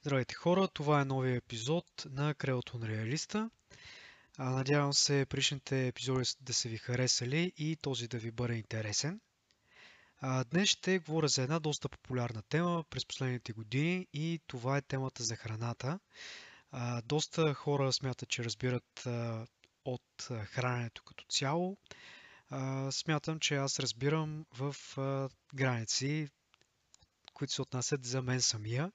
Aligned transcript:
Здравейте 0.00 0.34
хора, 0.34 0.68
това 0.68 1.00
е 1.00 1.04
новия 1.04 1.36
епизод 1.36 1.86
на 2.10 2.34
Крелото 2.34 2.78
на 2.78 2.88
Реалиста. 2.88 3.50
Надявам 4.38 4.92
се 4.92 5.26
предишните 5.30 5.86
епизоди 5.86 6.24
да 6.40 6.54
са 6.54 6.68
ви 6.68 6.76
харесали 6.76 7.52
и 7.56 7.76
този 7.76 8.08
да 8.08 8.18
ви 8.18 8.30
бъде 8.30 8.54
интересен. 8.54 9.20
Днес 10.50 10.68
ще 10.68 10.98
говоря 10.98 11.28
за 11.28 11.42
една 11.42 11.58
доста 11.58 11.88
популярна 11.88 12.42
тема 12.42 12.84
през 12.90 13.06
последните 13.06 13.52
години 13.52 14.06
и 14.12 14.40
това 14.46 14.76
е 14.76 14.82
темата 14.82 15.22
за 15.22 15.36
храната. 15.36 15.98
Доста 17.04 17.54
хора 17.54 17.92
смятат, 17.92 18.28
че 18.28 18.44
разбират 18.44 19.06
от 19.84 20.28
храненето 20.44 21.02
като 21.04 21.24
цяло. 21.28 21.76
Смятам, 22.90 23.40
че 23.40 23.56
аз 23.56 23.80
разбирам 23.80 24.46
в 24.58 24.76
граници, 25.54 26.28
които 27.34 27.52
се 27.52 27.62
отнасят 27.62 28.04
за 28.04 28.22
мен 28.22 28.40
самия 28.40 28.92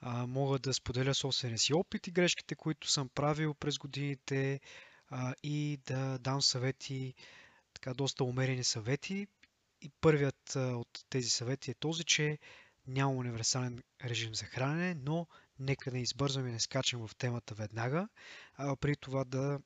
а, 0.00 0.26
мога 0.26 0.58
да 0.58 0.74
споделя 0.74 1.14
собствения 1.14 1.58
си 1.58 1.74
опит 1.74 2.06
и 2.06 2.10
грешките, 2.10 2.54
които 2.54 2.90
съм 2.90 3.08
правил 3.08 3.54
през 3.54 3.78
годините 3.78 4.60
а, 5.10 5.34
и 5.42 5.78
да 5.86 6.18
дам 6.18 6.42
съвети, 6.42 7.14
така 7.74 7.94
доста 7.94 8.24
умерени 8.24 8.64
съвети. 8.64 9.26
И 9.80 9.90
първият 10.00 10.56
а, 10.56 10.60
от 10.60 11.04
тези 11.10 11.30
съвети 11.30 11.70
е 11.70 11.74
този, 11.74 12.04
че 12.04 12.38
няма 12.86 13.12
универсален 13.12 13.82
режим 14.04 14.34
за 14.34 14.44
хранене, 14.44 14.94
но 15.04 15.26
нека 15.58 15.90
не 15.90 16.02
избързваме 16.02 16.48
и 16.48 16.52
не 16.52 16.60
скачам 16.60 17.08
в 17.08 17.16
темата 17.16 17.54
веднага, 17.54 18.08
а 18.54 18.76
при 18.76 18.96
това 18.96 19.24
да 19.24 19.60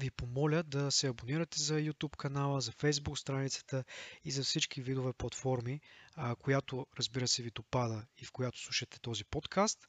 ви 0.00 0.10
помоля 0.10 0.62
да 0.62 0.90
се 0.90 1.08
абонирате 1.08 1.62
за 1.62 1.74
YouTube 1.74 2.16
канала, 2.16 2.60
за 2.60 2.72
Facebook 2.72 3.14
страницата 3.14 3.84
и 4.24 4.30
за 4.30 4.42
всички 4.42 4.82
видове 4.82 5.12
платформи, 5.12 5.80
която 6.38 6.86
разбира 6.98 7.28
се 7.28 7.42
ви 7.42 7.50
допада 7.50 8.06
и 8.18 8.24
в 8.24 8.32
която 8.32 8.58
слушате 8.58 9.00
този 9.00 9.24
подкаст. 9.24 9.88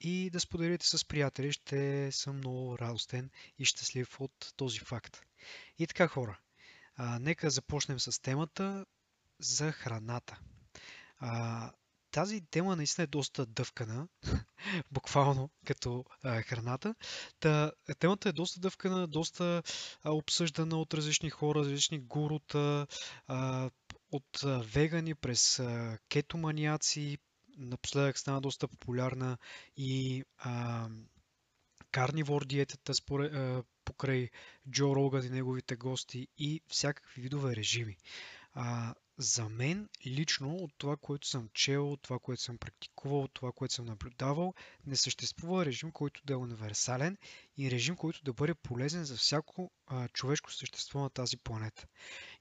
И 0.00 0.30
да 0.32 0.40
споделите 0.40 0.86
с 0.86 1.04
приятели, 1.04 1.52
ще 1.52 2.12
съм 2.12 2.36
много 2.36 2.78
радостен 2.78 3.30
и 3.58 3.64
щастлив 3.64 4.20
от 4.20 4.52
този 4.56 4.78
факт. 4.78 5.20
И 5.78 5.86
така 5.86 6.08
хора, 6.08 6.38
нека 7.20 7.50
започнем 7.50 8.00
с 8.00 8.22
темата 8.22 8.86
за 9.38 9.72
храната. 9.72 10.38
Тази 12.16 12.40
тема 12.40 12.76
наистина 12.76 13.02
е 13.04 13.06
доста 13.06 13.46
дъвкана, 13.46 14.08
буквално 14.90 15.50
като 15.66 16.04
а, 16.22 16.42
храната. 16.42 16.94
Та, 17.40 17.72
темата 17.98 18.28
е 18.28 18.32
доста 18.32 18.60
дъвкана, 18.60 19.06
доста 19.06 19.62
а, 20.02 20.12
обсъждана 20.12 20.76
от 20.76 20.94
различни 20.94 21.30
хора, 21.30 21.60
различни 21.60 21.98
гурута, 21.98 22.86
а, 23.26 23.70
от 24.12 24.44
а, 24.44 24.62
вегани 24.72 25.14
през 25.14 25.58
а, 25.58 25.98
кетоманиаци. 26.08 27.18
Напоследък 27.58 28.18
стана 28.18 28.40
доста 28.40 28.68
популярна 28.68 29.38
и 29.76 30.24
а, 30.38 30.88
карнивор 31.92 32.44
диетата 32.44 32.94
според, 32.94 33.34
а, 33.34 33.62
покрай 33.84 34.30
Джо 34.70 34.96
Роган 34.96 35.24
и 35.24 35.30
неговите 35.30 35.76
гости 35.76 36.28
и 36.38 36.60
всякакви 36.68 37.22
видове 37.22 37.56
режими. 37.56 37.96
А, 38.52 38.94
за 39.18 39.48
мен 39.48 39.88
лично 40.06 40.54
от 40.54 40.72
това, 40.78 40.96
което 40.96 41.28
съм 41.28 41.48
чел, 41.54 41.92
от 41.92 42.02
това, 42.02 42.18
което 42.18 42.42
съм 42.42 42.58
практикувал, 42.58 43.22
от 43.22 43.34
това, 43.34 43.52
което 43.52 43.74
съм 43.74 43.84
наблюдавал, 43.84 44.54
не 44.86 44.96
съществува 44.96 45.66
режим, 45.66 45.90
който 45.90 46.20
да 46.24 46.32
е 46.32 46.36
универсален 46.36 47.16
и 47.56 47.70
режим, 47.70 47.96
който 47.96 48.24
да 48.24 48.32
бъде 48.32 48.54
полезен 48.54 49.04
за 49.04 49.16
всяко 49.16 49.70
а, 49.86 50.08
човешко 50.08 50.52
същество 50.52 51.00
на 51.00 51.10
тази 51.10 51.36
планета. 51.36 51.86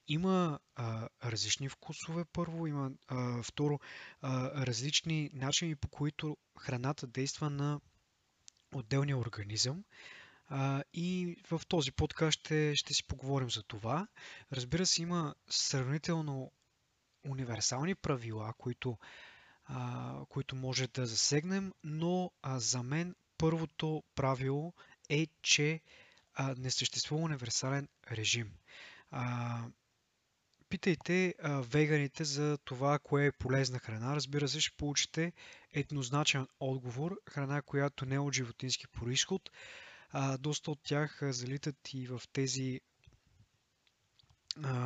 Има 0.07 0.59
а, 0.75 1.09
различни 1.23 1.69
вкусове 1.69 2.25
първо, 2.25 2.67
има 2.67 2.91
а, 3.07 3.43
второ 3.43 3.79
а, 4.21 4.65
различни 4.65 5.29
начини 5.33 5.75
по 5.75 5.87
които 5.87 6.37
храната 6.59 7.07
действа 7.07 7.49
на 7.49 7.79
отделния 8.75 9.17
организъм. 9.17 9.83
А, 10.47 10.83
и 10.93 11.37
в 11.51 11.61
този 11.67 11.91
подкаст 11.91 12.39
ще, 12.39 12.75
ще 12.75 12.93
си 12.93 13.07
поговорим 13.07 13.49
за 13.49 13.63
това. 13.63 14.07
Разбира 14.51 14.85
се, 14.85 15.01
има 15.01 15.35
сравнително 15.49 16.51
универсални 17.25 17.95
правила, 17.95 18.53
които, 18.57 18.97
а, 19.65 20.15
които 20.29 20.55
може 20.55 20.87
да 20.87 21.05
засегнем, 21.05 21.73
но 21.83 22.31
а, 22.41 22.59
за 22.59 22.83
мен 22.83 23.15
първото 23.37 24.03
правило 24.15 24.73
е, 25.09 25.27
че 25.41 25.81
а, 26.33 26.55
не 26.57 26.71
съществува 26.71 27.23
универсален 27.23 27.87
режим. 28.11 28.51
А, 29.11 29.63
питайте 30.69 31.35
а, 31.43 31.61
веганите 31.61 32.23
за 32.23 32.57
това, 32.57 32.99
кое 32.99 33.25
е 33.25 33.31
полезна 33.31 33.79
храна. 33.79 34.15
Разбира 34.15 34.47
се, 34.47 34.61
ще 34.61 34.77
получите 34.77 35.33
еднозначен 35.73 36.47
отговор. 36.59 37.19
Храна, 37.29 37.61
която 37.61 38.05
не 38.05 38.15
е 38.15 38.19
от 38.19 38.33
животински 38.33 38.87
происход. 38.87 39.49
А, 40.09 40.37
доста 40.37 40.71
от 40.71 40.79
тях 40.83 41.19
залитат 41.21 41.93
и 41.93 42.07
в 42.07 42.21
тези 42.33 42.81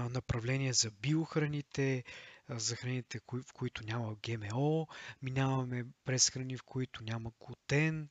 направления 0.10 0.74
за 0.74 0.92
биохраните, 0.92 2.04
за 2.50 2.76
храните, 2.76 3.20
в 3.34 3.54
които 3.54 3.84
няма 3.84 4.16
ГМО, 4.16 4.88
минаваме 5.22 5.86
през 6.06 6.30
храни, 6.30 6.58
в 6.58 6.64
които 6.64 7.04
няма 7.04 7.32
глутен 7.40 8.10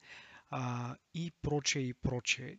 а, 0.51 0.97
и 1.15 1.33
прочее 1.43 1.83
и 1.83 1.95
прочее. 1.95 2.57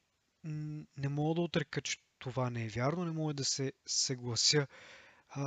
Не 0.98 1.10
мога 1.10 1.36
да 1.36 1.42
отрека, 1.42 1.82
че 1.82 1.98
това 2.20 2.50
не 2.50 2.66
е 2.66 2.70
вярно, 2.70 3.06
не 3.06 3.12
мога 3.12 3.34
да 3.34 3.46
се 3.46 3.74
съглася 3.88 4.68
а, 5.30 5.42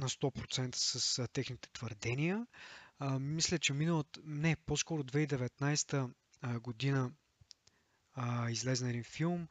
на 0.00 0.08
100% 0.08 0.76
с 0.76 1.18
а, 1.18 1.28
техните 1.28 1.68
твърдения. 1.72 2.46
А, 2.98 3.18
мисля, 3.18 3.58
че 3.58 3.72
миналата, 3.72 4.20
не, 4.24 4.56
по-скоро 4.56 5.04
2019 5.04 6.10
година 6.60 7.12
а, 8.14 8.50
излезе 8.50 8.88
един 8.88 9.04
филм, 9.04 9.48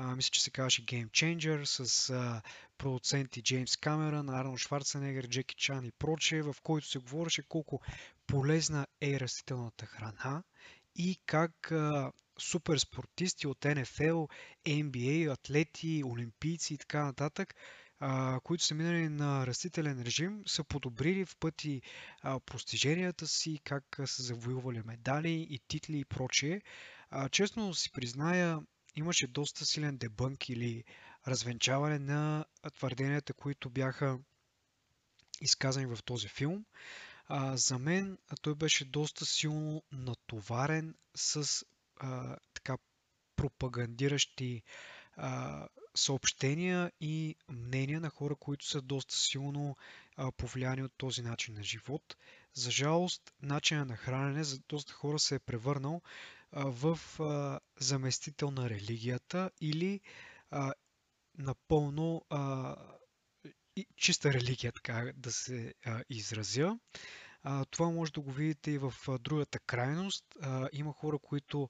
мисля, 0.00 0.30
че 0.30 0.42
се 0.42 0.50
казваше 0.50 0.84
Game 0.84 1.10
Changer 1.10 1.64
с 1.64 2.10
а, 2.10 2.42
продуценти 2.78 3.42
Джеймс 3.42 3.76
Камерън, 3.76 4.28
Арнолд 4.28 4.58
Шварценегер, 4.58 5.28
Джеки 5.28 5.54
Чан 5.56 5.84
и 5.84 5.92
прочее, 5.92 6.42
в 6.42 6.56
който 6.62 6.86
се 6.86 6.98
говореше 6.98 7.42
колко 7.42 7.80
полезна 8.26 8.86
е 9.00 9.20
растителната 9.20 9.86
храна 9.86 10.42
и 10.96 11.18
как 11.26 11.72
а, 11.72 12.12
супер 12.38 12.78
спортисти 12.78 13.46
от 13.46 13.64
НФЛ, 13.64 14.24
NBA, 14.66 15.32
атлети, 15.32 16.02
олимпийци 16.04 16.74
и 16.74 16.78
така 16.78 17.04
нататък, 17.04 17.54
а, 18.00 18.40
които 18.40 18.64
са 18.64 18.74
минали 18.74 19.08
на 19.08 19.46
растителен 19.46 20.02
режим, 20.02 20.42
са 20.46 20.64
подобрили 20.64 21.24
в 21.24 21.36
пъти 21.36 21.82
а, 22.22 22.40
постиженията 22.40 23.26
си, 23.26 23.60
как 23.64 24.00
са 24.06 24.22
завоювали 24.22 24.82
медали 24.84 25.46
и 25.50 25.58
титли 25.68 25.98
и 25.98 26.04
прочее. 26.04 26.60
А, 27.10 27.28
честно 27.28 27.74
си 27.74 27.92
призная, 27.92 28.60
имаше 28.96 29.26
доста 29.26 29.66
силен 29.66 29.96
дебънк 29.96 30.48
или 30.48 30.84
развенчаване 31.26 31.98
на 31.98 32.44
твърденията, 32.74 33.32
които 33.32 33.70
бяха 33.70 34.18
изказани 35.40 35.86
в 35.86 35.98
този 36.04 36.28
филм. 36.28 36.64
А, 37.26 37.56
за 37.56 37.78
мен 37.78 38.18
той 38.42 38.54
беше 38.54 38.84
доста 38.84 39.26
силно 39.26 39.82
натоварен 39.92 40.94
с 41.14 41.64
а, 41.96 42.36
така 42.54 42.78
пропагандиращи 43.36 44.62
а, 45.16 45.68
съобщения 45.94 46.92
и 47.00 47.36
мнения 47.48 48.00
на 48.00 48.10
хора, 48.10 48.36
които 48.36 48.66
са 48.66 48.82
доста 48.82 49.14
силно 49.14 49.76
а, 50.16 50.32
повлияни 50.32 50.82
от 50.82 50.92
този 50.96 51.22
начин 51.22 51.54
на 51.54 51.62
живот. 51.62 52.16
За 52.54 52.70
жалост, 52.70 53.32
начинът 53.42 53.88
на 53.88 53.96
хранене 53.96 54.44
за 54.44 54.58
доста 54.68 54.92
хора 54.92 55.18
се 55.18 55.34
е 55.34 55.38
превърнал 55.38 56.02
в 56.52 56.98
заместител 57.76 58.50
на 58.50 58.70
религията 58.70 59.50
или 59.60 60.00
напълно 61.34 62.22
чиста 63.96 64.32
религия, 64.32 64.72
така 64.72 65.12
да 65.16 65.32
се 65.32 65.74
изразя. 66.08 66.78
Това 67.70 67.90
може 67.90 68.12
да 68.12 68.20
го 68.20 68.32
видите 68.32 68.70
и 68.70 68.78
в 68.78 68.94
другата 69.10 69.58
крайност. 69.58 70.24
Има 70.72 70.92
хора, 70.92 71.18
които 71.18 71.68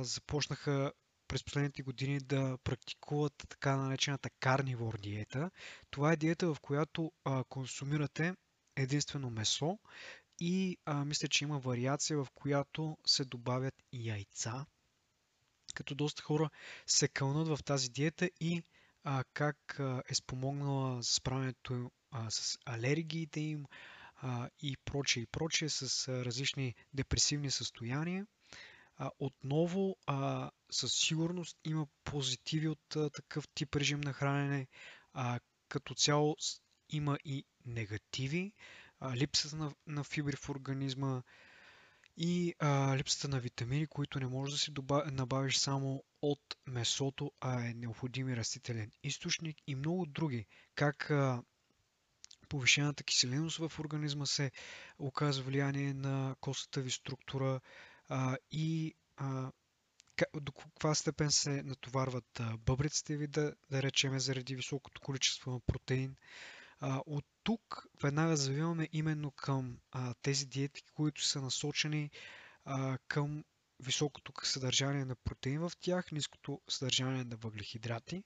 започнаха 0.00 0.92
през 1.28 1.44
последните 1.44 1.82
години 1.82 2.18
да 2.18 2.58
практикуват 2.58 3.32
така 3.48 3.76
наречената 3.76 4.30
карнивор 4.30 4.98
диета. 4.98 5.50
Това 5.90 6.12
е 6.12 6.16
диета, 6.16 6.46
в 6.46 6.60
която 6.60 7.12
консумирате 7.48 8.34
единствено 8.76 9.30
месо 9.30 9.78
и 10.44 10.76
а, 10.84 11.04
мисля, 11.04 11.28
че 11.28 11.44
има 11.44 11.58
вариация, 11.58 12.24
в 12.24 12.26
която 12.34 12.98
се 13.06 13.24
добавят 13.24 13.74
и 13.92 14.08
яйца, 14.08 14.66
като 15.74 15.94
доста 15.94 16.22
хора 16.22 16.50
се 16.86 17.08
кълнат 17.08 17.48
в 17.48 17.64
тази 17.64 17.90
диета 17.90 18.30
и 18.40 18.62
а, 19.04 19.24
как 19.34 19.80
а, 19.80 20.02
е 20.08 20.14
спомогнала 20.14 21.02
за 21.02 21.12
справянето 21.12 21.90
а, 22.10 22.30
с 22.30 22.58
алергиите 22.64 23.40
им 23.40 23.66
а, 24.16 24.48
и 24.60 24.76
прочее 24.84 25.22
и 25.22 25.26
прочее, 25.26 25.68
с 25.68 26.08
а, 26.08 26.24
различни 26.24 26.74
депресивни 26.94 27.50
състояния. 27.50 28.26
А, 28.96 29.10
отново, 29.18 29.96
а, 30.06 30.50
със 30.70 30.92
сигурност 30.92 31.56
има 31.64 31.86
позитиви 32.04 32.68
от 32.68 32.96
а, 32.96 33.10
такъв 33.10 33.48
тип 33.54 33.76
режим 33.76 34.00
на 34.00 34.12
хранене. 34.12 34.66
А, 35.12 35.40
като 35.68 35.94
цяло 35.94 36.36
има 36.90 37.18
и 37.24 37.44
негативи 37.66 38.52
липсата 39.16 39.56
на, 39.56 39.74
на 39.86 40.04
фибри 40.04 40.36
в 40.36 40.48
организма 40.50 41.22
и 42.16 42.54
а, 42.58 42.96
липсата 42.96 43.28
на 43.28 43.40
витамини, 43.40 43.86
които 43.86 44.20
не 44.20 44.26
можеш 44.26 44.52
да 44.54 44.58
си 44.58 44.72
набавиш 45.12 45.56
само 45.56 46.04
от 46.22 46.56
месото, 46.66 47.32
а 47.40 47.66
е 47.66 47.74
необходим 47.74 48.28
и 48.28 48.36
растителен 48.36 48.90
източник 49.02 49.56
и 49.66 49.74
много 49.74 50.06
други. 50.06 50.46
Как 50.74 51.10
а, 51.10 51.42
повишената 52.48 53.04
киселеност 53.04 53.58
в 53.58 53.78
организма 53.80 54.26
се 54.26 54.50
оказва 54.98 55.44
влияние 55.44 55.94
на 55.94 56.36
костата 56.40 56.80
ви 56.80 56.90
структура 56.90 57.60
а, 58.08 58.36
и 58.50 58.94
а, 59.16 59.52
до 60.34 60.52
каква 60.52 60.94
степен 60.94 61.30
се 61.30 61.62
натоварват 61.62 62.40
бъбриците 62.58 63.16
ви, 63.16 63.26
да, 63.26 63.54
да 63.70 63.82
речеме, 63.82 64.20
заради 64.20 64.54
високото 64.56 65.00
количество 65.00 65.50
на 65.50 65.60
протеин. 65.60 66.16
А, 66.84 67.02
от 67.06 67.24
тук 67.42 67.86
веднага 68.02 68.36
завиваме 68.36 68.88
именно 68.92 69.30
към 69.30 69.78
а, 69.92 70.14
тези 70.22 70.46
диети, 70.46 70.82
които 70.94 71.24
са 71.24 71.40
насочени 71.40 72.10
а, 72.64 72.98
към 73.08 73.44
високото 73.80 74.32
съдържание 74.42 75.04
на 75.04 75.14
протеин 75.14 75.60
в 75.60 75.72
тях, 75.80 76.12
ниското 76.12 76.60
съдържание 76.68 77.24
на 77.24 77.36
въглехидрати, 77.36 78.24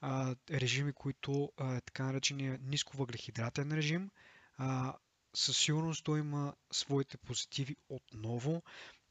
а, 0.00 0.36
режими, 0.50 0.92
които 0.92 1.52
е 1.60 1.80
така 1.80 2.02
наречения 2.02 2.58
ниско 2.62 2.96
въглехидратен 2.96 3.72
режим. 3.72 4.10
А, 4.56 4.94
със 5.34 5.56
сигурност 5.58 6.04
той 6.04 6.18
има 6.18 6.54
своите 6.72 7.16
позитиви 7.16 7.76
отново. 7.88 8.62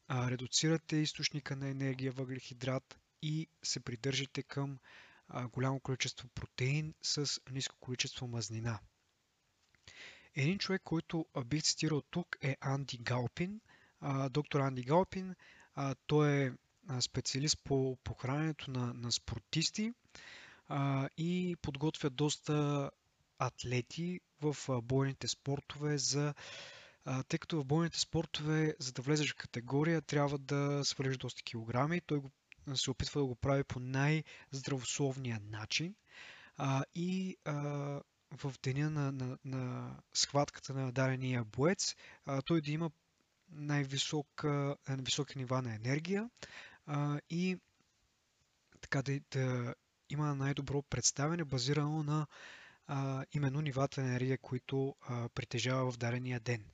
А, 0.08 0.30
редуцирате 0.30 0.96
източника 0.96 1.56
на 1.56 1.68
енергия 1.68 2.12
въглехидрат 2.12 2.98
и 3.22 3.48
се 3.62 3.80
придържате 3.80 4.42
към 4.42 4.78
голямо 5.52 5.80
количество 5.80 6.28
протеин 6.28 6.94
с 7.02 7.40
ниско 7.50 7.76
количество 7.80 8.26
мазнина. 8.26 8.78
Един 10.34 10.58
човек, 10.58 10.82
който 10.84 11.26
бих 11.46 11.62
цитирал 11.62 12.02
тук 12.10 12.36
е 12.40 12.56
Анди 12.60 12.98
Галпин. 12.98 13.60
Доктор 14.30 14.60
Анди 14.60 14.82
Галпин, 14.82 15.34
той 16.06 16.32
е 16.32 16.52
специалист 17.00 17.64
по, 17.64 17.98
по 18.04 18.14
храненето 18.14 18.70
на, 18.70 18.94
на 18.94 19.12
спортисти 19.12 19.92
и 21.16 21.56
подготвя 21.62 22.10
доста 22.10 22.90
атлети 23.38 24.20
в 24.40 24.56
бойните 24.82 25.28
спортове 25.28 25.98
за 25.98 26.34
тъй 27.28 27.38
като 27.38 27.60
в 27.60 27.64
бойните 27.64 28.00
спортове, 28.00 28.74
за 28.78 28.92
да 28.92 29.02
влезеш 29.02 29.32
в 29.32 29.36
категория, 29.36 30.02
трябва 30.02 30.38
да 30.38 30.84
свалиш 30.84 31.16
доста 31.16 31.42
килограми. 31.42 32.00
Той 32.00 32.18
го, 32.18 32.30
се 32.76 32.90
опитва 32.90 33.20
да 33.20 33.26
го 33.26 33.34
прави 33.34 33.64
по 33.64 33.80
най-здравословния 33.80 35.40
начин. 35.50 35.94
А, 36.56 36.84
и 36.94 37.36
а, 37.44 37.52
в 38.32 38.54
деня 38.62 38.90
на, 38.90 39.12
на, 39.12 39.38
на 39.44 39.94
схватката 40.12 40.74
на 40.74 40.92
дадения 40.92 41.44
боец, 41.44 41.94
а, 42.26 42.42
той 42.42 42.60
да 42.60 42.70
има 42.70 42.90
най-висока, 43.50 44.76
високи 44.88 45.38
нива 45.38 45.62
на 45.62 45.74
енергия 45.74 46.30
а, 46.86 47.20
и 47.30 47.58
така 48.80 49.02
да, 49.02 49.20
да 49.30 49.74
има 50.10 50.34
най-добро 50.34 50.82
представяне, 50.82 51.44
базирано 51.44 52.02
на 52.02 52.26
а, 52.86 53.24
именно 53.32 53.60
нивата 53.60 54.00
на 54.00 54.08
енергия, 54.08 54.38
които 54.38 54.96
а, 55.00 55.28
притежава 55.28 55.92
в 55.92 55.96
дадения 55.96 56.40
ден. 56.40 56.64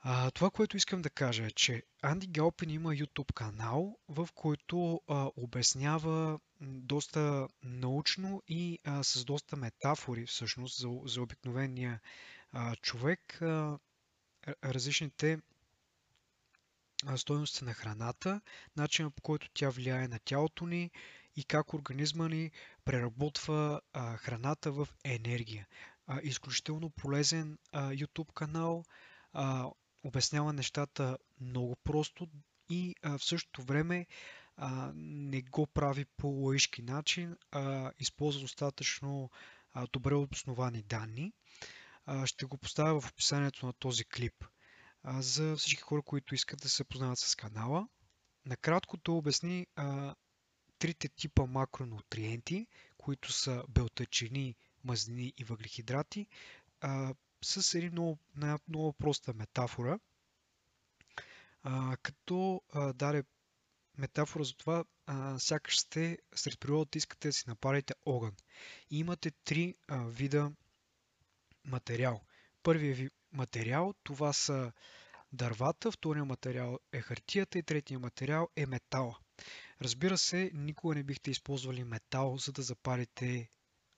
А, 0.00 0.30
това, 0.30 0.50
което 0.50 0.76
искам 0.76 1.02
да 1.02 1.10
кажа 1.10 1.46
е, 1.46 1.50
че 1.50 1.82
Анди 2.02 2.26
Галпин 2.26 2.70
има 2.70 2.90
YouTube 2.90 3.32
канал, 3.32 3.98
в 4.08 4.28
който 4.34 5.00
а, 5.08 5.30
обяснява 5.36 6.40
доста 6.60 7.48
научно 7.62 8.42
и 8.48 8.78
а, 8.84 9.04
с 9.04 9.24
доста 9.24 9.56
метафори 9.56 10.26
всъщност 10.26 10.78
за, 10.78 10.88
за 11.04 11.22
обикновения 11.22 12.00
а, 12.52 12.76
човек 12.76 13.42
а, 13.42 13.78
различните 14.64 15.38
стоености 17.16 17.64
на 17.64 17.74
храната, 17.74 18.40
начинът 18.76 19.14
по 19.14 19.22
който 19.22 19.50
тя 19.54 19.70
влияе 19.70 20.08
на 20.08 20.18
тялото 20.18 20.66
ни 20.66 20.90
и 21.36 21.44
как 21.44 21.74
организма 21.74 22.28
ни 22.28 22.50
преработва 22.84 23.80
а, 23.92 24.16
храната 24.16 24.72
в 24.72 24.88
енергия. 25.04 25.66
А, 26.06 26.20
изключително 26.22 26.90
полезен 26.90 27.58
а, 27.72 27.90
YouTube 27.90 28.32
канал, 28.32 28.84
а, 29.32 29.70
обяснява 30.02 30.52
нещата 30.52 31.18
много 31.40 31.76
просто 31.76 32.28
и 32.68 32.94
а, 33.02 33.18
в 33.18 33.24
същото 33.24 33.62
време 33.62 34.06
а, 34.56 34.92
не 34.94 35.42
го 35.42 35.66
прави 35.66 36.04
по 36.04 36.28
лъжки 36.28 36.82
начин, 36.82 37.36
а 37.50 37.92
използва 37.98 38.40
достатъчно 38.40 39.30
а, 39.72 39.86
добре 39.92 40.14
обосновани 40.14 40.82
данни. 40.82 41.32
А, 42.06 42.26
ще 42.26 42.46
го 42.46 42.58
поставя 42.58 43.00
в 43.00 43.10
описанието 43.10 43.66
на 43.66 43.72
този 43.72 44.04
клип 44.04 44.44
а, 45.02 45.22
за 45.22 45.56
всички 45.56 45.82
хора, 45.82 46.02
които 46.02 46.34
искат 46.34 46.60
да 46.60 46.68
се 46.68 46.84
познават 46.84 47.18
с 47.18 47.36
канала. 47.36 47.88
Накратко 48.46 48.96
то 48.96 49.16
обясни 49.16 49.66
а, 49.76 50.14
трите 50.78 51.08
типа 51.08 51.46
макронутриенти, 51.46 52.66
които 52.98 53.32
са 53.32 53.64
белтъчини, 53.68 54.56
мазнини 54.84 55.32
и 55.36 55.44
въглехидрати, 55.44 56.26
а, 56.80 57.14
с 57.42 57.74
един 57.74 57.92
много, 57.92 58.18
много 58.68 58.92
проста 58.92 59.34
метафора, 59.34 59.98
а, 61.62 61.96
като 61.96 62.62
а, 62.72 62.92
даде 62.92 63.24
метафора 63.98 64.44
за 64.44 64.54
това, 64.54 64.84
а, 65.06 65.38
сякаш 65.38 65.80
сте 65.80 66.18
сред 66.34 66.60
природата 66.60 66.98
искате 66.98 67.28
да 67.28 67.32
си 67.32 67.44
напарите 67.46 67.94
огън. 68.06 68.32
И 68.90 68.98
имате 68.98 69.30
три 69.30 69.74
а, 69.88 70.04
вида 70.04 70.52
материал. 71.64 72.20
Първият 72.62 72.98
ви 72.98 73.10
материал, 73.32 73.94
това 74.02 74.32
са 74.32 74.72
дървата, 75.32 75.92
втория 75.92 76.24
материал 76.24 76.78
е 76.92 77.00
хартията 77.00 77.58
и 77.58 77.62
третия 77.62 77.98
материал 77.98 78.48
е 78.56 78.66
метала. 78.66 79.18
Разбира 79.82 80.18
се, 80.18 80.50
никога 80.54 80.94
не 80.94 81.02
бихте 81.02 81.30
използвали 81.30 81.84
метал, 81.84 82.36
за 82.36 82.52
да 82.52 82.62
запалите 82.62 83.48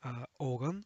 а, 0.01 0.27
огън. 0.39 0.85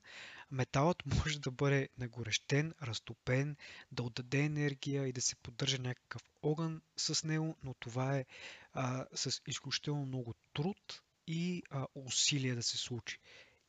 Металът 0.54 1.06
може 1.06 1.40
да 1.40 1.50
бъде 1.50 1.88
нагорещен, 1.98 2.74
разтопен, 2.82 3.56
да 3.92 4.02
отдаде 4.02 4.38
енергия 4.38 5.06
и 5.06 5.12
да 5.12 5.20
се 5.20 5.36
поддържа 5.36 5.78
някакъв 5.78 6.22
огън 6.42 6.82
с 6.96 7.24
него, 7.24 7.56
но 7.62 7.74
това 7.74 8.16
е 8.16 8.24
а, 8.72 9.06
с 9.14 9.42
изключително 9.46 10.06
много 10.06 10.34
труд 10.52 11.02
и 11.26 11.62
а, 11.70 11.86
усилие 11.94 12.54
да 12.54 12.62
се 12.62 12.76
случи. 12.76 13.18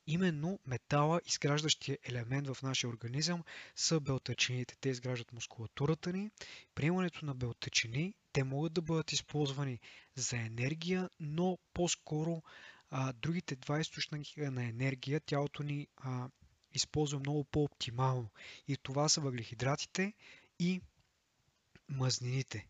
Именно 0.07 0.59
метала, 0.65 1.21
изграждащия 1.25 1.97
елемент 2.03 2.47
в 2.47 2.63
нашия 2.63 2.89
организъм, 2.89 3.43
са 3.75 3.99
белтъчините. 3.99 4.75
Те 4.81 4.89
изграждат 4.89 5.33
мускулатурата 5.33 6.13
ни. 6.13 6.29
Приемането 6.75 7.25
на 7.25 7.35
белтъчини, 7.35 8.13
те 8.33 8.43
могат 8.43 8.73
да 8.73 8.81
бъдат 8.81 9.11
използвани 9.11 9.79
за 10.15 10.37
енергия, 10.37 11.09
но 11.19 11.57
по-скоро 11.73 12.43
а, 12.89 13.13
другите 13.13 13.55
два 13.55 13.79
източника 13.79 14.51
на 14.51 14.63
енергия 14.63 15.19
тялото 15.19 15.63
ни 15.63 15.87
а, 15.97 16.29
използва 16.75 17.19
много 17.19 17.43
по-оптимално. 17.43 18.29
И 18.67 18.77
това 18.77 19.09
са 19.09 19.21
въглехидратите 19.21 20.13
и 20.59 20.81
мазнините. 21.89 22.67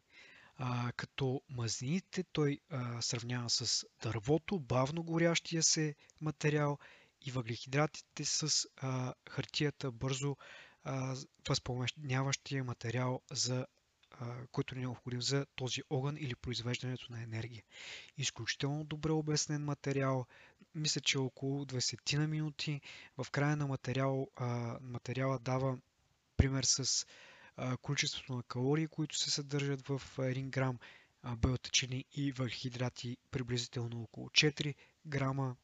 А, 0.58 0.92
като 0.92 1.42
мазнините 1.50 2.24
той 2.24 2.60
а, 2.70 3.02
сравнява 3.02 3.50
с 3.50 3.86
дървото, 4.04 4.60
бавно 4.60 5.04
горящия 5.04 5.64
се 5.64 5.96
материал 6.22 6.78
и 7.26 7.32
въглехидратите 7.32 8.26
с 8.26 8.68
а, 8.78 9.14
хартията 9.30 9.92
бързо 9.92 10.36
а, 10.84 11.16
възпламеняващия 11.50 12.64
материал, 12.64 13.22
за, 13.32 13.68
а, 14.12 14.48
който 14.52 14.76
ни 14.76 14.82
е 14.82 14.86
необходим 14.86 15.22
за 15.22 15.46
този 15.56 15.82
огън 15.90 16.18
или 16.18 16.36
произвеждането 16.36 17.12
на 17.12 17.24
енергия. 17.24 17.64
Изключително 18.18 18.84
добре 18.84 19.12
обяснен 19.12 19.64
материал, 19.64 20.26
мисля, 20.76 21.02
че 21.02 21.18
около 21.18 21.66
20 21.66 22.18
на 22.18 22.28
минути. 22.28 22.82
В 23.18 23.32
края 23.32 23.56
на 23.56 23.68
материал, 23.68 24.28
а, 24.36 24.78
материала 24.82 25.40
дава 25.40 25.78
пример 26.38 26.64
с 26.64 27.06
а, 27.58 27.78
количеството 27.78 28.34
на 28.34 28.44
калории, 28.44 28.88
които 28.88 29.18
се 29.18 29.32
съдържат 29.32 29.88
в 29.88 30.02
1 30.18 30.50
грам 30.50 30.80
белтъчини 31.38 32.06
и 32.12 32.32
въглехидрати 32.32 33.18
приблизително 33.32 34.02
около 34.02 34.30
4 34.30 34.76
грама 35.06 35.56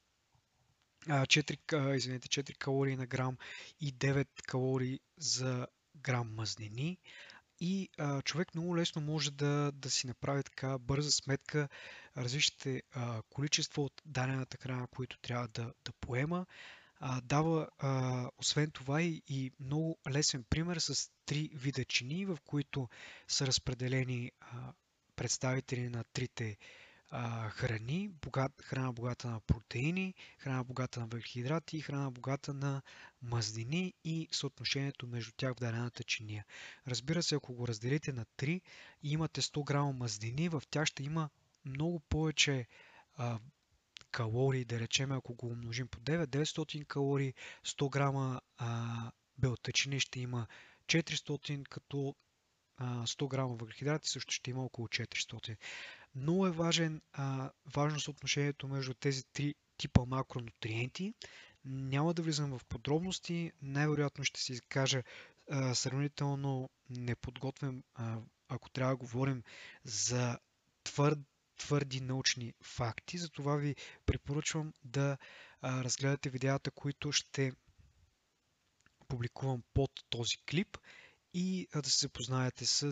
4, 1.08 1.96
извинете, 1.96 2.28
4 2.28 2.58
калории 2.58 2.96
на 2.96 3.06
грам 3.06 3.38
и 3.80 3.94
9 3.94 4.28
калории 4.48 5.00
за 5.18 5.68
грам 5.96 6.36
мазнини. 6.36 6.98
И 7.60 7.90
а, 7.98 8.22
човек 8.22 8.56
много 8.56 8.78
лесно 8.78 9.02
може 9.02 9.32
да, 9.32 9.72
да 9.72 9.90
си 9.90 10.08
направи 10.08 10.44
така 10.44 10.78
бърза 10.78 11.12
сметка 11.12 11.70
различните 12.18 12.84
а, 12.92 13.22
количества 13.30 13.84
от 13.84 14.02
дадената 14.06 14.58
храна, 14.58 14.88
които 14.88 15.18
трябва 15.18 15.48
да, 15.48 15.74
да 15.86 15.92
поема. 15.92 16.46
А, 17.00 17.22
дава 17.22 17.70
а, 17.80 18.30
освен 18.38 18.72
това 18.72 19.02
и, 19.02 19.22
и 19.28 19.52
много 19.60 19.98
лесен 20.10 20.44
пример 20.50 20.78
с 20.78 21.12
три 21.26 21.50
вида 21.54 21.86
чини, 21.86 22.26
в 22.26 22.38
които 22.46 22.90
са 23.28 23.48
разпределени 23.48 24.32
а, 24.42 24.74
представители 25.16 25.90
на 25.90 26.04
трите 26.04 26.58
а, 27.12 27.50
храни, 27.50 28.10
богат, 28.22 28.62
храна 28.62 28.94
богата 28.94 29.28
на 29.28 29.40
протеини, 29.40 30.14
храна 30.38 30.64
богата 30.64 31.00
на 31.00 31.06
въглехидрати 31.06 31.78
и 31.78 31.82
храна 31.82 32.12
богата 32.12 32.54
на 32.54 32.82
мазнини 33.22 33.94
и 34.04 34.28
съотношението 34.32 35.08
между 35.08 35.32
тях 35.38 35.52
в 35.54 35.60
дадената 35.60 36.04
чиния. 36.04 36.46
Разбира 36.88 37.24
се, 37.24 37.36
ако 37.36 37.54
го 37.54 37.68
разделите 37.68 38.14
на 38.14 38.26
3 38.26 38.62
и 39.04 39.12
имате 39.12 39.42
100 39.42 39.66
грама 39.66 39.94
мазнини, 39.94 40.50
в 40.50 40.64
тях 40.70 40.86
ще 40.86 41.04
има 41.04 41.30
много 41.66 42.00
повече 42.00 42.68
а, 43.16 43.40
калории, 44.12 44.66
да 44.66 44.80
речем, 44.80 45.12
ако 45.12 45.34
го 45.34 45.48
умножим 45.48 45.88
по 45.88 46.00
9, 46.00 46.26
900 46.26 46.86
калории, 46.86 47.34
100 47.66 47.90
грама 47.90 48.42
а, 48.58 49.12
белтъчини 49.38 50.00
ще 50.00 50.20
има 50.20 50.48
400, 50.86 51.64
като 51.70 52.16
а, 52.78 53.06
100 53.06 53.28
грама 53.28 53.56
въглехидрати 53.56 54.10
също 54.10 54.34
ще 54.34 54.50
има 54.50 54.66
около 54.66 54.88
400. 54.88 55.58
Много 56.16 56.48
е 56.48 56.52
важен, 56.52 57.02
а, 57.14 57.52
важно 57.76 58.00
съотношението 58.00 58.68
между 58.68 58.94
тези 58.94 59.24
три 59.24 59.56
типа 59.78 60.06
макронутриенти. 60.08 61.14
Няма 61.66 62.14
да 62.14 62.22
влизам 62.22 62.60
в 62.60 62.66
подробности, 62.66 63.52
най-вероятно 63.62 64.24
ще 64.24 64.42
си 64.42 64.62
кажа 64.70 65.04
сравнително 65.74 66.70
неподготвен, 66.90 67.84
а, 67.96 68.18
ако 68.48 68.70
трябва 68.70 68.94
да 68.94 68.98
говорим 68.98 69.44
за 69.84 70.40
твърд, 70.84 71.20
твърди 71.62 72.02
научни 72.02 72.54
факти. 72.64 73.18
Затова 73.18 73.56
ви 73.56 73.76
препоръчвам 74.06 74.74
да 74.84 75.18
разгледате 75.64 76.30
видеята, 76.30 76.72
които 76.72 77.12
ще 77.12 77.52
публикувам 79.08 79.64
под 79.74 79.92
този 80.10 80.38
клип 80.50 80.78
и 81.34 81.68
да 81.76 81.90
се 81.90 82.00
запознаете 82.00 82.66
с 82.66 82.92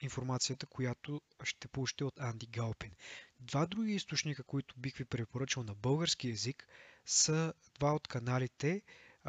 информацията, 0.00 0.66
която 0.66 1.20
ще 1.42 1.68
получите 1.68 2.04
от 2.04 2.20
Анди 2.20 2.46
Галпин. 2.46 2.92
Два 3.40 3.66
други 3.66 3.92
източника, 3.92 4.44
които 4.44 4.74
бих 4.78 4.96
ви 4.96 5.04
препоръчал 5.04 5.62
на 5.62 5.74
български 5.74 6.28
язик, 6.28 6.66
са 7.06 7.52
два 7.74 7.94
от 7.94 8.08
каналите, 8.08 8.82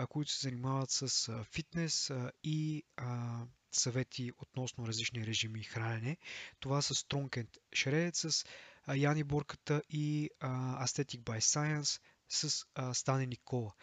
които 0.10 0.32
се 0.32 0.48
занимават 0.50 0.92
с 0.92 1.30
фитнес 1.44 2.12
и 2.44 2.84
а, 2.98 3.42
съвети 3.76 4.32
относно 4.38 4.88
различни 4.88 5.28
режими 5.28 5.60
и 5.60 5.64
хранене. 5.64 6.18
Това 6.60 6.82
са 6.82 6.94
Strong 6.94 7.30
and 7.30 7.58
Shredded 7.76 8.30
с 8.30 8.46
Яни 8.96 9.24
Бурката 9.24 9.82
и 9.90 10.30
а, 10.40 10.86
Aesthetic 10.86 11.20
by 11.20 11.40
Science 11.40 12.02
с 12.30 12.66
а, 12.76 12.94
Стани 12.94 13.28
Никола 13.28 13.74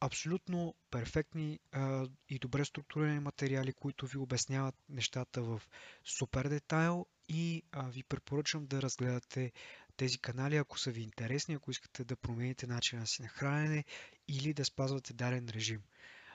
абсолютно 0.00 0.74
перфектни 0.90 1.60
а, 1.72 2.06
и 2.28 2.38
добре 2.38 2.64
структурирани 2.64 3.20
материали, 3.20 3.72
които 3.72 4.06
ви 4.06 4.18
обясняват 4.18 4.74
нещата 4.88 5.42
в 5.42 5.62
супер 6.04 6.48
детайл 6.48 7.06
и 7.28 7.62
а, 7.72 7.88
ви 7.88 8.02
препоръчвам 8.02 8.66
да 8.66 8.82
разгледате 8.82 9.52
тези 9.96 10.18
канали, 10.18 10.56
ако 10.56 10.78
са 10.78 10.90
ви 10.90 11.02
интересни, 11.02 11.54
ако 11.54 11.70
искате 11.70 12.04
да 12.04 12.16
промените 12.16 12.66
начина 12.66 13.06
си 13.06 13.22
на 13.22 13.28
хранене 13.28 13.84
или 14.28 14.54
да 14.54 14.64
спазвате 14.64 15.12
даден 15.14 15.48
режим. 15.48 15.82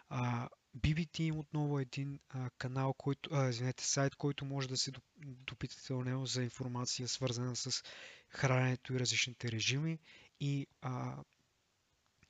А, 0.09 0.49
BBT 0.77 1.19
им 1.19 1.39
отново 1.39 1.79
един 1.79 2.19
а, 2.29 2.49
канал, 2.57 2.93
който, 2.93 3.29
а, 3.33 3.49
извинете, 3.49 3.85
сайт, 3.85 4.15
който 4.15 4.45
може 4.45 4.67
да 4.67 4.77
се 4.77 4.91
допитате 5.17 5.93
до 5.93 6.01
него 6.01 6.25
за 6.25 6.43
информация, 6.43 7.07
свързана 7.07 7.55
с 7.55 7.83
храненето 8.29 8.93
и 8.93 8.99
различните 8.99 9.51
режими 9.51 9.99
и 10.39 10.67
а, 10.81 11.17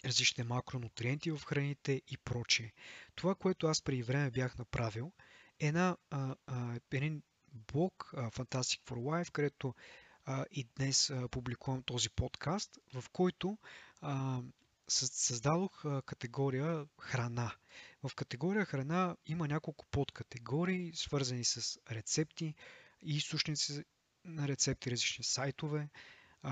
различните 0.06 0.44
макронутриенти 0.44 1.32
в 1.32 1.42
храните 1.46 2.02
и 2.08 2.18
прочие. 2.18 2.74
Това, 3.16 3.36
което 3.36 3.68
аз 3.68 3.82
преди 3.82 4.04
време 4.04 4.32
бях 4.32 4.58
направил, 4.58 5.12
е 5.60 5.68
една, 5.68 5.98
един 6.92 7.22
блог 7.54 8.14
а, 8.18 8.32
Fantastic 8.32 8.82
for 8.82 8.96
Life, 8.96 9.32
където 9.32 9.76
а, 10.26 10.46
и 10.52 10.68
днес 10.76 11.10
а, 11.10 11.28
публикувам 11.28 11.84
този 11.84 12.10
подкаст, 12.10 12.80
в 12.94 13.10
който 13.10 13.58
а, 14.02 14.42
създадох 14.92 15.84
категория 16.06 16.86
храна. 17.00 17.56
В 18.04 18.16
категория 18.16 18.66
храна 18.66 19.16
има 19.26 19.48
няколко 19.48 19.86
подкатегории, 19.92 20.92
свързани 20.96 21.44
с 21.44 21.80
рецепти 21.92 22.56
източници 23.02 23.84
на 24.26 24.48
рецепти, 24.48 24.92
различни 24.92 25.24
сайтове, 25.24 25.90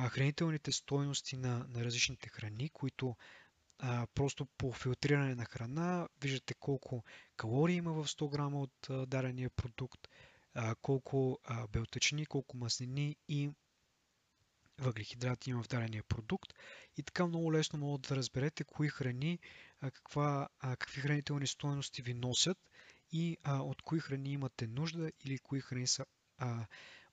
хранителните 0.10 0.72
стойности 0.72 1.38
на, 1.38 1.66
на 1.70 1.86
различните 1.86 2.30
храни, 2.30 2.70
които 2.70 3.16
просто 4.16 4.46
по 4.46 4.72
филтриране 4.74 5.36
на 5.36 5.46
храна 5.46 6.08
виждате 6.22 6.54
колко 6.54 7.04
калории 7.38 7.76
има 7.76 7.94
в 7.94 8.08
100 8.08 8.30
грама 8.32 8.62
от 8.62 8.90
а, 8.90 9.06
дадения 9.06 9.50
продукт, 9.50 10.08
колко 10.82 11.40
а, 11.44 11.68
колко 12.30 12.58
мазнини 12.58 13.16
и 13.28 13.50
въглехидрати 14.80 15.50
има 15.50 15.64
в 15.64 15.68
дадения 15.68 16.04
продукт 16.04 16.54
и 16.98 17.04
така 17.04 17.26
много 17.28 17.54
лесно 17.54 17.80
могат 17.80 18.02
да 18.02 18.16
разберете 18.16 18.64
кои 18.64 18.90
храни, 18.90 19.40
каква, 19.80 20.48
какви 20.60 21.02
хранителни 21.02 21.48
стоености 21.48 22.02
ви 22.02 22.14
носят 22.14 22.58
и 23.12 23.38
а, 23.44 23.62
от 23.62 23.82
кои 23.82 24.00
храни 24.00 24.32
имате 24.32 24.68
нужда 24.68 25.12
или 25.26 25.38
кои 25.40 25.62
храни 25.62 25.88
са 25.88 26.06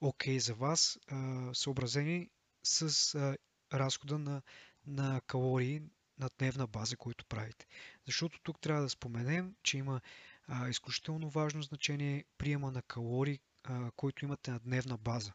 окей 0.00 0.36
okay 0.36 0.38
за 0.38 0.54
вас, 0.54 0.98
а, 1.08 1.50
съобразени 1.54 2.30
с 2.62 3.14
а, 3.14 3.36
разхода 3.72 4.18
на, 4.18 4.42
на 4.86 5.20
калории 5.26 5.82
на 6.18 6.30
дневна 6.38 6.66
база, 6.66 6.96
който 6.96 7.26
правите. 7.26 7.66
Защото 8.06 8.40
тук 8.42 8.60
трябва 8.60 8.82
да 8.82 8.88
споменем, 8.88 9.54
че 9.62 9.78
има 9.78 10.00
а, 10.48 10.68
изключително 10.68 11.30
важно 11.30 11.62
значение 11.62 12.24
приема 12.38 12.70
на 12.72 12.82
калории, 12.82 13.40
а, 13.64 13.90
който 13.96 14.24
имате 14.24 14.50
на 14.50 14.58
дневна 14.58 14.96
база. 14.96 15.32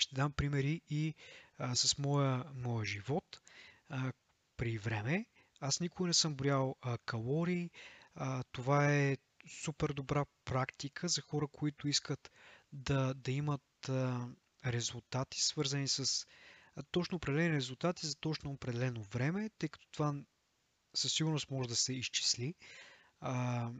Ще 0.00 0.14
дам 0.14 0.32
примери 0.32 0.80
и 0.90 1.14
а, 1.58 1.76
с 1.76 1.98
моя, 1.98 2.44
моя 2.54 2.84
живот. 2.84 3.40
А, 3.88 4.12
при 4.56 4.78
време 4.78 5.26
аз 5.60 5.80
никога 5.80 6.06
не 6.06 6.14
съм 6.14 6.34
броял 6.34 6.76
а, 6.80 6.98
калории. 6.98 7.70
А, 8.14 8.42
това 8.52 8.92
е 8.94 9.16
супер 9.48 9.88
добра 9.88 10.24
практика 10.44 11.08
за 11.08 11.20
хора, 11.20 11.46
които 11.48 11.88
искат 11.88 12.30
да, 12.72 13.14
да 13.14 13.32
имат 13.32 13.88
а, 13.88 14.28
резултати, 14.66 15.40
свързани 15.40 15.88
с 15.88 16.26
точно 16.90 17.16
определени 17.16 17.56
резултати 17.56 18.06
за 18.06 18.16
точно 18.16 18.50
определено 18.50 19.02
време, 19.02 19.50
тъй 19.58 19.68
като 19.68 19.86
това 19.92 20.14
със 20.94 21.12
сигурност 21.12 21.50
може 21.50 21.68
да 21.68 21.76
се 21.76 21.92
изчисли. 21.92 22.54
А, 23.20 23.70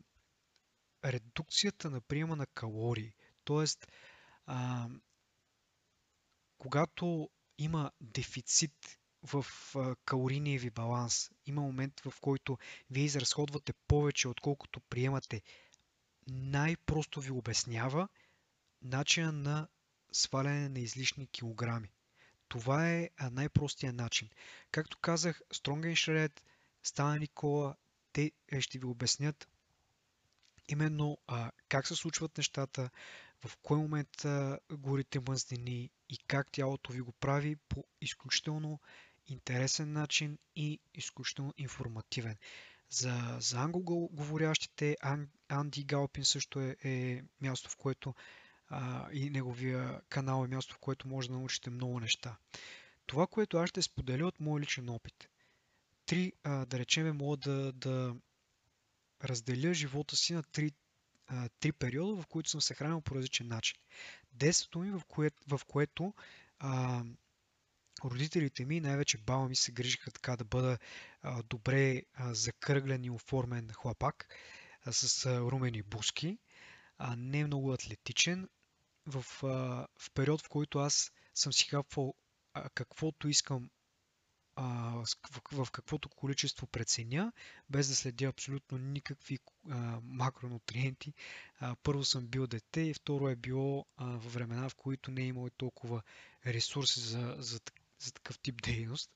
редукцията 1.05 1.91
на 1.91 2.01
приема 2.01 2.37
на 2.37 2.47
калории, 2.47 3.15
т.е. 3.45 3.65
когато 6.61 7.31
има 7.59 7.91
дефицит 8.01 8.99
в 9.23 9.45
калорийния 10.05 10.61
ви 10.61 10.71
баланс, 10.71 11.31
има 11.47 11.63
момент 11.63 12.01
в 12.01 12.21
който 12.21 12.59
вие 12.91 13.05
изразходвате 13.05 13.73
повече, 13.89 14.29
отколкото 14.29 14.81
приемате, 14.81 15.43
най-просто 16.27 17.21
ви 17.21 17.31
обяснява 17.31 18.09
начина 18.83 19.33
на 19.33 19.69
сваляне 20.13 20.69
на 20.69 20.79
излишни 20.79 21.27
килограми. 21.27 21.93
Това 22.49 22.91
е 22.91 23.11
най-простия 23.31 23.93
начин. 23.93 24.29
Както 24.71 24.99
казах, 24.99 25.41
and 25.53 25.93
Shred, 25.93 26.41
Стана 26.83 27.19
Никола, 27.19 27.77
те 28.13 28.33
е, 28.49 28.61
ще 28.61 28.79
ви 28.79 28.85
обяснят 28.85 29.49
именно 30.69 31.19
а, 31.27 31.53
как 31.69 31.87
се 31.87 31.97
случват 31.97 32.39
нещата, 32.39 32.91
в 33.45 33.57
кой 33.63 33.79
момент 33.79 34.25
а, 34.25 34.59
горите 34.73 35.21
мъзнини 35.29 35.91
и 36.11 36.19
как 36.27 36.53
тялото 36.53 36.93
ви 36.93 37.01
го 37.01 37.13
прави 37.13 37.57
по 37.57 37.85
изключително 38.01 38.81
интересен 39.27 39.93
начин 39.93 40.39
и 40.57 40.81
изключително 40.95 41.55
информативен. 41.59 42.37
За, 42.91 43.37
за 43.41 43.61
англоговорящите 43.61 44.97
Анди 45.49 45.85
Галпин 45.85 46.25
също 46.25 46.61
е, 46.61 46.77
е 46.85 47.23
място, 47.41 47.71
в 47.71 47.77
което 47.77 48.15
а, 48.69 49.09
и 49.13 49.31
неговия 49.31 50.01
канал 50.09 50.45
е 50.45 50.49
място, 50.49 50.75
в 50.75 50.79
което 50.79 51.09
може 51.09 51.29
да 51.29 51.35
научите 51.35 51.71
много 51.71 52.01
неща. 52.01 52.37
Това, 53.07 53.27
което 53.27 53.59
аз 53.59 53.71
ще 53.71 53.83
споделя 53.83 54.27
от 54.27 54.41
моят 54.41 54.63
личен 54.63 54.89
опит. 54.89 55.29
Три, 56.07 56.33
а, 56.43 56.67
да 56.67 56.79
речем, 56.79 57.17
мога 57.17 57.37
да, 57.37 57.73
да 57.73 58.15
разделя 59.25 59.75
живота 59.75 60.17
си 60.17 60.33
на 60.35 60.43
три, 60.43 60.73
а, 61.31 61.49
три 61.61 61.73
периода, 61.73 62.23
в 62.23 62.27
които 62.27 62.51
съм 62.51 62.61
се 62.61 62.75
хранил 62.75 63.01
по 63.01 63.15
различен 63.15 63.49
начин. 63.49 63.79
Детството 64.33 64.79
ми, 64.79 64.91
в, 64.91 65.03
кое, 65.09 65.31
в 65.49 65.61
което 65.67 66.15
а, 66.59 67.03
родителите 68.05 68.65
ми, 68.65 68.81
най-вече 68.81 69.19
баба 69.19 69.49
ми 69.49 69.57
се 69.57 69.73
грижиха 69.73 70.11
така 70.11 70.37
да 70.37 70.45
бъда 70.45 70.79
а, 71.23 71.43
добре 71.43 72.03
а, 72.15 72.35
закръглен 72.35 73.05
и 73.05 73.11
оформен 73.11 73.69
хлапак 73.73 74.29
а, 74.83 74.93
с 74.93 75.27
а, 75.27 75.41
румени 75.41 75.83
буски, 75.83 76.39
а, 76.99 77.17
не 77.17 77.47
много 77.47 77.73
атлетичен, 77.73 78.49
в, 79.07 79.45
а, 79.45 79.47
в 79.99 80.11
период, 80.15 80.43
в 80.43 80.49
който 80.49 80.79
аз 80.79 81.13
съм 81.35 81.53
си 81.53 81.69
хапвал 81.69 82.15
каквото 82.75 83.29
искам 83.29 83.71
а, 84.61 85.05
в, 85.31 85.65
в 85.65 85.71
каквото 85.71 86.09
количество 86.09 86.67
преценя, 86.67 87.33
без 87.71 87.89
да 87.89 87.97
следя 87.97 88.27
абсолютно 88.27 88.79
никакви 88.79 89.39
а, 89.71 90.01
макронутриенти. 90.03 91.13
А, 91.61 91.77
първо 91.83 92.05
съм 92.05 92.27
бил 92.27 92.47
дете 92.47 92.81
и 92.81 92.95
второ 92.95 93.29
е 93.29 93.37
било 93.37 93.87
а, 93.97 94.05
в 94.05 94.33
времена, 94.35 94.69
в 94.69 94.75
които 94.75 95.11
не 95.11 95.23
е 95.23 95.27
имало 95.27 95.51
толкова 95.51 96.03
ресурси 96.47 97.01
за, 97.01 97.37
за, 97.39 97.61
за 97.99 98.13
такъв 98.13 98.39
тип 98.39 98.63
дейност. 98.63 99.11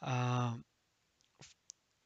А, 0.00 0.54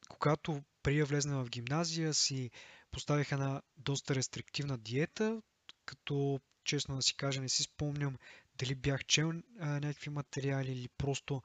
когато 0.09 0.63
да 0.83 1.05
влезна 1.05 1.43
в 1.43 1.49
гимназия 1.49 2.13
си 2.13 2.51
поставих 2.91 3.31
една 3.31 3.61
доста 3.77 4.15
рестриктивна 4.15 4.77
диета, 4.77 5.41
като 5.85 6.39
честно 6.63 6.95
да 6.95 7.01
си 7.01 7.15
кажа 7.15 7.41
не 7.41 7.49
си 7.49 7.63
спомням 7.63 8.17
дали 8.55 8.75
бях 8.75 9.05
чел 9.05 9.33
а, 9.59 9.65
някакви 9.65 10.09
материали 10.09 10.71
или 10.71 10.87
просто 10.97 11.41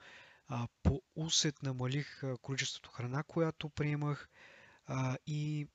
а, 0.48 0.68
по 0.82 1.02
усет 1.16 1.62
намалих 1.62 2.22
а, 2.24 2.36
количеството 2.36 2.90
храна, 2.90 3.22
която 3.22 3.68
приемах 3.68 4.28
а, 4.86 5.16
и 5.26 5.68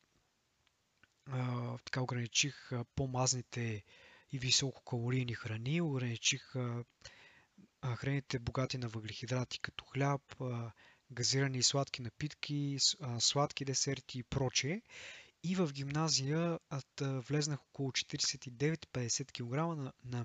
а, 1.32 1.78
така 1.78 2.02
ограничих 2.02 2.72
а, 2.72 2.86
по-мазните 2.96 3.84
и 4.32 4.40
висококалорийни 4.40 5.34
храни, 5.34 5.82
ограничих 5.82 6.56
а, 6.56 6.84
а, 7.82 7.96
храните 7.96 8.40
богати 8.40 8.78
на 8.78 8.88
въглехидрати, 8.88 9.60
като 9.60 9.86
хляб, 9.86 10.22
а, 10.42 10.72
газирани 11.12 11.58
и 11.58 11.64
сладки 11.64 12.02
напитки, 12.02 12.78
а, 13.00 13.20
сладки 13.20 13.66
десерти 13.66 14.20
и 14.20 14.24
прочее. 14.24 14.82
И 15.44 15.56
в 15.56 15.74
гимназия 15.74 16.60
влезнах 17.02 17.60
около 17.66 17.92
49-50 17.92 19.32
кг 19.32 19.78
на, 19.78 19.94
на 20.06 20.24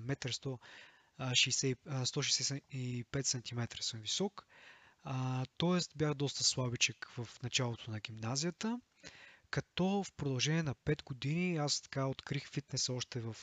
1,100 1.19 1.75
165 2.05 3.23
см 3.23 3.81
съм 3.81 4.01
висок. 4.01 4.47
Тоест 5.57 5.91
бях 5.95 6.13
доста 6.13 6.43
слабичък 6.43 7.11
в 7.17 7.27
началото 7.43 7.91
на 7.91 7.99
гимназията, 7.99 8.79
като 9.49 10.03
в 10.03 10.11
продължение 10.17 10.63
на 10.63 10.75
5 10.75 11.03
години 11.03 11.57
аз 11.57 11.81
така 11.81 12.05
открих 12.07 12.49
фитнеса 12.49 12.93
още 12.93 13.19
в 13.19 13.35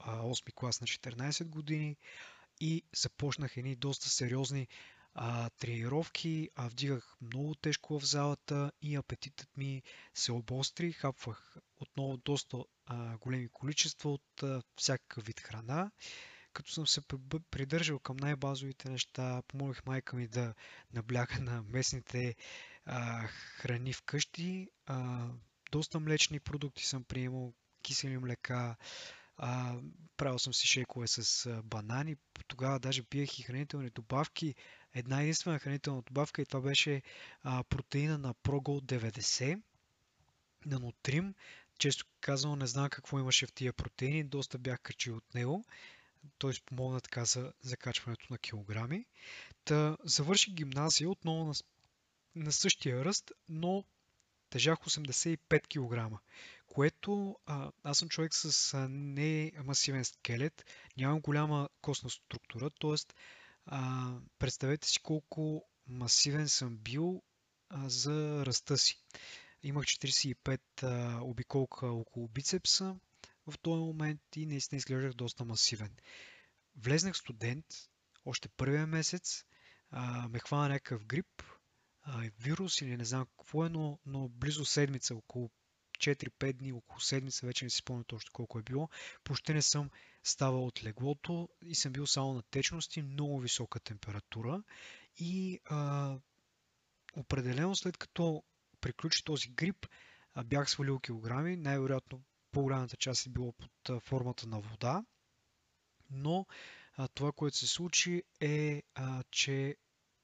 8 0.00 0.54
клас 0.54 0.80
на 0.80 0.86
14 0.86 1.44
години 1.44 1.96
и 2.60 2.82
започнах 2.96 3.56
едни 3.56 3.76
доста 3.76 4.08
сериозни 4.08 4.68
а, 5.14 5.50
тренировки, 5.50 6.50
а, 6.56 6.68
вдигах 6.68 7.16
много 7.20 7.54
тежко 7.54 8.00
в 8.00 8.06
залата 8.06 8.72
и 8.82 8.96
апетитът 8.96 9.56
ми 9.56 9.82
се 10.14 10.32
обостри. 10.32 10.92
Хапвах 10.92 11.56
отново 11.80 12.16
доста 12.16 12.58
а, 12.86 13.18
големи 13.18 13.48
количества 13.48 14.10
от 14.10 14.42
а, 14.42 14.62
всякакъв 14.76 15.24
вид 15.24 15.40
храна 15.40 15.90
като 16.52 16.70
съм 16.70 16.86
се 16.86 17.00
придържал 17.50 17.98
към 17.98 18.16
най-базовите 18.16 18.90
неща, 18.90 19.42
помолих 19.48 19.86
майка 19.86 20.16
ми 20.16 20.28
да 20.28 20.54
набляга 20.92 21.40
на 21.40 21.62
местните 21.62 22.36
а, 22.84 23.26
храни 23.26 23.92
вкъщи. 23.92 24.68
А, 24.86 25.26
доста 25.72 26.00
млечни 26.00 26.40
продукти 26.40 26.86
съм 26.86 27.04
приемал, 27.04 27.52
кисели 27.82 28.18
млека, 28.18 28.76
а, 29.36 29.76
правил 30.16 30.38
съм 30.38 30.54
си 30.54 30.66
шейкове 30.66 31.06
с 31.06 31.48
банани. 31.64 32.16
Тогава 32.48 32.78
даже 32.78 33.02
пиех 33.02 33.38
и 33.38 33.42
хранителни 33.42 33.90
добавки. 33.90 34.54
Една 34.94 35.22
единствена 35.22 35.58
хранителна 35.58 36.02
добавка 36.02 36.42
и 36.42 36.46
това 36.46 36.60
беше 36.60 37.02
а, 37.42 37.64
протеина 37.64 38.18
на 38.18 38.34
Progol 38.34 38.80
90 38.80 39.62
на 40.66 40.78
Нутрим. 40.78 41.34
Често 41.78 42.04
казвам, 42.20 42.58
не 42.58 42.66
знам 42.66 42.90
какво 42.90 43.18
имаше 43.18 43.46
в 43.46 43.52
тия 43.52 43.72
протеини, 43.72 44.24
доста 44.24 44.58
бях 44.58 44.80
качил 44.80 45.16
от 45.16 45.34
него 45.34 45.64
той 46.38 46.54
спомогна 46.54 47.00
така 47.00 47.24
за 47.24 47.52
закачването 47.62 48.26
на 48.30 48.38
килограми. 48.38 49.06
Та 49.64 49.96
завърши 50.04 50.54
гимназия 50.54 51.10
отново 51.10 51.44
на, 51.44 51.54
на 52.34 52.52
същия 52.52 53.04
ръст, 53.04 53.32
но 53.48 53.84
тежах 54.50 54.78
85 54.78 55.38
кг, 56.10 56.18
което 56.66 57.38
а, 57.46 57.70
аз 57.82 57.98
съм 57.98 58.08
човек 58.08 58.34
с 58.34 58.74
а, 58.74 58.88
не 58.88 59.52
масивен 59.64 60.04
скелет, 60.04 60.64
нямам 60.96 61.20
голяма 61.20 61.68
костна 61.80 62.10
структура, 62.10 62.70
т.е. 62.70 62.96
представете 64.38 64.88
си 64.88 65.00
колко 65.02 65.64
масивен 65.86 66.48
съм 66.48 66.76
бил 66.76 67.22
а, 67.68 67.88
за 67.88 68.46
ръста 68.46 68.78
си. 68.78 69.02
Имах 69.62 69.84
45 69.84 70.60
а, 70.82 71.20
обиколка 71.22 71.86
около 71.86 72.28
бицепса, 72.28 72.96
в 73.50 73.58
този 73.58 73.80
момент 73.80 74.20
и 74.36 74.46
наистина 74.46 74.76
изглеждах 74.76 75.12
доста 75.12 75.44
масивен. 75.44 75.96
Влезнах 76.76 77.16
студент, 77.16 77.66
още 78.24 78.48
първия 78.48 78.86
месец, 78.86 79.44
а, 79.90 80.28
ме 80.28 80.38
хвана 80.38 80.68
някакъв 80.68 81.04
грип, 81.04 81.42
а, 82.02 82.30
вирус 82.38 82.80
или 82.80 82.96
не 82.96 83.04
знам 83.04 83.26
какво 83.38 83.66
е, 83.66 83.68
но, 83.68 83.98
но 84.06 84.28
близо 84.28 84.64
седмица, 84.64 85.14
около 85.14 85.50
4-5 85.98 86.52
дни, 86.52 86.72
около 86.72 87.00
седмица, 87.00 87.46
вече 87.46 87.64
не 87.64 87.70
си 87.70 87.76
спомня 87.76 88.04
точно 88.04 88.30
колко 88.32 88.58
е 88.58 88.62
било. 88.62 88.88
Почти 89.24 89.54
не 89.54 89.62
съм 89.62 89.90
ставал 90.24 90.66
от 90.66 90.84
леглото 90.84 91.48
и 91.64 91.74
съм 91.74 91.92
бил 91.92 92.06
само 92.06 92.34
на 92.34 92.42
течности, 92.42 93.02
много 93.02 93.40
висока 93.40 93.80
температура 93.80 94.62
и 95.16 95.60
а, 95.64 96.16
определено 97.16 97.76
след 97.76 97.96
като 97.96 98.44
приключи 98.80 99.24
този 99.24 99.48
грип, 99.48 99.86
бях 100.44 100.70
свалил 100.70 100.98
килограми, 100.98 101.56
най-вероятно 101.56 102.22
по-голямата 102.52 102.96
част 102.96 103.26
е 103.26 103.30
било 103.30 103.52
под 103.52 104.02
формата 104.02 104.46
на 104.46 104.60
вода, 104.60 105.04
но 106.10 106.46
а, 106.96 107.08
това, 107.08 107.32
което 107.32 107.56
се 107.56 107.66
случи 107.66 108.22
е, 108.40 108.82
а, 108.94 109.22
че 109.30 109.76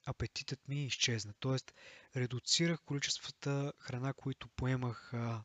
апетитът 0.06 0.68
ми 0.68 0.84
изчезна. 0.84 1.34
Тоест, 1.40 1.74
редуцирах 2.16 2.82
количествата 2.82 3.72
храна, 3.78 4.12
които 4.12 4.48
поемах 4.48 5.14
а, 5.14 5.42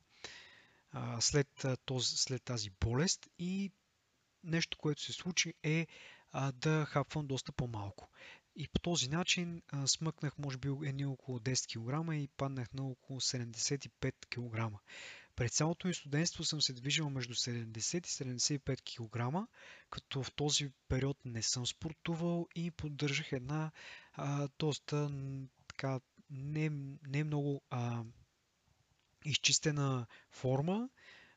а, 0.92 1.22
след, 1.22 1.66
а, 1.66 1.78
този, 1.78 2.18
след 2.18 2.44
тази 2.44 2.70
болест 2.70 3.28
и 3.40 3.72
нещо, 4.44 4.78
което 4.78 5.02
се 5.02 5.14
случи 5.14 5.54
е 5.64 5.88
а, 6.32 6.52
да 6.52 6.86
хапвам 6.86 7.28
доста 7.28 7.52
по-малко. 7.52 8.10
И 8.56 8.68
по 8.68 8.80
този 8.80 9.10
начин 9.10 9.62
а, 9.68 9.88
смъкнах, 9.88 10.38
може 10.38 10.58
би, 10.58 10.70
едни 10.84 11.06
около 11.06 11.40
10 11.40 11.68
кг 11.68 12.16
и 12.16 12.28
паднах 12.28 12.74
на 12.74 12.88
около 12.88 13.22
75 13.22 14.14
кг. 14.30 14.80
През 15.36 15.52
цялото 15.52 15.88
ми 15.88 15.94
студентство 15.94 16.44
съм 16.44 16.62
се 16.62 16.74
движил 16.74 17.10
между 17.10 17.34
70 17.34 17.98
и 17.98 18.60
75 18.60 18.82
кг, 18.82 19.48
като 19.90 20.24
в 20.24 20.32
този 20.32 20.70
период 20.88 21.18
не 21.26 21.42
съм 21.42 21.68
спортувал 21.68 22.48
и 22.56 22.72
поддържах 22.72 23.32
една 23.32 23.72
а, 24.14 24.50
доста 24.60 25.12
така 25.68 26.00
не, 26.30 26.70
не 27.08 27.24
много 27.24 27.62
а, 27.70 28.04
изчистена 29.26 30.06
форма, 30.32 30.90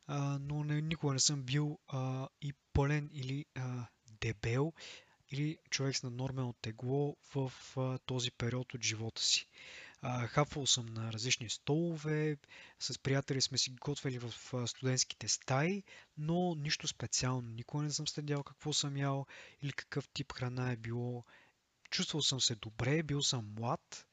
а, 0.07 0.39
но 0.41 0.65
не, 0.65 0.81
никога 0.81 1.13
не 1.13 1.21
съм 1.21 1.43
бил 1.43 1.79
а, 1.89 2.29
и 2.43 2.53
пълен 2.73 3.11
или 3.13 3.47
а, 3.55 3.87
дебел 4.21 4.73
или 5.31 5.59
човек 5.71 5.97
с 5.97 6.03
наднормено 6.03 6.53
тегло 6.53 7.17
в 7.35 7.53
а, 7.77 7.99
този 7.99 8.31
период 8.31 8.75
от 8.75 8.83
живота 8.83 9.23
си. 9.23 9.49
А, 10.07 10.27
хапвал 10.27 10.67
съм 10.67 10.87
на 10.87 11.13
различни 11.13 11.49
столове, 11.49 12.37
с 12.81 12.99
приятели 12.99 13.41
сме 13.41 13.59
си 13.59 13.71
готвили 13.71 14.19
в 14.19 14.33
студентските 14.67 15.29
стаи, 15.29 15.83
но 16.19 16.55
нищо 16.55 16.89
специално. 16.89 17.51
Никога 17.51 17.85
не 17.85 17.91
съм 17.91 18.09
следял 18.09 18.43
какво 18.43 18.73
съм 18.73 18.97
ял 18.97 19.27
или 19.63 19.73
какъв 19.73 20.09
тип 20.09 20.33
храна 20.33 20.73
е 20.73 20.77
било. 20.77 21.25
Чувствал 21.91 22.23
съм 22.23 22.41
се 22.41 22.55
добре, 22.55 23.03
бил 23.03 23.23
съм 23.23 23.55
млад, 23.59 24.07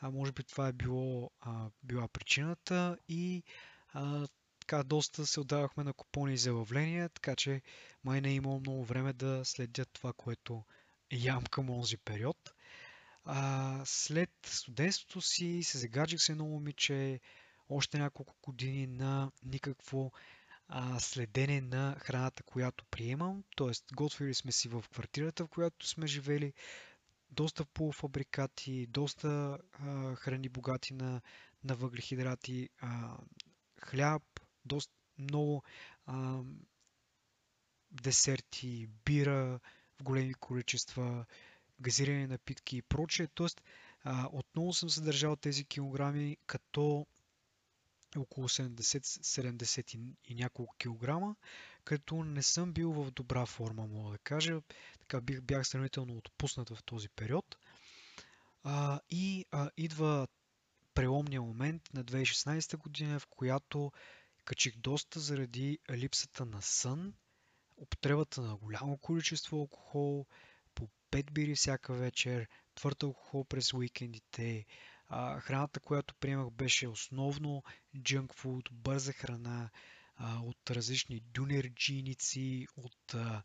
а 0.00 0.10
може 0.10 0.32
би 0.32 0.44
това 0.44 0.68
е 0.68 0.72
било, 0.72 1.30
а, 1.40 1.70
била 1.82 2.08
причината 2.08 2.98
и 3.08 3.42
а, 3.92 4.26
така 4.60 4.82
доста 4.82 5.26
се 5.26 5.40
отдавахме 5.40 5.84
на 5.84 5.92
купони 5.92 6.34
и 6.34 6.38
залавления, 6.38 7.08
така 7.08 7.36
че 7.36 7.62
май 8.04 8.20
не 8.20 8.30
е 8.30 8.34
имало 8.34 8.60
много 8.60 8.84
време 8.84 9.12
да 9.12 9.44
следя 9.44 9.84
това, 9.84 10.12
което 10.12 10.64
ям 11.10 11.44
към 11.44 11.70
онзи 11.70 11.96
период. 11.96 12.54
А, 13.24 13.80
след 13.84 14.30
студентството 14.46 15.20
си 15.20 15.60
се 15.62 15.78
загаджих 15.78 16.20
с 16.20 16.28
едно 16.28 16.44
момиче 16.44 17.20
още 17.68 17.98
няколко 17.98 18.34
години 18.42 18.86
на 18.86 19.30
никакво 19.42 20.12
а, 20.68 21.00
следене 21.00 21.60
на 21.60 21.96
храната, 21.98 22.42
която 22.42 22.84
приемам. 22.84 23.44
Тоест, 23.56 23.84
готвили 23.94 24.34
сме 24.34 24.52
си 24.52 24.68
в 24.68 24.84
квартирата, 24.92 25.44
в 25.44 25.48
която 25.48 25.86
сме 25.88 26.06
живели, 26.06 26.52
доста 27.30 27.64
полуфабрикати, 27.64 28.86
доста 28.86 29.58
а, 29.72 30.14
храни 30.14 30.48
богати 30.48 30.94
на, 30.94 31.20
на 31.64 31.74
въглехидрати, 31.74 32.68
а, 32.80 33.16
хляб, 33.80 34.22
доста 34.64 34.92
много 35.18 35.62
а, 36.06 36.40
десерти, 37.90 38.88
бира 39.04 39.60
в 39.98 40.02
големи 40.02 40.34
количества, 40.34 41.26
газирани 41.80 42.26
напитки 42.26 42.76
и 42.76 42.82
прочее. 42.82 43.26
Тоест, 43.26 43.62
а, 44.04 44.28
отново 44.32 44.72
съм 44.72 44.90
съдържал 44.90 45.36
тези 45.36 45.64
килограми 45.64 46.36
като 46.46 47.06
около 48.16 48.48
70-70 48.48 50.14
и, 50.24 50.34
няколко 50.34 50.76
килограма, 50.76 51.36
като 51.84 52.24
не 52.24 52.42
съм 52.42 52.72
бил 52.72 52.92
в 52.92 53.10
добра 53.10 53.46
форма, 53.46 53.86
мога 53.86 54.12
да 54.12 54.18
кажа. 54.18 54.60
Така 55.00 55.20
бих, 55.20 55.40
бях 55.40 55.66
сравнително 55.66 56.16
отпуснат 56.16 56.70
в 56.70 56.82
този 56.84 57.08
период. 57.08 57.56
А, 58.62 59.00
и 59.10 59.44
а, 59.50 59.70
идва 59.76 60.26
преломния 60.94 61.42
момент 61.42 61.82
на 61.94 62.04
2016 62.04 62.76
година, 62.76 63.20
в 63.20 63.26
която 63.26 63.92
качих 64.44 64.76
доста 64.76 65.20
заради 65.20 65.78
липсата 65.90 66.46
на 66.46 66.62
сън, 66.62 67.14
употребата 67.76 68.40
на 68.40 68.56
голямо 68.56 68.98
количество 68.98 69.56
алкохол, 69.56 70.26
по 70.74 70.88
5 71.10 71.30
бири 71.30 71.54
всяка 71.54 71.94
вечер, 71.94 72.48
твърд 72.74 73.02
алкохол 73.02 73.44
през 73.44 73.74
уикендите. 73.74 74.66
А, 75.06 75.40
храната, 75.40 75.80
която 75.80 76.14
приемах 76.14 76.50
беше 76.50 76.88
основно 76.88 77.62
junk 77.96 78.26
food, 78.26 78.72
бърза 78.72 79.12
храна, 79.12 79.70
а, 80.16 80.40
от 80.40 80.70
различни 80.70 81.20
дюнерджиници, 81.20 82.66
от 82.76 83.14
а, 83.14 83.42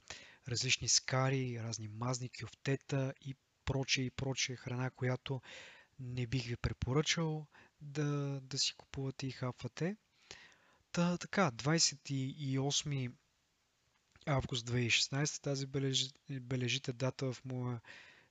различни 0.48 0.90
скари, 0.90 1.60
разни 1.64 1.88
мазни 1.88 2.30
кюфтета 2.30 3.14
и 3.22 3.36
прочее 3.66 4.06
и 4.06 4.12
прочее 4.12 4.56
храна, 4.56 4.90
която 4.92 5.42
не 6.00 6.28
бих 6.28 6.46
ви 6.46 6.58
препоръчал 6.58 7.48
да, 7.82 8.40
да 8.42 8.60
си 8.60 8.74
купувате 8.78 9.28
и 9.28 9.32
хапвате. 9.32 9.96
Та, 10.92 11.18
така, 11.18 11.52
28 11.52 13.12
август 14.30 14.68
2016, 14.70 15.42
тази 15.42 15.66
бележи, 15.66 16.10
бележите 16.30 16.94
дата 16.94 17.34
в 17.34 17.46
моя 17.46 17.80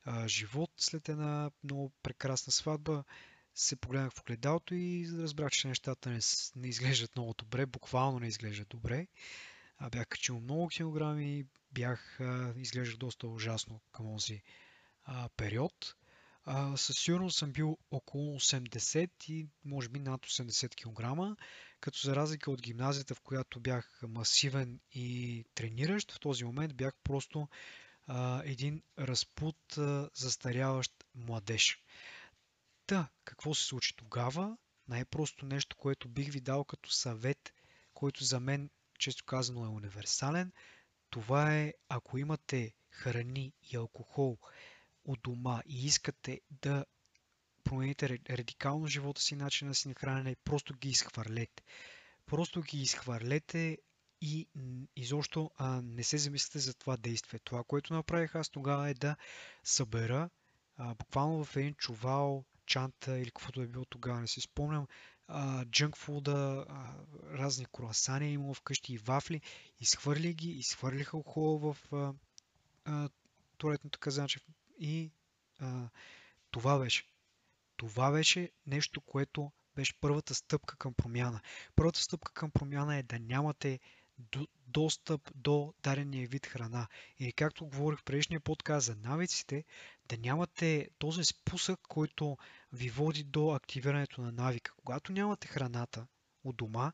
а, 0.05 0.29
живот, 0.29 0.71
след 0.77 1.09
една 1.09 1.51
много 1.65 1.93
прекрасна 2.03 2.53
сватба, 2.53 3.05
се 3.55 3.77
погледнах 3.77 4.13
в 4.13 4.21
огледалото 4.21 4.75
и 4.75 5.09
разбрах, 5.13 5.51
че 5.51 5.69
нещата 5.69 6.11
не, 6.11 6.19
не 6.57 6.69
изглеждат 6.69 7.17
много 7.17 7.35
добре, 7.39 7.67
буквално 7.67 8.21
не 8.21 8.27
изглеждат 8.27 8.69
добре. 8.69 9.07
А, 9.79 9.91
бях 9.91 10.09
качил 10.09 10.41
много 10.41 10.69
килограми, 10.69 11.45
бях, 11.73 12.21
а, 12.21 12.55
изглеждах 12.57 12.97
доста 12.97 13.29
ужасно 13.29 13.81
към 13.93 14.07
този 14.07 14.43
а, 15.05 15.29
период. 15.37 15.95
А, 16.45 16.77
със 16.77 16.97
сигурност 16.99 17.39
съм 17.39 17.53
бил 17.53 17.79
около 17.91 18.41
80 18.41 19.11
и 19.29 19.47
може 19.65 19.89
би 19.89 19.99
над 19.99 20.27
80 20.27 20.75
кг, 20.75 21.37
като 21.81 21.99
за 21.99 22.17
разлика 22.17 22.51
от 22.51 22.63
гимназията, 22.63 23.15
в 23.15 23.21
която 23.21 23.61
бях 23.61 24.01
масивен 24.03 24.81
и 24.93 25.45
трениращ, 25.55 26.13
в 26.13 26.21
този 26.21 26.45
момент 26.45 26.75
бях 26.77 26.95
просто 27.05 27.49
а, 28.07 28.43
един 28.45 28.83
разпут, 28.99 29.79
а, 29.79 30.11
застаряващ 30.15 30.93
младеж. 31.15 31.83
Та, 32.87 33.09
какво 33.25 33.55
се 33.55 33.65
случи 33.65 33.97
тогава? 33.97 34.57
Най-просто 34.89 35.47
нещо, 35.47 35.77
което 35.77 36.09
бих 36.09 36.33
ви 36.33 36.41
дал 36.41 36.65
като 36.65 36.91
съвет, 36.91 37.53
който 37.95 38.25
за 38.25 38.41
мен, 38.41 38.71
често 38.99 39.25
казано, 39.25 39.65
е 39.65 39.69
универсален. 39.69 40.53
Това 41.11 41.57
е, 41.57 41.75
ако 41.89 42.19
имате 42.19 42.75
храни 42.91 43.53
и 43.73 43.77
алкохол 43.77 44.39
от 45.05 45.21
дома 45.23 45.63
и 45.67 45.87
искате 45.87 46.41
да 46.51 46.85
промените 47.69 48.19
радикално 48.31 48.87
живота 48.87 49.21
си, 49.21 49.37
начина 49.37 49.75
си 49.75 49.89
на 49.89 49.95
хранене, 49.95 50.37
просто 50.45 50.75
ги 50.75 50.89
изхвърлете. 50.89 51.63
Просто 52.27 52.63
ги 52.63 52.79
изхвърлете 52.79 53.79
и 54.21 54.47
изобщо 54.97 55.51
а, 55.57 55.83
не 55.83 56.05
се 56.05 56.19
замислите 56.19 56.59
за 56.59 56.75
това 56.75 56.97
действие. 56.97 57.39
Това, 57.45 57.65
което 57.65 57.95
направих 57.95 58.35
аз 58.35 58.49
тогава 58.49 58.91
е 58.91 58.95
да 58.95 59.17
събера 59.65 60.31
а, 60.77 60.95
буквално 60.95 61.45
в 61.45 61.57
един 61.57 61.75
чувал, 61.75 62.45
чанта 62.67 63.19
или 63.19 63.31
каквото 63.31 63.61
е 63.61 63.67
било 63.67 63.85
тогава, 63.85 64.21
не 64.21 64.27
си 64.27 64.41
спомням, 64.41 64.87
джънк 65.65 65.97
фуда, 65.97 66.67
разни 67.33 67.67
круасани 67.67 68.33
имало 68.33 68.55
вкъщи 68.55 68.95
и 68.95 68.99
вафли, 68.99 69.41
изхвърли 69.81 70.35
ги, 70.35 70.51
изхвърлиха 70.51 71.17
алкохол 71.17 71.59
в 71.59 71.77
а, 71.93 72.13
а, 72.85 73.09
туалетното 73.57 73.99
казанче 73.99 74.41
и 74.79 75.11
а, 75.61 75.89
това 76.51 76.79
беше. 76.79 77.05
Това 77.79 78.11
беше 78.11 78.51
нещо, 78.67 79.01
което 79.01 79.53
беше 79.77 80.01
първата 80.01 80.35
стъпка 80.35 80.77
към 80.77 80.95
промяна. 80.95 81.41
Първата 81.77 82.01
стъпка 82.01 82.33
към 82.33 82.51
промяна 82.51 82.97
е 82.97 83.03
да 83.03 83.19
нямате 83.19 83.81
до, 84.19 84.49
достъп 84.67 85.31
до 85.35 85.75
дадения 85.83 86.29
вид 86.29 86.47
храна. 86.47 86.89
И 87.19 87.33
както 87.33 87.67
говорих 87.67 87.99
в 87.99 88.05
предишния 88.05 88.41
подкаст 88.41 88.87
за 88.87 88.97
навиците, 88.97 89.65
да 90.09 90.17
нямате 90.19 90.89
този 90.99 91.25
спусък, 91.25 91.81
който 91.89 92.39
ви 92.73 92.91
води 92.91 93.25
до 93.25 93.51
активирането 93.51 94.21
на 94.21 94.33
навика. 94.33 94.73
Когато 94.77 95.13
нямате 95.13 95.49
храната 95.49 96.07
от 96.45 96.57
дома, 96.57 96.93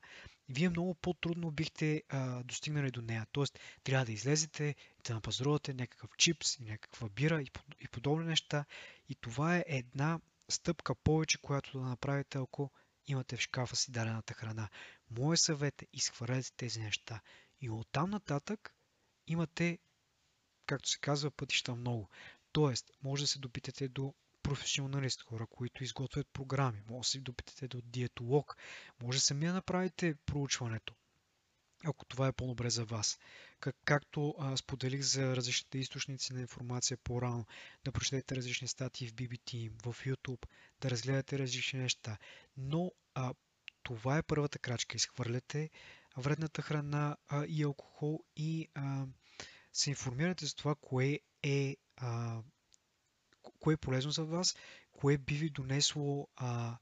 вие 0.48 0.68
много 0.68 0.94
по-трудно 0.94 1.50
бихте 1.50 2.02
а, 2.08 2.42
достигнали 2.42 2.90
до 2.90 3.02
нея. 3.02 3.26
Тоест, 3.32 3.58
трябва 3.84 4.06
да 4.06 4.12
излезете, 4.12 4.74
да 5.06 5.14
напазарувате 5.14 5.74
някакъв 5.74 6.10
чипс 6.18 6.60
някаква 6.60 7.08
бира 7.08 7.42
и, 7.42 7.50
и 7.80 7.88
подобни 7.88 8.26
неща. 8.26 8.64
И 9.08 9.14
това 9.14 9.56
е 9.56 9.64
една 9.66 10.20
стъпка 10.48 10.94
повече, 10.94 11.38
която 11.38 11.78
да 11.78 11.85
направите, 11.85 12.38
ако 12.38 12.70
имате 13.07 13.37
в 13.37 13.40
шкафа 13.40 13.76
си 13.76 13.90
дадената 13.90 14.35
храна. 14.35 14.68
Моят 15.11 15.40
съвет 15.40 15.83
е 15.83 15.87
изхвърлете 15.92 16.52
тези 16.57 16.80
неща. 16.80 17.20
И 17.61 17.70
оттам 17.70 18.11
нататък 18.11 18.74
имате, 19.26 19.78
както 20.66 20.88
се 20.88 20.98
казва, 20.98 21.30
пътища 21.30 21.74
много. 21.74 22.09
Тоест, 22.52 22.90
може 23.02 23.22
да 23.22 23.26
се 23.26 23.38
допитате 23.38 23.88
до 23.88 24.14
професионалист, 24.42 25.22
хора, 25.22 25.46
които 25.46 25.85
изготвят 25.85 26.28
програми, 26.33 26.83
може 26.88 27.07
да 27.07 27.11
се 27.11 27.20
допитате 27.20 27.68
до 27.68 27.80
диетолог, 27.85 28.57
може 29.02 29.20
сами 29.20 29.46
да 29.46 29.52
направите 29.52 30.14
проучването, 30.26 30.94
ако 31.84 32.04
това 32.04 32.28
е 32.28 32.32
по-добре 32.32 32.70
за 32.70 32.84
вас. 32.84 33.18
Как, 33.60 33.76
както 33.84 34.34
а, 34.38 34.56
споделих 34.56 35.02
за 35.02 35.36
различните 35.36 35.78
източници 35.78 36.32
на 36.32 36.40
информация 36.40 36.96
по-рано, 37.04 37.46
да 37.84 37.92
прочетете 37.92 38.36
различни 38.36 38.68
статии 38.68 39.08
в 39.08 39.14
BBT, 39.14 39.70
в 39.84 40.04
YouTube, 40.04 40.46
да 40.80 40.90
разгледате 40.90 41.38
различни 41.38 41.78
неща. 41.78 42.18
Но 42.56 42.92
а, 43.14 43.34
това 43.82 44.18
е 44.18 44.22
първата 44.22 44.58
крачка. 44.58 44.96
Изхвърляте 44.96 45.70
вредната 46.16 46.62
храна 46.62 47.16
а, 47.28 47.44
и 47.46 47.62
алкохол 47.62 48.24
и 48.36 48.68
а, 48.74 49.06
се 49.72 49.90
информирате 49.90 50.46
за 50.46 50.54
това, 50.54 50.74
кое 50.74 51.20
е, 51.42 51.76
а, 51.96 52.40
кое 53.60 53.74
е 53.74 53.76
полезно 53.76 54.10
за 54.10 54.24
вас, 54.24 54.56
кое 54.92 55.18
би 55.18 55.34
ви 55.34 55.50
донесло 55.50 56.28
а, 56.36 56.78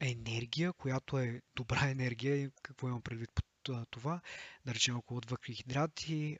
енергия, 0.00 0.72
която 0.72 1.18
е 1.18 1.42
добра 1.56 1.88
енергия 1.90 2.50
какво 2.62 2.88
имам 2.88 3.02
предвид 3.02 3.30
под 3.34 3.45
това, 3.90 4.20
да 4.66 4.74
речем 4.74 4.96
около 4.96 5.20
въглехидрати, 5.28 6.38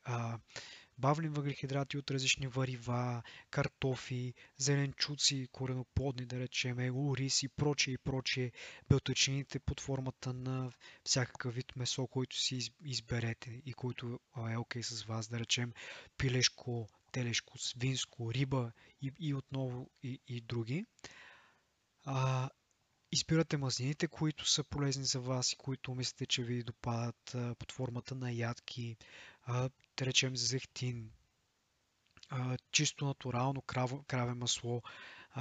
бавни 0.98 1.28
въглехидрати 1.28 1.98
от 1.98 2.10
различни 2.10 2.46
варива, 2.46 3.22
картофи, 3.50 4.34
зеленчуци, 4.58 5.48
кореноплодни, 5.52 6.26
да 6.26 6.38
речем, 6.40 6.96
ориз 6.96 7.42
и 7.42 7.48
прочее 7.48 7.94
и 7.94 7.98
прочее, 7.98 8.52
белтъчините 8.88 9.58
под 9.58 9.80
формата 9.80 10.32
на 10.32 10.70
всякакъв 11.04 11.54
вид 11.54 11.76
месо, 11.76 12.06
който 12.06 12.36
си 12.36 12.58
изберете 12.84 13.62
и 13.66 13.72
който 13.72 14.20
е 14.50 14.56
окей 14.56 14.82
okay 14.82 14.84
с 14.84 15.02
вас, 15.02 15.28
да 15.28 15.40
речем, 15.40 15.72
пилешко, 16.18 16.88
телешко, 17.12 17.58
свинско, 17.58 18.32
риба 18.32 18.72
и, 19.02 19.12
и 19.18 19.34
отново 19.34 19.90
и, 20.02 20.20
и 20.28 20.40
други. 20.40 20.84
А, 22.04 22.50
избирате 23.12 23.56
мазнините, 23.56 24.08
които 24.08 24.48
са 24.48 24.64
полезни 24.64 25.04
за 25.04 25.20
вас 25.20 25.52
и 25.52 25.56
които 25.56 25.94
мислите, 25.94 26.26
че 26.26 26.44
ви 26.44 26.62
допадат 26.62 27.36
под 27.58 27.72
формата 27.72 28.14
на 28.14 28.32
ядки, 28.32 28.96
да 29.96 30.06
речем 30.06 30.36
зехтин, 30.36 31.10
чисто 32.72 33.04
натурално 33.06 33.62
крав, 33.62 33.92
краве 34.06 34.34
масло, 34.34 34.82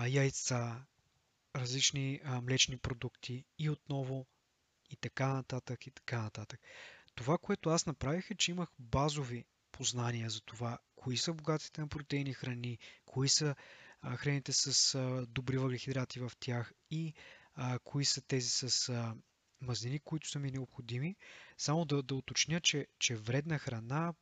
яйца, 0.07 0.85
различни 1.55 2.21
млечни 2.41 2.77
продукти 2.77 3.45
и 3.59 3.69
отново 3.69 4.25
и 4.89 4.95
така 4.95 5.33
нататък 5.33 5.87
и 5.87 5.91
така 5.91 6.21
нататък. 6.21 6.59
Това, 7.15 7.37
което 7.37 7.69
аз 7.69 7.85
направих 7.85 8.31
е, 8.31 8.35
че 8.35 8.51
имах 8.51 8.69
базови 8.79 9.45
познания 9.71 10.29
за 10.29 10.41
това, 10.41 10.79
кои 10.95 11.17
са 11.17 11.33
богатите 11.33 11.81
на 11.81 11.87
протеини 11.87 12.33
храни, 12.33 12.77
кои 13.05 13.29
са 13.29 13.55
храните 14.15 14.53
с 14.53 14.97
добри 15.29 15.57
въглехидрати 15.57 16.19
в 16.19 16.31
тях 16.39 16.73
и 16.91 17.13
а, 17.55 17.79
кои 17.79 18.05
са 18.05 18.21
тези 18.21 18.49
с 18.49 18.89
а, 18.89 19.15
мазнини, 19.61 19.99
които 19.99 20.29
са 20.29 20.39
ми 20.39 20.51
необходими. 20.51 21.15
Само 21.57 21.85
да, 21.85 22.03
да 22.03 22.15
уточня, 22.15 22.61
че, 22.61 22.87
че 22.99 23.15
вредна 23.15 23.59
храна 23.59 24.13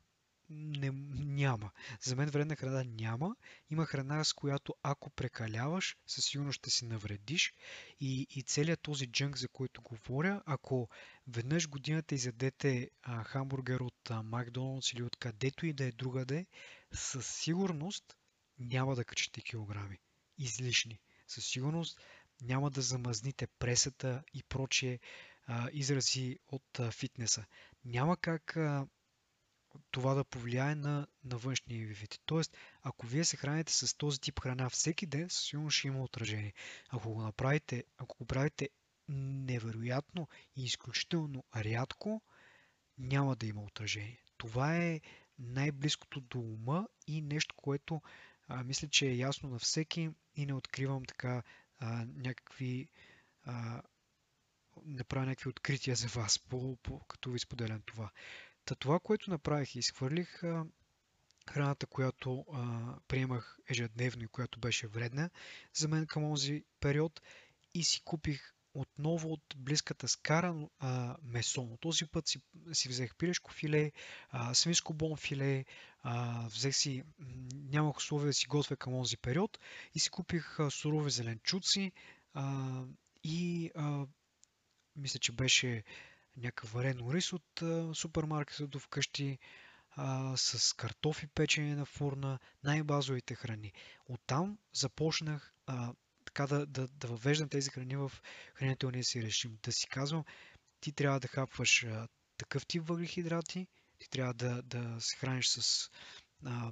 не, 0.49 0.91
няма. 1.15 1.71
За 2.01 2.15
мен 2.15 2.29
вредна 2.29 2.55
храна 2.55 2.83
няма. 2.83 3.35
Има 3.69 3.85
храна, 3.85 4.23
с 4.23 4.33
която 4.33 4.75
ако 4.83 5.09
прекаляваш, 5.09 5.97
със 6.07 6.25
сигурност 6.25 6.57
ще 6.57 6.69
си 6.69 6.85
навредиш. 6.85 7.53
И, 7.99 8.27
и 8.29 8.43
целият 8.43 8.81
този 8.81 9.07
джънк, 9.07 9.37
за 9.37 9.47
който 9.47 9.81
говоря, 9.81 10.41
ако 10.45 10.89
веднъж 11.27 11.69
годината 11.69 12.15
изядете 12.15 12.89
а, 13.01 13.23
хамбургер 13.23 13.79
от 13.79 14.11
а, 14.11 14.23
Макдоналдс 14.23 14.93
или 14.93 15.03
от 15.03 15.15
където 15.15 15.65
и 15.65 15.73
да 15.73 15.83
е 15.83 15.91
другаде, 15.91 16.45
със 16.91 17.27
сигурност 17.27 18.17
няма 18.59 18.95
да 18.95 19.05
качите 19.05 19.41
килограми. 19.41 19.97
Излишни. 20.37 20.99
Със 21.27 21.45
сигурност 21.45 21.99
няма 22.43 22.71
да 22.71 22.81
замазните 22.81 23.47
пресата 23.47 24.23
и 24.33 24.43
прочие 24.43 24.99
а, 25.47 25.69
изрази 25.73 26.39
от 26.51 26.79
а, 26.79 26.91
фитнеса. 26.91 27.45
Няма 27.85 28.17
как 28.17 28.57
а, 28.57 28.87
това 29.91 30.13
да 30.13 30.23
повлияе 30.23 30.75
на, 30.75 31.07
на 31.23 31.37
външния 31.37 31.87
ви 31.87 31.93
вид. 31.93 32.19
Тоест, 32.25 32.57
ако 32.81 33.05
вие 33.05 33.25
се 33.25 33.37
храните 33.37 33.73
с 33.73 33.97
този 33.97 34.19
тип 34.19 34.39
храна 34.39 34.69
всеки 34.69 35.05
ден, 35.05 35.29
със 35.29 35.43
сигурност 35.43 35.77
ще 35.77 35.87
има 35.87 36.03
отражение. 36.03 36.53
Ако 36.89 37.13
го 37.13 37.21
направите, 37.21 37.83
ако 37.97 38.17
го 38.17 38.25
правите 38.25 38.69
невероятно 39.09 40.27
и 40.55 40.63
изключително 40.63 41.43
рядко, 41.55 42.21
няма 42.97 43.35
да 43.35 43.45
има 43.45 43.63
отражение. 43.63 44.23
Това 44.37 44.77
е 44.77 45.01
най-близкото 45.39 46.21
до 46.21 46.39
ума 46.39 46.87
и 47.07 47.21
нещо, 47.21 47.55
което 47.55 48.01
а, 48.47 48.63
мисля, 48.63 48.87
че 48.87 49.07
е 49.07 49.15
ясно 49.15 49.49
на 49.49 49.59
всеки 49.59 50.09
и 50.35 50.45
не 50.45 50.53
откривам 50.53 51.05
така 51.05 51.43
а, 51.83 52.05
някакви 52.15 52.87
а, 53.43 53.81
не 54.85 55.03
правя 55.03 55.25
някакви 55.25 55.49
открития 55.49 55.95
за 55.95 56.07
вас, 56.07 56.39
по, 56.39 56.75
по, 56.75 56.99
като 56.99 57.31
ви 57.31 57.39
споделям 57.39 57.81
това. 57.85 58.11
Та 58.65 58.75
това, 58.75 58.99
което 58.99 59.29
направих, 59.31 59.75
изхвърлих 59.75 60.43
а, 60.43 60.65
храната, 61.49 61.85
която 61.85 62.45
а, 62.53 62.95
приемах 63.07 63.57
ежедневно 63.69 64.23
и 64.23 64.27
която 64.27 64.59
беше 64.59 64.87
вредна 64.87 65.29
за 65.73 65.87
мен 65.87 66.07
към 66.07 66.23
този 66.23 66.63
период 66.79 67.21
и 67.73 67.83
си 67.83 68.01
купих 68.03 68.53
отново 68.73 69.33
от 69.33 69.43
близката 69.57 70.07
скара 70.07 70.67
а, 70.79 71.17
месо. 71.23 71.67
Но 71.69 71.77
този 71.77 72.05
път 72.05 72.27
си, 72.27 72.41
си 72.73 72.89
взех 72.89 73.15
пилешко 73.15 73.51
филе, 73.51 73.91
а, 74.29 74.53
свинско 74.53 74.93
бон 74.93 75.17
филе, 75.17 75.65
а, 75.99 76.45
взех 76.47 76.75
си, 76.75 77.03
нямах 77.53 77.97
условия 77.97 78.27
да 78.27 78.33
си 78.33 78.47
готвя 78.47 78.75
към 78.75 78.93
този 78.93 79.17
период 79.17 79.59
и 79.95 79.99
си 79.99 80.09
купих 80.09 80.59
а, 80.59 80.71
сурови 80.71 81.11
зеленчуци 81.11 81.91
а, 82.33 82.81
и 83.23 83.71
а, 83.75 84.05
мисля, 84.95 85.19
че 85.19 85.31
беше 85.31 85.83
някакъв 86.37 86.71
варено 86.71 87.13
рис 87.13 87.33
от 87.33 87.63
супермаркета 87.93 88.67
до 88.67 88.79
вкъщи 88.79 89.39
а, 89.95 90.37
с 90.37 90.73
картофи 90.73 91.27
печени 91.27 91.75
на 91.75 91.85
фурна, 91.85 92.39
най-базовите 92.63 93.35
храни. 93.35 93.73
Оттам 94.05 94.57
започнах 94.73 95.53
а, 95.65 95.93
така 96.33 96.47
да, 96.47 96.65
да, 96.65 96.87
да 96.87 97.07
въвеждам 97.07 97.49
тези 97.49 97.69
храни 97.69 97.95
в 97.95 98.11
хранителния 98.55 99.03
си 99.03 99.21
режим. 99.23 99.57
Да 99.63 99.71
си 99.71 99.87
казвам, 99.87 100.23
ти 100.79 100.91
трябва 100.91 101.19
да 101.19 101.27
хапваш 101.27 101.83
а, 101.83 102.07
такъв 102.37 102.65
тип 102.65 102.87
въглехидрати, 102.87 103.67
ти 103.99 104.09
трябва 104.09 104.33
да, 104.33 104.61
да 104.61 105.01
се 105.01 105.17
храниш 105.17 105.47
с 105.47 105.89
а, 106.45 106.71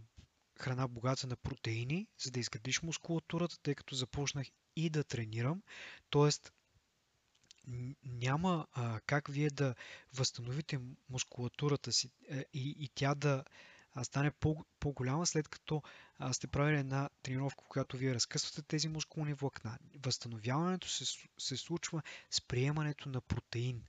храна 0.60 0.88
богата 0.88 1.28
на 1.28 1.36
протеини, 1.36 2.08
за 2.24 2.32
да 2.32 2.40
изградиш 2.40 2.82
мускулатурата, 2.82 3.58
тъй 3.64 3.76
като 3.76 3.96
започнах 3.96 4.48
и 4.76 4.90
да 4.90 5.04
тренирам. 5.04 5.62
Тоест, 6.10 6.54
няма 8.04 8.68
а, 8.72 9.00
как 9.06 9.28
вие 9.28 9.50
да 9.50 9.76
възстановите 10.14 10.80
мускулатурата 11.10 11.92
си 11.92 12.12
е, 12.30 12.46
и, 12.54 12.76
и 12.80 12.90
тя 12.96 13.16
да 13.16 13.30
а, 13.30 13.44
стане 14.04 14.32
по, 14.32 14.66
по-голяма, 14.80 15.26
след 15.26 15.48
като 15.48 15.82
сте 16.32 16.48
правили 16.48 16.80
една 16.80 17.10
тренировка, 17.24 17.64
която 17.68 17.98
вие 17.98 18.16
разкъсвате 18.16 18.62
тези 18.62 18.88
мускулни 18.88 19.34
влакна. 19.34 19.78
Възстановяването 20.06 20.88
се, 20.90 21.06
се 21.38 21.58
случва 21.58 22.02
с 22.30 22.42
приемането 22.42 23.10
на 23.10 23.22
протеин. 23.22 23.84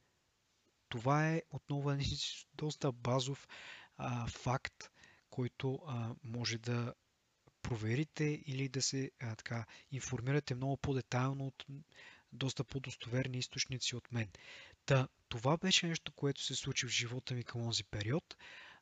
Това 0.88 1.28
е 1.28 1.42
отново 1.50 1.90
един 1.90 2.16
доста 2.54 2.92
базов 2.92 3.48
а, 3.96 4.26
факт, 4.26 4.90
който 5.30 5.78
а, 5.86 6.14
може 6.24 6.58
да 6.58 6.94
проверите 7.62 8.42
или 8.46 8.68
да 8.68 8.82
се 8.82 9.10
а, 9.20 9.36
така, 9.36 9.64
информирате 9.90 10.54
много 10.54 10.76
по-детайлно 10.76 11.46
от 11.46 11.66
доста 12.32 12.64
по-достоверни 12.64 13.38
източници 13.38 13.96
от 13.96 14.12
мен. 14.12 14.28
Та, 14.86 15.08
това 15.28 15.56
беше 15.56 15.86
нещо, 15.86 16.12
което 16.12 16.42
се 16.42 16.54
случи 16.54 16.86
в 16.86 16.90
живота 16.90 17.34
ми 17.34 17.44
към 17.44 17.64
този 17.64 17.84
период. 17.84 18.36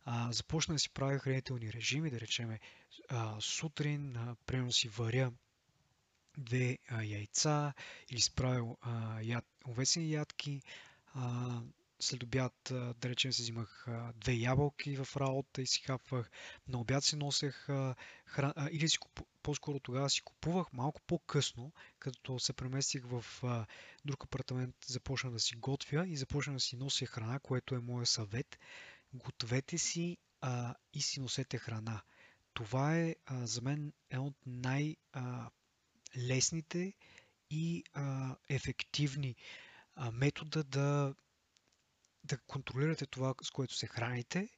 А, 0.04 0.32
започна 0.32 0.74
да 0.74 0.78
си 0.78 0.90
правя 0.90 1.18
хранителни 1.18 1.72
режими, 1.72 2.10
да 2.10 2.20
речеме 2.20 2.60
а, 3.08 3.40
сутрин, 3.40 4.16
а, 4.16 4.36
примерно 4.46 4.72
си 4.72 4.88
варя 4.88 5.32
две 6.38 6.78
а, 6.88 7.02
яйца 7.02 7.72
или 8.10 8.20
справя 8.20 8.76
яд, 9.22 9.44
овесени 9.68 10.12
ядки, 10.12 10.62
а, 11.14 11.60
след 12.00 12.22
обяд, 12.22 12.54
да 12.70 13.08
речем, 13.08 13.32
си 13.32 13.42
взимах 13.42 13.86
две 14.14 14.32
ябълки 14.32 14.96
в 14.96 15.16
работа 15.16 15.62
и 15.62 15.66
си 15.66 15.80
хапвах. 15.80 16.30
На 16.68 16.80
обяд 16.80 17.04
си 17.04 17.16
носех 17.16 17.66
храна, 18.26 18.68
или 18.70 18.88
си 18.88 18.98
купу... 18.98 19.24
по-скоро 19.42 19.80
тогава 19.80 20.10
си 20.10 20.22
купувах 20.22 20.72
малко 20.72 21.00
по-късно, 21.00 21.72
като 21.98 22.38
се 22.38 22.52
преместих 22.52 23.02
в 23.04 23.24
друг 24.04 24.24
апартамент, 24.24 24.74
започна 24.86 25.30
да 25.30 25.40
си 25.40 25.56
готвя 25.56 26.08
и 26.08 26.16
започна 26.16 26.52
да 26.52 26.60
си 26.60 26.76
нося 26.76 27.06
храна, 27.06 27.38
което 27.38 27.74
е 27.74 27.80
моя 27.80 28.06
съвет. 28.06 28.58
Гответе 29.12 29.78
си 29.78 30.18
а, 30.40 30.74
и 30.92 31.02
си 31.02 31.20
носете 31.20 31.58
храна. 31.58 32.02
Това 32.54 32.96
е 32.96 33.16
а, 33.26 33.46
за 33.46 33.62
мен 33.62 33.92
е 34.10 34.18
от 34.18 34.36
най-лесните 34.46 34.96
и 37.50 37.84
а, 37.92 38.36
ефективни 38.48 39.36
а, 39.94 40.10
метода 40.10 40.64
да 40.64 41.14
да 42.24 42.38
контролирате 42.38 43.06
това, 43.06 43.34
с 43.42 43.50
което 43.50 43.74
се 43.74 43.86
храните 43.86 44.48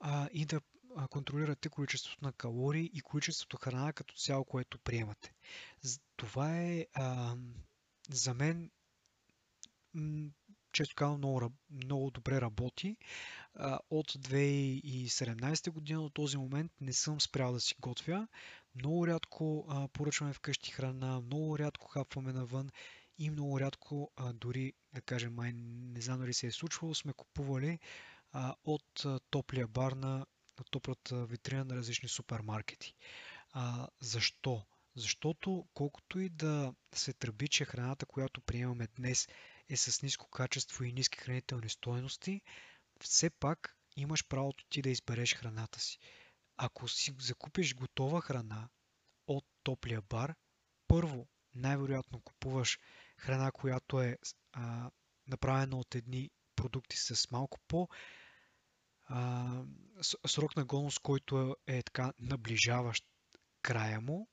а, 0.00 0.28
и 0.32 0.46
да 0.46 0.60
контролирате 1.10 1.68
количеството 1.68 2.24
на 2.24 2.32
калории 2.32 2.90
и 2.94 3.00
количеството 3.00 3.56
храна 3.56 3.92
като 3.92 4.14
цяло, 4.14 4.44
което 4.44 4.78
приемате. 4.78 5.34
Това 6.16 6.58
е 6.60 6.86
а, 6.94 7.36
за 8.08 8.34
мен 8.34 8.70
често 10.78 10.94
казвам 10.94 11.18
много, 11.18 11.52
много 11.70 12.10
добре 12.10 12.40
работи. 12.40 12.96
От 13.90 14.12
2017 14.12 15.70
година 15.70 16.02
до 16.02 16.08
този 16.10 16.36
момент 16.36 16.72
не 16.80 16.92
съм 16.92 17.20
спрял 17.20 17.52
да 17.52 17.60
си 17.60 17.74
готвя. 17.80 18.28
Много 18.74 19.06
рядко 19.06 19.68
поръчваме 19.92 20.32
вкъщи 20.32 20.70
храна, 20.70 21.20
много 21.20 21.58
рядко 21.58 21.88
хапваме 21.88 22.32
навън 22.32 22.70
и 23.18 23.30
много 23.30 23.60
рядко, 23.60 24.10
дори 24.34 24.72
да 24.92 25.00
кажем, 25.00 25.34
май 25.34 25.52
не 25.54 26.00
знам 26.00 26.20
дали 26.20 26.34
се 26.34 26.46
е 26.46 26.50
случвало, 26.50 26.94
сме 26.94 27.12
купували 27.12 27.78
от 28.64 29.06
топлия 29.30 29.68
бар 29.68 29.92
на, 29.92 30.26
на 30.58 30.64
топлата 30.70 31.26
витрина 31.26 31.64
на 31.64 31.76
различни 31.76 32.08
супермаркети. 32.08 32.94
Защо? 34.00 34.62
Защото 34.96 35.66
колкото 35.74 36.20
и 36.20 36.28
да 36.28 36.74
се 36.94 37.12
тръби, 37.12 37.48
че 37.48 37.64
храната, 37.64 38.06
която 38.06 38.40
приемаме 38.40 38.88
днес 38.96 39.28
е 39.68 39.76
с 39.76 40.02
ниско 40.02 40.30
качество 40.30 40.84
и 40.84 40.92
ниски 40.92 41.18
хранителни 41.18 41.68
стоености, 41.68 42.40
все 43.00 43.30
пак 43.30 43.76
имаш 43.96 44.28
правото 44.28 44.64
ти 44.68 44.82
да 44.82 44.90
избереш 44.90 45.34
храната 45.34 45.80
си. 45.80 45.98
Ако 46.56 46.88
си 46.88 47.14
закупиш 47.18 47.74
готова 47.74 48.20
храна 48.20 48.68
от 49.26 49.44
топлия 49.62 50.02
бар, 50.02 50.34
първо, 50.88 51.28
най-вероятно 51.54 52.20
купуваш 52.20 52.78
храна, 53.18 53.52
която 53.52 54.00
е 54.00 54.18
а, 54.52 54.90
направена 55.26 55.76
от 55.76 55.94
едни 55.94 56.30
продукти 56.56 56.96
с 56.96 57.30
малко 57.30 57.58
по 57.68 57.88
а, 59.08 59.62
срок 60.26 60.56
на 60.56 60.64
годност, 60.64 60.98
който 60.98 61.56
е, 61.66 61.76
е 61.76 61.82
така 61.82 62.12
наближаващ 62.18 63.04
края 63.62 64.00
му. 64.00 64.28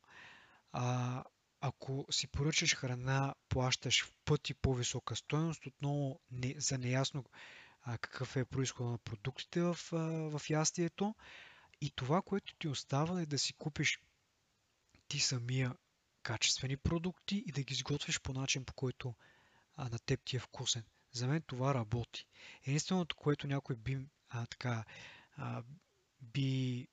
А, 0.71 1.23
ако 1.67 2.05
си 2.11 2.27
поръчаш 2.27 2.75
храна, 2.75 3.35
плащаш 3.49 4.03
в 4.03 4.13
пъти 4.25 4.53
по-висока 4.53 5.15
стоеност, 5.15 5.65
отново 5.65 6.19
не, 6.31 6.55
за 6.57 6.77
неясно 6.77 7.25
а, 7.81 7.97
какъв 7.97 8.35
е 8.35 8.45
происхода 8.45 8.89
на 8.89 8.97
продуктите 8.97 9.61
в, 9.61 9.77
а, 9.91 9.97
в 10.37 10.49
ястието. 10.49 11.15
И 11.81 11.91
това, 11.95 12.21
което 12.21 12.55
ти 12.55 12.67
остава 12.67 13.21
е 13.21 13.25
да 13.25 13.39
си 13.39 13.53
купиш 13.53 13.99
ти 15.07 15.19
самия 15.19 15.75
качествени 16.23 16.77
продукти 16.77 17.43
и 17.47 17.51
да 17.51 17.63
ги 17.63 17.73
изготвиш 17.73 18.21
по 18.21 18.33
начин, 18.33 18.65
по 18.65 18.73
който 18.73 19.15
а, 19.75 19.89
на 19.89 19.99
теб 19.99 20.21
ти 20.25 20.35
е 20.35 20.39
вкусен. 20.39 20.83
За 21.11 21.27
мен 21.27 21.41
това 21.41 21.73
работи. 21.73 22.27
Единственото, 22.63 23.15
което 23.15 23.47
някой 23.47 23.75
би 23.75 24.07
а, 24.29 24.45
така 24.45 24.85
а, 25.37 25.63
би 26.21 26.87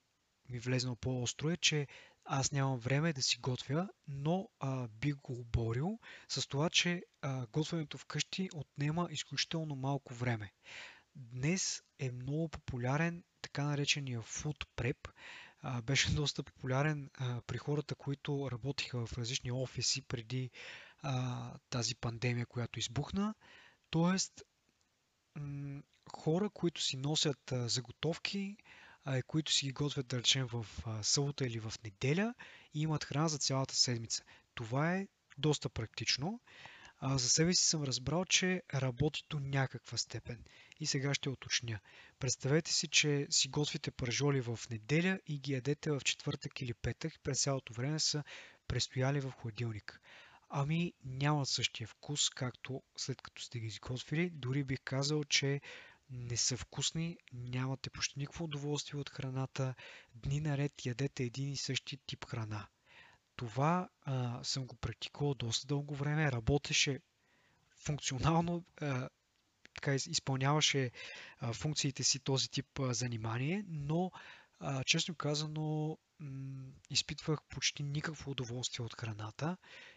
ми 0.48 0.58
влезнал 0.58 0.96
по-остро 0.96 1.50
е, 1.50 1.56
че 1.56 1.86
аз 2.24 2.52
нямам 2.52 2.78
време 2.78 3.12
да 3.12 3.22
си 3.22 3.38
готвя, 3.38 3.88
но 4.08 4.48
а, 4.60 4.88
би 4.88 5.12
го 5.12 5.32
оборил 5.32 5.98
с 6.28 6.48
това, 6.48 6.70
че 6.70 7.02
а, 7.22 7.46
готвенето 7.46 7.98
вкъщи 7.98 8.48
отнема 8.54 9.08
изключително 9.10 9.76
малко 9.76 10.14
време. 10.14 10.52
Днес 11.16 11.82
е 11.98 12.10
много 12.10 12.48
популярен 12.48 13.24
така 13.42 13.64
наречения 13.64 14.20
food 14.20 14.66
prep, 14.76 15.08
а, 15.60 15.82
беше 15.82 16.10
доста 16.14 16.42
популярен 16.42 17.10
а, 17.14 17.40
при 17.46 17.58
хората, 17.58 17.94
които 17.94 18.48
работиха 18.52 19.06
в 19.06 19.18
различни 19.18 19.52
офиси 19.52 20.02
преди 20.02 20.50
а, 20.98 21.54
тази 21.70 21.94
пандемия, 21.94 22.46
която 22.46 22.78
избухна. 22.78 23.34
Тоест, 23.90 24.42
м- 25.34 25.82
хора, 26.12 26.50
които 26.50 26.82
си 26.82 26.96
носят 26.96 27.52
а, 27.52 27.68
заготовки, 27.68 28.56
които 29.26 29.52
си 29.52 29.66
ги 29.66 29.72
готвят, 29.72 30.06
да 30.06 30.18
речем, 30.18 30.46
в 30.46 30.66
събота 31.02 31.46
или 31.46 31.60
в 31.60 31.74
неделя 31.84 32.34
и 32.74 32.80
имат 32.80 33.04
храна 33.04 33.28
за 33.28 33.38
цялата 33.38 33.74
седмица. 33.74 34.22
Това 34.54 34.96
е 34.96 35.08
доста 35.38 35.68
практично. 35.68 36.40
За 37.02 37.28
себе 37.28 37.54
си 37.54 37.64
съм 37.64 37.82
разбрал, 37.82 38.24
че 38.24 38.62
работи 38.74 39.24
до 39.30 39.40
някаква 39.40 39.98
степен. 39.98 40.44
И 40.80 40.86
сега 40.86 41.14
ще 41.14 41.28
уточня. 41.28 41.80
Представете 42.18 42.72
си, 42.72 42.88
че 42.88 43.26
си 43.30 43.48
готвите 43.48 43.90
пържоли 43.90 44.40
в 44.40 44.58
неделя 44.70 45.20
и 45.26 45.38
ги 45.38 45.52
ядете 45.52 45.90
в 45.90 46.00
четвъртък 46.04 46.60
или 46.60 46.74
петък. 46.74 47.12
През 47.22 47.42
цялото 47.42 47.72
време 47.72 48.00
са 48.00 48.24
престояли 48.68 49.20
в 49.20 49.30
хладилник. 49.30 50.00
Ами 50.48 50.92
нямат 51.04 51.48
същия 51.48 51.86
вкус, 51.86 52.30
както 52.30 52.82
след 52.96 53.22
като 53.22 53.42
сте 53.42 53.60
ги 53.60 53.66
изготвили. 53.66 54.30
Дори 54.30 54.64
бих 54.64 54.78
казал, 54.84 55.24
че 55.24 55.60
не 56.12 56.36
са 56.36 56.56
вкусни, 56.56 57.16
нямате 57.32 57.90
почти 57.90 58.18
никакво 58.18 58.44
удоволствие 58.44 59.00
от 59.00 59.10
храната, 59.10 59.74
дни 60.14 60.40
наред 60.40 60.86
ядете 60.86 61.24
един 61.24 61.48
и 61.48 61.56
същи 61.56 61.98
тип 62.06 62.24
храна. 62.24 62.68
Това 63.36 63.88
а, 64.02 64.44
съм 64.44 64.66
го 64.66 64.76
практикувал 64.76 65.34
доста 65.34 65.66
дълго 65.66 65.94
време, 65.94 66.32
работеше 66.32 67.00
функционално, 67.78 68.64
а, 68.80 69.08
така 69.74 69.94
изпълняваше 69.94 70.90
а, 71.38 71.52
функциите 71.52 72.02
си 72.02 72.20
този 72.20 72.48
тип 72.48 72.80
а, 72.80 72.94
занимание, 72.94 73.64
но 73.68 74.10
а, 74.60 74.84
честно 74.84 75.14
казано 75.14 75.98
м- 76.18 76.72
изпитвах 76.90 77.38
почти 77.48 77.82
никакво 77.82 78.30
удоволствие 78.30 78.84
от 78.84 78.94
храната. 78.94 79.56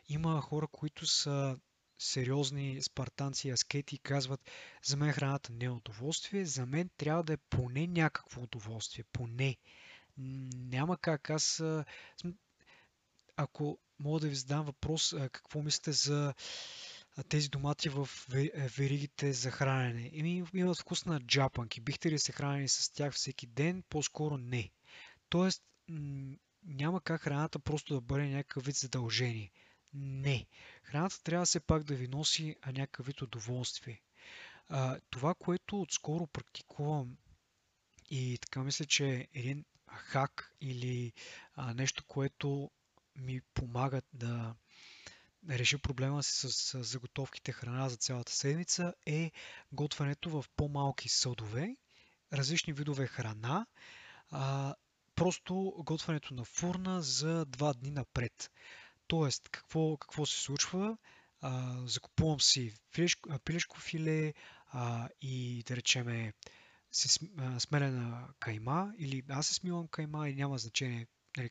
Има 0.09 0.41
хора, 0.41 0.67
които 0.67 1.07
са 1.07 1.57
сериозни 1.99 2.81
спартанци 2.81 3.47
и 3.47 3.51
аскети 3.51 3.97
казват, 3.97 4.41
за 4.83 4.97
мен 4.97 5.11
храната 5.11 5.53
не 5.53 5.65
е 5.65 5.69
удоволствие, 5.69 6.45
за 6.45 6.65
мен 6.65 6.89
трябва 6.97 7.23
да 7.23 7.33
е 7.33 7.37
поне 7.37 7.87
някакво 7.87 8.41
удоволствие, 8.41 9.03
поне. 9.11 9.57
Няма 10.17 10.97
как. 10.97 11.29
Аз, 11.29 11.63
ако 13.37 13.79
мога 13.99 14.19
да 14.19 14.27
ви 14.27 14.35
задам 14.35 14.65
въпрос, 14.65 15.15
какво 15.31 15.61
мислите 15.61 15.91
за 15.91 16.33
тези 17.29 17.49
домати 17.49 17.89
в 17.89 18.09
веригите 18.77 19.33
за 19.33 19.51
хранене? 19.51 20.11
Еми, 20.13 20.43
имат 20.53 20.77
вкус 20.79 21.05
на 21.05 21.19
джапанки. 21.19 21.81
Бихте 21.81 22.11
ли 22.11 22.19
се 22.19 22.31
хранили 22.31 22.67
с 22.67 22.89
тях 22.89 23.13
всеки 23.13 23.47
ден? 23.47 23.83
По-скоро 23.89 24.37
не. 24.37 24.71
Тоест, 25.29 25.63
няма 26.63 27.01
как 27.01 27.21
храната 27.21 27.59
просто 27.59 27.93
да 27.93 28.01
бъде 28.01 28.27
някакъв 28.27 28.65
вид 28.65 28.75
задължение. 28.75 29.51
Не. 29.97 30.45
Храната 30.83 31.23
трябва 31.23 31.45
все 31.45 31.59
пак 31.59 31.83
да 31.83 31.95
ви 31.95 32.07
носи 32.07 32.55
някакъв 32.65 33.05
вид 33.05 33.21
удоволствие. 33.21 34.01
А, 34.69 34.99
това, 35.09 35.33
което 35.33 35.81
отскоро 35.81 36.27
практикувам 36.27 37.17
и 38.09 38.37
така 38.41 38.63
мисля, 38.63 38.85
че 38.85 39.07
е 39.07 39.27
един 39.33 39.65
хак 39.87 40.55
или 40.61 41.13
а, 41.53 41.73
нещо, 41.73 42.03
което 42.07 42.71
ми 43.15 43.41
помага 43.53 44.01
да 44.13 44.55
реши 45.49 45.77
проблема 45.77 46.23
си 46.23 46.31
с, 46.35 46.51
с 46.51 46.83
заготовките 46.83 47.51
храна 47.51 47.89
за 47.89 47.97
цялата 47.97 48.31
седмица 48.31 48.93
е 49.05 49.31
готвянето 49.71 50.29
в 50.29 50.45
по-малки 50.55 51.09
съдове, 51.09 51.75
различни 52.33 52.73
видове 52.73 53.07
храна, 53.07 53.65
а, 54.29 54.75
просто 55.15 55.73
готвянето 55.77 56.33
на 56.33 56.45
фурна 56.45 57.01
за 57.01 57.45
два 57.45 57.73
дни 57.73 57.91
напред. 57.91 58.51
Тоест, 59.07 59.49
какво, 59.49 59.97
какво 59.97 60.25
се 60.25 60.41
случва? 60.41 60.97
А, 61.41 61.77
закупувам 61.85 62.41
си 62.41 62.73
пилешко, 62.91 63.39
пилешко 63.39 63.79
филе 63.79 64.33
а, 64.67 65.09
и 65.21 65.63
да 65.67 65.75
речеме 65.75 66.33
се 66.91 67.19
смелена 67.59 68.27
кайма 68.39 68.93
или 68.97 69.23
аз 69.29 69.47
се 69.47 69.53
смивам 69.53 69.87
кайма 69.87 70.29
и 70.29 70.35
няма 70.35 70.57
значение 70.57 71.07
нали, 71.37 71.49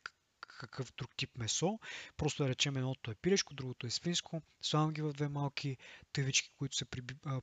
какъв 0.59 0.93
друг 0.97 1.11
тип 1.17 1.31
месо. 1.39 1.79
Просто 2.17 2.43
да 2.43 2.49
речем 2.49 2.77
едното 2.77 3.11
е 3.11 3.15
пилешко, 3.15 3.55
другото 3.55 3.87
е 3.87 3.91
свинско. 3.91 4.43
Слагам 4.63 4.93
ги 4.93 5.03
в 5.03 5.13
две 5.13 5.29
малки 5.29 5.77
тъвички, 6.13 6.51
които 6.59 6.77
се 6.77 6.85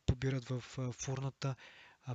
побират 0.05 0.49
в 0.49 0.63
фурната. 0.93 1.55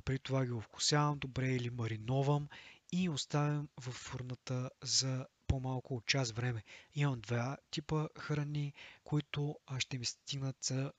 Преди 0.05 0.19
това 0.19 0.45
ги 0.45 0.51
овкусявам 0.51 1.19
добре 1.19 1.55
или 1.55 1.69
мариновам 1.69 2.47
и 2.91 3.09
оставям 3.09 3.69
в 3.79 3.91
фурната 3.91 4.69
за 4.83 5.25
по-малко 5.47 5.95
от 5.95 6.05
час 6.05 6.31
време. 6.31 6.63
Имам 6.93 7.21
два 7.21 7.57
типа 7.71 8.07
храни, 8.19 8.73
които 9.03 9.59
ще 9.79 9.97
ми 9.97 10.05
стигнат 10.05 10.55
за 10.61 10.93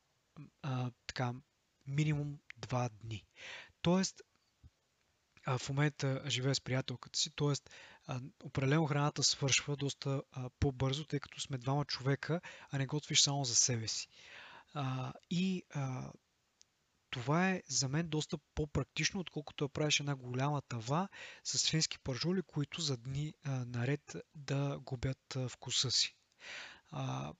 а, 0.62 0.90
така, 1.06 1.32
минимум 1.86 2.38
2 2.60 2.90
дни. 2.90 3.26
Тоест, 3.82 4.22
а, 5.44 5.58
в 5.58 5.68
момента 5.68 6.22
живея 6.26 6.54
с 6.54 6.60
приятелката 6.60 7.18
си, 7.18 7.30
т.е. 7.36 8.14
определено 8.44 8.86
храната 8.86 9.22
свършва 9.22 9.76
доста 9.76 10.22
а, 10.32 10.50
по-бързо, 10.60 11.04
тъй 11.04 11.20
като 11.20 11.40
сме 11.40 11.58
двама 11.58 11.84
човека, 11.84 12.40
а 12.70 12.78
не 12.78 12.86
готвиш 12.86 13.20
само 13.20 13.44
за 13.44 13.56
себе 13.56 13.88
си. 13.88 14.08
А, 14.74 15.12
и 15.30 15.62
а, 15.70 16.12
това 17.10 17.50
е 17.50 17.62
за 17.68 17.88
мен 17.88 18.08
доста 18.08 18.38
по-практично, 18.54 19.20
отколкото 19.20 19.64
да 19.64 19.72
правиш 19.72 20.00
една 20.00 20.16
голяма 20.16 20.62
тава 20.62 21.08
с 21.44 21.58
свински 21.58 21.98
пържоли, 21.98 22.42
които 22.42 22.80
за 22.80 22.96
дни 22.96 23.34
а, 23.44 23.50
наред 23.50 24.16
да 24.34 24.78
губят 24.82 25.36
а, 25.36 25.48
вкуса 25.48 25.90
си. 25.90 26.16
А, 26.90 27.32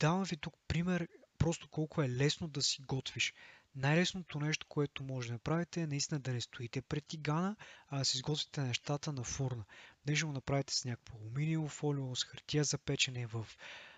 давам 0.00 0.24
ви 0.24 0.36
тук 0.36 0.54
пример 0.68 1.08
просто 1.38 1.68
колко 1.68 2.02
е 2.02 2.08
лесно 2.08 2.48
да 2.48 2.62
си 2.62 2.82
готвиш. 2.82 3.34
Най-лесното 3.74 4.40
нещо, 4.40 4.66
което 4.68 5.04
може 5.04 5.28
да 5.28 5.32
направите 5.32 5.80
е 5.80 5.86
наистина 5.86 6.20
да 6.20 6.32
не 6.32 6.40
стоите 6.40 6.82
пред 6.82 7.06
тигана, 7.06 7.56
а 7.88 7.98
да 7.98 8.04
си 8.04 8.16
изготвите 8.16 8.60
нещата 8.60 9.12
на 9.12 9.24
фурна. 9.24 9.64
Днес 10.06 10.24
го 10.24 10.32
направите 10.32 10.74
с 10.74 10.84
някакво 10.84 11.18
алуминиево 11.18 11.68
фолио, 11.68 12.16
с 12.16 12.24
хартия 12.24 12.64
за 12.64 12.78
печене 12.78 13.26
в 13.26 13.46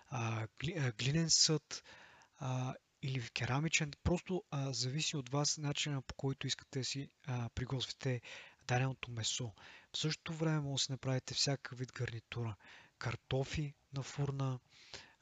а, 0.07 0.47
глинен 0.97 1.29
съд 1.29 1.83
а, 2.39 2.75
или 3.03 3.19
в 3.19 3.31
керамичен. 3.31 3.91
Просто 4.03 4.43
а, 4.51 4.73
зависи 4.73 5.17
от 5.17 5.29
вас 5.29 5.57
начина 5.57 6.01
по 6.01 6.13
който 6.13 6.47
искате 6.47 6.79
да 6.79 6.85
си 6.85 7.09
а, 7.27 7.49
приготвите 7.49 8.21
даденото 8.67 9.11
месо. 9.11 9.51
В 9.93 9.97
същото 9.97 10.33
време 10.33 10.59
може 10.59 10.81
да 10.81 10.85
си 10.85 10.91
направите 10.91 11.33
всяка 11.33 11.75
вид 11.75 11.91
гарнитура. 11.93 12.55
Картофи 12.97 13.73
на 13.93 14.03
фурна, 14.03 14.59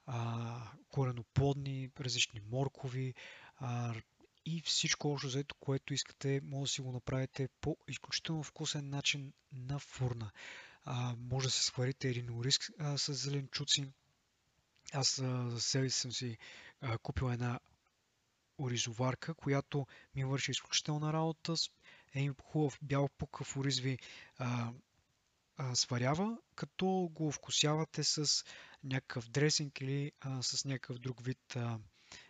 а, 0.05 0.71
кореноплодни, 0.89 1.89
различни 1.99 2.41
моркови, 2.51 3.13
а, 3.55 3.93
и 4.45 4.61
всичко 4.65 5.11
общо 5.11 5.29
заето, 5.29 5.55
което 5.55 5.93
искате, 5.93 6.41
може 6.43 6.69
да 6.69 6.73
си 6.73 6.81
го 6.81 6.91
направите 6.91 7.49
по 7.61 7.77
изключително 7.87 8.43
вкусен 8.43 8.89
начин 8.89 9.33
на 9.53 9.79
фурна. 9.79 10.31
А, 10.83 11.15
може 11.19 11.47
да 11.47 11.51
си 11.51 11.63
сварите 11.63 12.09
един 12.09 12.37
ориз 12.37 12.57
с 12.95 13.13
зеленчуци. 13.13 13.87
Аз 14.93 15.19
а, 15.19 15.49
за 15.49 15.61
себе 15.61 15.89
съм 15.89 16.11
си 16.11 16.37
а, 16.81 16.97
купил 16.97 17.31
една 17.31 17.59
оризоварка, 18.61 19.33
която 19.33 19.87
ми 20.15 20.25
върши 20.25 20.51
изключителна 20.51 21.13
работа. 21.13 21.53
Един 22.13 22.35
хубав 22.43 22.79
бял 22.81 23.09
пукав 23.17 23.57
ориз 23.57 23.79
ви 23.79 23.99
а, 24.37 24.71
а, 25.57 25.75
сварява, 25.75 26.37
като 26.55 27.09
го 27.13 27.31
вкусявате 27.31 28.03
с 28.03 28.45
някакъв 28.83 29.29
дресинг 29.29 29.81
или 29.81 30.11
а, 30.19 30.43
с 30.43 30.65
някакъв 30.65 30.99
друг 30.99 31.23
вид 31.23 31.55
а, 31.55 31.79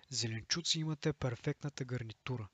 зеленчуци 0.10 0.80
имате 0.80 1.13
перфектната 1.13 1.86
гарнитура. 1.86 2.48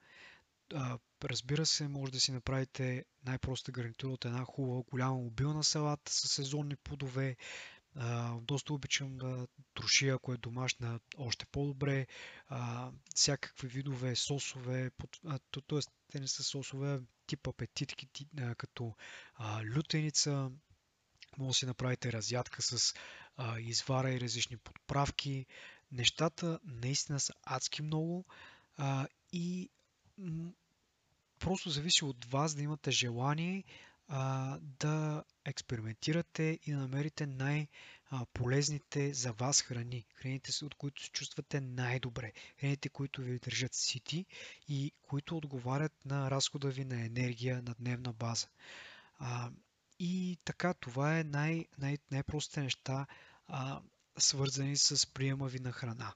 А, 0.73 0.97
разбира 1.23 1.65
се, 1.65 1.87
може 1.87 2.11
да 2.11 2.19
си 2.19 2.31
направите 2.31 3.05
най-проста 3.25 3.71
гарнитура 3.71 4.11
от 4.11 4.25
една 4.25 4.45
хубава 4.45 4.81
голяма 4.81 5.15
мобилна 5.15 5.63
салата 5.63 6.11
с 6.11 6.27
сезонни 6.27 6.75
плодове. 6.75 7.35
А, 7.99 8.35
доста 8.41 8.73
обичам 8.73 9.17
да 9.17 9.47
трошия, 9.73 10.15
ако 10.15 10.33
е 10.33 10.37
домашна, 10.37 10.99
още 11.17 11.45
по-добре. 11.45 12.07
А, 12.47 12.91
всякакви 13.15 13.67
видове 13.67 14.15
сосове, 14.15 14.91
т.е. 15.67 15.79
те 16.11 16.19
не 16.19 16.27
са 16.27 16.43
сосове, 16.43 16.99
тип 17.27 17.47
апетитки, 17.47 18.07
а, 18.39 18.55
като 18.55 18.95
а, 19.35 19.63
лютеница. 19.65 20.51
Може 21.37 21.47
да 21.49 21.53
си 21.53 21.65
направите 21.65 22.11
разядка 22.11 22.61
с 22.61 22.93
а, 23.37 23.59
извара 23.59 24.11
и 24.11 24.21
различни 24.21 24.57
подправки 24.57 25.45
нещата 25.91 26.59
наистина 26.63 27.19
са 27.19 27.33
адски 27.43 27.81
много 27.81 28.25
а, 28.77 29.07
и 29.33 29.69
м- 30.17 30.51
просто 31.39 31.69
зависи 31.69 32.05
от 32.05 32.25
вас 32.25 32.55
да 32.55 32.61
имате 32.61 32.91
желание 32.91 33.63
а, 34.07 34.57
да 34.61 35.23
експериментирате 35.45 36.59
и 36.65 36.71
да 36.71 36.77
намерите 36.77 37.25
най-полезните 37.25 39.13
за 39.13 39.31
вас 39.33 39.61
храни. 39.61 40.05
Храните, 40.15 40.65
от 40.65 40.75
които 40.75 41.03
се 41.03 41.09
чувствате 41.11 41.61
най-добре. 41.61 42.31
Храните, 42.59 42.89
които 42.89 43.21
ви 43.21 43.39
държат 43.39 43.73
сити 43.73 44.25
и 44.67 44.91
които 45.01 45.37
отговарят 45.37 46.05
на 46.05 46.31
разхода 46.31 46.69
ви 46.69 46.85
на 46.85 47.05
енергия 47.05 47.61
на 47.61 47.75
дневна 47.79 48.13
база. 48.13 48.47
А, 49.19 49.51
и 49.99 50.37
така, 50.45 50.73
това 50.73 51.19
е 51.19 51.23
най- 51.23 51.65
най- 51.77 51.97
най-простите 52.11 52.61
неща. 52.61 53.07
А, 53.47 53.81
свързани 54.17 54.77
с 54.77 55.07
приема 55.07 55.47
ви 55.47 55.59
на 55.59 55.71
храна. 55.71 56.13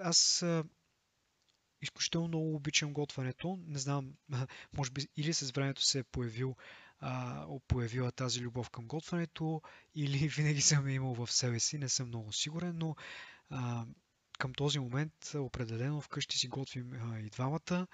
Аз 0.00 0.44
изключително 1.82 2.28
много 2.28 2.54
обичам 2.54 2.92
готването. 2.92 3.58
Не 3.66 3.78
знам, 3.78 4.14
може 4.76 4.90
би 4.90 5.08
или 5.16 5.32
с 5.34 5.50
времето 5.50 5.82
се 5.82 5.98
е 5.98 6.04
появил, 6.04 6.56
а, 6.98 7.46
появила 7.68 8.12
тази 8.12 8.40
любов 8.40 8.70
към 8.70 8.86
готването, 8.86 9.62
или 9.94 10.28
винаги 10.36 10.60
съм 10.60 10.88
я 10.88 10.94
имал 10.94 11.14
в 11.14 11.32
себе 11.32 11.60
си, 11.60 11.78
не 11.78 11.88
съм 11.88 12.08
много 12.08 12.32
сигурен, 12.32 12.78
но 12.78 12.96
а, 13.50 13.86
към 14.38 14.54
този 14.54 14.78
момент 14.78 15.34
определено 15.34 16.00
вкъщи 16.00 16.38
си 16.38 16.48
готвим 16.48 16.92
а, 16.92 17.18
и 17.18 17.30
двамата 17.30 17.86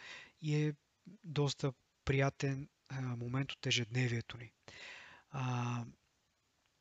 и 0.43 0.57
е 0.57 0.75
доста 1.25 1.73
приятен 2.05 2.69
а, 2.89 3.01
момент 3.01 3.53
от 3.53 3.67
ежедневието 3.67 4.39
ни. 4.39 4.53
А, 5.31 5.85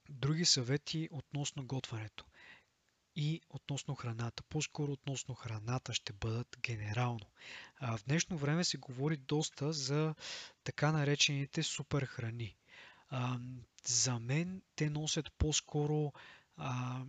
други 0.09 0.45
съвети 0.45 1.09
относно 1.11 1.67
готването 1.67 2.25
и 3.16 3.41
относно 3.49 3.95
храната. 3.95 4.43
По-скоро 4.43 4.91
относно 4.91 5.36
храната 5.36 5.93
ще 5.93 6.13
бъдат 6.13 6.57
генерално. 6.61 7.26
А, 7.80 7.97
в 7.97 8.03
днешно 8.05 8.38
време 8.38 8.63
се 8.63 8.78
говори 8.78 9.18
доста 9.18 9.74
за 9.74 10.16
така 10.63 10.91
наречените 10.91 11.63
супер 11.63 12.05
храни. 12.05 12.55
А, 13.09 13.39
за 13.88 14.20
мен 14.20 14.61
те 14.76 14.89
носят 14.89 15.32
по-скоро 15.38 16.13
а, 16.57 17.01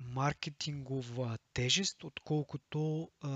маркетингова 0.00 1.38
тежест, 1.52 2.04
отколкото 2.04 3.10
а, 3.20 3.30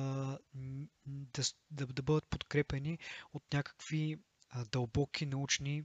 да, 1.07 1.43
да, 1.71 1.87
да 1.87 2.03
бъдат 2.03 2.27
подкрепени 2.27 2.99
от 3.33 3.43
някакви 3.53 4.19
а, 4.51 4.65
дълбоки 4.65 5.27
научни 5.27 5.85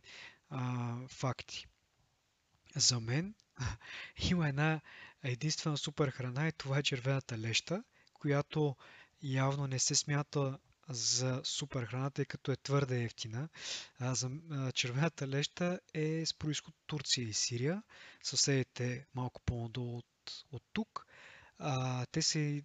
а, 0.49 0.95
факти. 1.07 1.67
За 2.75 2.99
мен 2.99 3.33
има 4.31 4.49
една 4.49 4.81
единствена 5.23 5.77
супер 5.77 6.09
храна 6.09 6.47
и 6.47 6.51
това 6.51 6.77
е 6.77 6.83
червената 6.83 7.37
леща, 7.37 7.83
която 8.13 8.75
явно 9.21 9.67
не 9.67 9.79
се 9.79 9.95
смята 9.95 10.59
за 10.89 11.41
супер 11.43 11.85
храна, 11.85 12.09
тъй 12.09 12.25
като 12.25 12.51
е 12.51 12.55
твърде 12.55 13.03
ефтина. 13.03 13.49
А, 13.99 14.15
за, 14.15 14.29
червената 14.73 15.27
леща 15.27 15.79
е 15.93 16.25
с 16.25 16.33
происход 16.33 16.75
Турция 16.87 17.27
и 17.27 17.33
Сирия, 17.33 17.83
съседите 18.23 19.05
малко 19.15 19.41
по-надолу 19.45 19.97
от, 19.97 20.45
от 20.51 20.63
тук. 20.73 21.05
А, 21.59 22.05
те 22.05 22.21
са, 22.21 22.61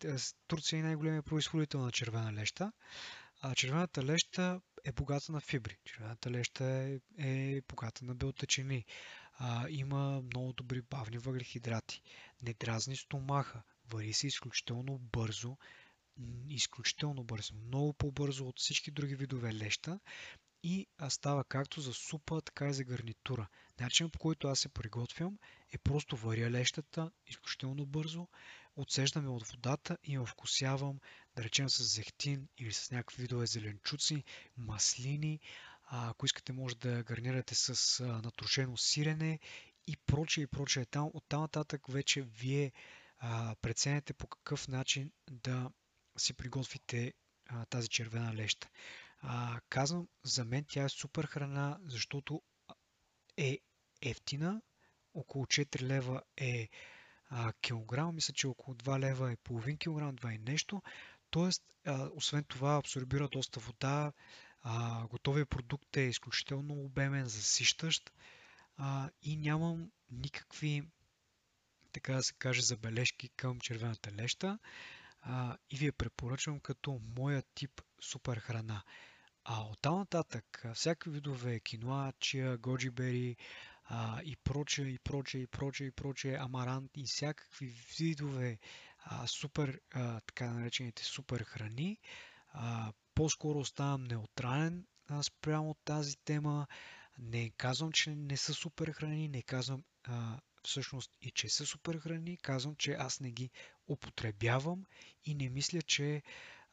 Турция 0.46 0.78
е 0.78 0.82
най-големият 0.82 1.26
производител 1.26 1.80
на 1.80 1.92
червена 1.92 2.32
леща. 2.32 2.72
А 3.40 3.54
червената 3.54 4.04
леща 4.04 4.60
е 4.84 4.92
богата 4.92 5.32
на 5.32 5.40
фибри. 5.40 5.78
Червената 5.84 6.30
леща 6.30 6.64
е, 6.64 7.00
е 7.18 7.60
богата 7.68 8.04
на 8.04 8.14
белтъчини. 8.14 8.84
А, 9.38 9.68
има 9.68 10.22
много 10.22 10.52
добри 10.52 10.82
бавни 10.82 11.18
въглехидрати. 11.18 12.02
Не 12.42 12.54
дразни 12.54 12.96
стомаха. 12.96 13.62
Вари 13.92 14.12
се 14.12 14.26
изключително 14.26 14.98
бързо. 14.98 15.56
Изключително 16.48 17.24
бързо. 17.24 17.54
Много 17.54 17.92
по-бързо 17.92 18.46
от 18.46 18.58
всички 18.58 18.90
други 18.90 19.14
видове 19.14 19.54
леща. 19.54 20.00
И 20.62 20.86
става 21.08 21.44
както 21.44 21.80
за 21.80 21.94
супа, 21.94 22.40
така 22.40 22.68
и 22.68 22.74
за 22.74 22.84
гарнитура. 22.84 23.48
Начинът 23.80 24.12
по 24.12 24.18
който 24.18 24.48
аз 24.48 24.60
се 24.60 24.68
приготвям 24.68 25.38
е 25.72 25.78
просто 25.78 26.16
варя 26.16 26.50
лещата 26.50 27.10
изключително 27.26 27.86
бързо, 27.86 28.28
отсеждаме 28.76 29.28
от 29.28 29.46
водата 29.46 29.98
и 30.04 30.14
я 30.14 30.24
вкусявам, 30.24 31.00
да 31.36 31.44
речем 31.44 31.70
с 31.70 31.94
зехтин 31.94 32.48
или 32.58 32.72
с 32.72 32.90
някакви 32.90 33.22
видове 33.22 33.46
зеленчуци, 33.46 34.24
маслини. 34.56 35.40
А, 35.94 36.10
ако 36.10 36.26
искате, 36.26 36.52
може 36.52 36.76
да 36.76 37.02
гарнирате 37.02 37.54
с 37.54 38.00
а, 38.00 38.06
натрушено 38.06 38.76
сирене 38.76 39.38
и 39.86 39.96
прочее 39.96 40.44
и 40.44 40.46
прочее. 40.46 40.84
Там, 40.84 41.10
от 41.14 41.24
там 41.28 41.40
нататък 41.40 41.88
вече 41.88 42.22
вие 42.22 42.72
а, 43.18 43.54
по 44.18 44.26
какъв 44.26 44.68
начин 44.68 45.12
да 45.30 45.70
си 46.18 46.34
приготвите 46.34 47.12
а, 47.46 47.64
тази 47.64 47.88
червена 47.88 48.34
леща. 48.34 48.68
А, 49.18 49.60
казвам, 49.68 50.08
за 50.24 50.44
мен 50.44 50.64
тя 50.68 50.84
е 50.84 50.88
супер 50.88 51.24
храна, 51.24 51.78
защото 51.84 52.42
е 53.36 53.58
ефтина, 54.02 54.62
около 55.14 55.46
4 55.46 55.82
лева 55.82 56.22
е 56.36 56.68
а, 57.30 57.52
килограм, 57.52 58.14
мисля, 58.14 58.34
че 58.34 58.46
около 58.46 58.76
2 58.76 58.98
лева 58.98 59.32
е 59.32 59.36
половин 59.36 59.78
килограм, 59.78 60.16
2 60.16 60.34
и 60.34 60.38
нещо. 60.38 60.82
Тоест, 61.30 61.62
а, 61.86 62.08
освен 62.14 62.44
това, 62.44 62.76
абсорбира 62.76 63.28
доста 63.28 63.60
вода, 63.60 64.12
а, 64.62 65.06
готовия 65.06 65.46
продукт 65.46 65.96
е 65.96 66.00
изключително 66.00 66.74
обемен, 66.74 67.26
засищащ 67.26 68.12
а, 68.76 69.10
и 69.22 69.36
нямам 69.36 69.90
никакви, 70.10 70.82
така 71.92 72.14
да 72.14 72.22
се 72.22 72.34
каже, 72.34 72.62
забележки 72.62 73.28
към 73.28 73.60
червената 73.60 74.12
леща 74.12 74.58
а, 75.22 75.56
и 75.70 75.76
ви 75.76 75.86
я 75.86 75.92
препоръчвам 75.92 76.60
като 76.60 77.00
моя 77.16 77.42
тип 77.54 77.82
супер 78.00 78.36
храна. 78.36 78.82
А 79.44 79.62
оттам 79.62 79.98
нататък, 79.98 80.64
всякакви 80.74 81.10
видове 81.10 81.60
киноа, 81.60 82.12
чия, 82.20 82.58
годжибери 82.58 83.36
а, 83.84 84.22
и 84.22 84.36
прочее, 84.36 84.86
и 84.86 84.98
прочее, 84.98 85.42
и 85.42 85.46
прочее, 85.46 85.88
и 85.88 85.90
прочее, 85.90 86.36
амарант 86.36 86.90
и 86.96 87.04
всякакви 87.04 87.74
видове 87.98 88.58
а, 89.04 89.26
супер, 89.26 89.80
а, 89.94 90.20
така 90.20 90.50
наречените 90.50 91.04
супер 91.04 91.44
храни, 91.44 91.98
а, 92.52 92.92
по-скоро 93.14 93.58
оставам 93.58 94.04
неутрален 94.04 94.86
а, 95.08 95.22
спрямо 95.22 95.74
тази 95.84 96.16
тема. 96.16 96.66
Не 97.18 97.50
казвам, 97.50 97.92
че 97.92 98.14
не 98.14 98.36
са 98.36 98.54
супер 98.54 98.92
храни, 98.92 99.28
не 99.28 99.42
казвам 99.42 99.84
а, 100.04 100.40
всъщност 100.62 101.10
и 101.20 101.30
че 101.30 101.48
са 101.48 101.66
супер 101.66 101.98
храни, 101.98 102.36
казвам, 102.36 102.74
че 102.76 102.92
аз 102.92 103.20
не 103.20 103.30
ги 103.30 103.50
употребявам 103.88 104.84
и 105.24 105.34
не 105.34 105.48
мисля, 105.48 105.82
че 105.82 106.22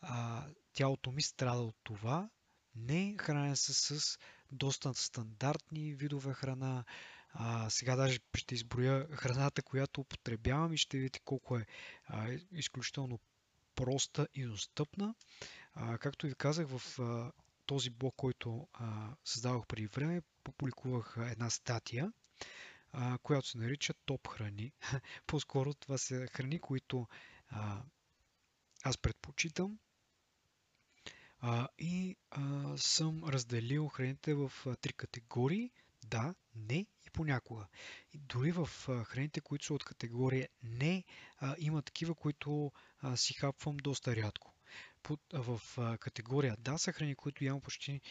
а, 0.01 0.45
тялото 0.73 1.11
ми 1.11 1.21
страда 1.21 1.61
от 1.61 1.75
това. 1.83 2.29
Не, 2.75 3.15
храня 3.19 3.55
се 3.55 3.73
с 3.73 4.17
доста 4.51 4.93
стандартни 4.93 5.93
видове 5.93 6.33
храна. 6.33 6.83
А, 7.29 7.69
сега 7.69 7.95
даже 7.95 8.19
ще 8.35 8.55
изброя 8.55 9.07
храната, 9.11 9.61
която 9.61 10.01
употребявам 10.01 10.73
и 10.73 10.77
ще 10.77 10.97
видите 10.97 11.19
колко 11.25 11.57
е 11.57 11.65
а, 12.05 12.37
изключително 12.51 13.19
проста 13.79 14.27
и 14.33 14.45
достъпна. 14.45 15.15
А, 15.73 15.97
както 15.97 16.27
ви 16.27 16.35
казах, 16.35 16.67
в 16.69 16.99
а, 16.99 17.31
този 17.65 17.89
блог, 17.89 18.13
който 18.17 18.67
а, 18.73 19.15
създавах 19.25 19.67
преди 19.67 19.87
време, 19.87 20.21
публикувах 20.43 21.15
една 21.19 21.49
статия, 21.49 22.13
а, 22.91 23.17
която 23.17 23.47
се 23.47 23.57
нарича 23.57 23.93
Топ 24.05 24.27
храни. 24.27 24.71
По-скоро 25.27 25.73
това 25.73 25.97
са 25.97 26.27
храни, 26.27 26.59
които 26.59 27.07
а, 27.49 27.81
аз 28.83 28.97
предпочитам 28.97 29.79
а, 31.39 31.67
и 31.77 32.15
а, 32.31 32.73
съм 32.77 33.23
разделил 33.23 33.87
храните 33.87 34.33
в 34.33 34.51
а, 34.65 34.75
три 34.75 34.93
категории. 34.93 35.71
Да, 36.07 36.35
не 36.69 36.79
и 36.79 37.09
понякога. 37.13 37.67
И 38.13 38.17
дори 38.17 38.51
в 38.51 38.69
храните, 39.05 39.41
които 39.41 39.65
са 39.65 39.73
от 39.73 39.83
категория 39.83 40.49
не, 40.63 41.03
има 41.57 41.81
такива, 41.81 42.15
които 42.15 42.71
си 43.15 43.33
хапвам 43.33 43.77
доста 43.77 44.15
рядко. 44.15 44.53
В 45.33 45.61
категория 45.99 46.55
да 46.59 46.77
са 46.77 46.91
храни, 46.91 47.15
които 47.15 47.43
ям 47.43 47.61
почти 47.61 48.01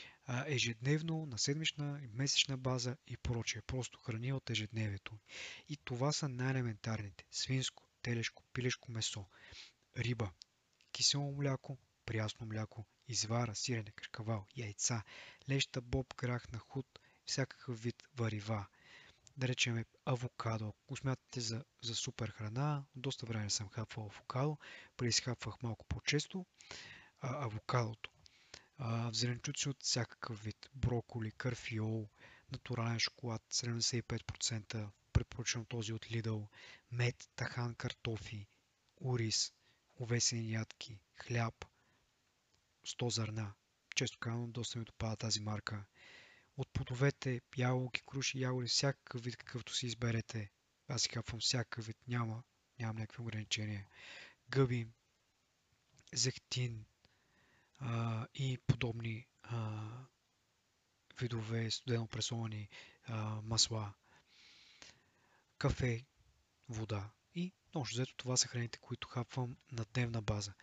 ежедневно, 0.46 1.26
на 1.26 1.38
седмична 1.38 2.00
месечна 2.12 2.56
база 2.56 2.96
и 3.06 3.16
прочее. 3.16 3.62
Просто 3.62 3.98
храни 3.98 4.32
от 4.32 4.50
ежедневието. 4.50 5.18
И 5.68 5.76
това 5.76 6.12
са 6.12 6.28
най-елементарните. 6.28 7.24
Свинско, 7.30 7.88
телешко, 8.02 8.42
пилешко 8.52 8.92
месо, 8.92 9.26
риба, 9.96 10.30
кисело 10.92 11.32
мляко, 11.32 11.78
прясно 12.06 12.46
мляко, 12.46 12.86
извара, 13.08 13.54
сирене, 13.54 13.92
кръкавал, 13.96 14.46
яйца, 14.56 15.02
леща, 15.50 15.80
боб, 15.80 16.14
грах 16.16 16.52
на 16.52 16.58
худ, 16.58 16.86
всякакъв 17.28 17.82
вид 17.82 18.02
варива. 18.14 18.66
Да 19.36 19.48
речем 19.48 19.84
авокадо. 20.04 20.68
Ако 20.68 20.96
смятате 20.96 21.40
за, 21.40 21.64
за 21.82 21.94
супер 21.94 22.30
храна, 22.30 22.84
доста 22.96 23.26
време 23.26 23.50
съм 23.50 23.68
хапвал 23.68 24.06
авокадо, 24.06 24.58
преди 24.96 25.12
хапвах 25.12 25.62
малко 25.62 25.86
по-често 25.86 26.46
а, 27.20 27.44
авокадото. 27.44 28.10
А, 28.78 29.10
зеленчуци 29.12 29.68
от 29.68 29.82
всякакъв 29.82 30.42
вид. 30.42 30.70
Броколи, 30.74 31.30
карфиол, 31.30 32.08
натурален 32.52 32.98
шоколад 32.98 33.42
75%, 33.52 34.88
препоръчвам 35.12 35.64
този 35.64 35.92
от 35.92 36.06
Lidl, 36.06 36.48
мед, 36.90 37.28
тахан, 37.36 37.74
картофи, 37.74 38.46
ориз, 39.00 39.52
овесени 40.00 40.52
ядки, 40.52 40.98
хляб– 41.16 41.64
100 42.86 43.08
зърна. 43.08 43.52
Често 43.96 44.18
казвам, 44.18 44.52
доста 44.52 44.78
ми 44.78 44.84
допада 44.84 45.16
тази 45.16 45.40
марка. 45.40 45.84
От 46.58 46.68
плодовете, 46.72 47.40
ябълки, 47.56 48.02
круши, 48.06 48.40
ягоди, 48.40 48.68
всякакъв 48.68 49.22
вид, 49.22 49.36
какъвто 49.36 49.74
си 49.74 49.86
изберете. 49.86 50.50
Аз 50.88 51.02
си 51.02 51.08
капвам 51.08 51.40
всякакъв 51.40 51.86
вид, 51.86 51.96
няма, 52.08 52.42
нямам 52.78 52.96
някакви 52.96 53.22
ограничения. 53.22 53.86
Гъби, 54.48 54.88
зехтин 56.12 56.84
а, 57.78 58.26
и 58.34 58.58
подобни 58.66 59.26
а, 59.42 59.88
видове 61.20 61.70
студено 61.70 62.06
пресовани 62.06 62.68
масла, 63.42 63.94
кафе, 65.58 66.04
вода. 66.68 67.10
И 67.34 67.52
общо 67.74 67.96
взето 67.96 68.16
това 68.16 68.36
са 68.36 68.48
храните, 68.48 68.78
които 68.78 69.08
хапвам 69.08 69.56
на 69.72 69.84
дневна 69.94 70.22
база. 70.22 70.54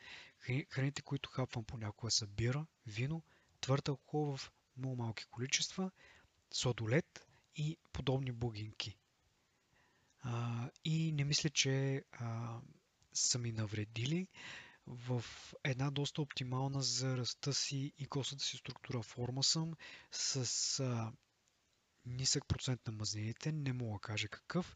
Храните, 0.70 1.02
които 1.02 1.30
хапвам 1.30 1.64
понякога 1.64 2.12
са 2.12 2.28
бира, 2.28 2.66
вино, 2.88 3.24
твърд 3.62 3.88
алкохол 3.88 4.38
в 4.38 4.52
много 4.78 4.96
малки 4.96 5.26
количества, 5.26 5.92
содолет 6.54 7.28
и 7.56 7.78
подобни 7.94 8.32
бугинки. 8.32 8.98
А, 10.20 10.70
и 10.86 11.12
не 11.12 11.24
мисля, 11.24 11.50
че 11.50 12.04
а, 12.12 12.60
са 13.14 13.40
ми 13.40 13.52
навредили 13.52 14.28
в 14.88 15.24
една 15.64 15.92
доста 15.92 16.22
оптимална 16.22 16.82
за 16.82 17.18
ръста 17.18 17.54
си 17.54 17.94
и 17.98 18.06
костата 18.06 18.44
си 18.44 18.58
структура 18.58 19.02
форма 19.02 19.44
съм 19.44 19.74
с 20.12 20.80
а, 20.80 21.12
нисък 22.06 22.48
процент 22.48 22.88
на 22.88 22.94
мазнините, 22.94 23.52
не 23.52 23.74
мога 23.74 23.94
да 23.94 24.00
кажа 24.00 24.28
какъв, 24.28 24.76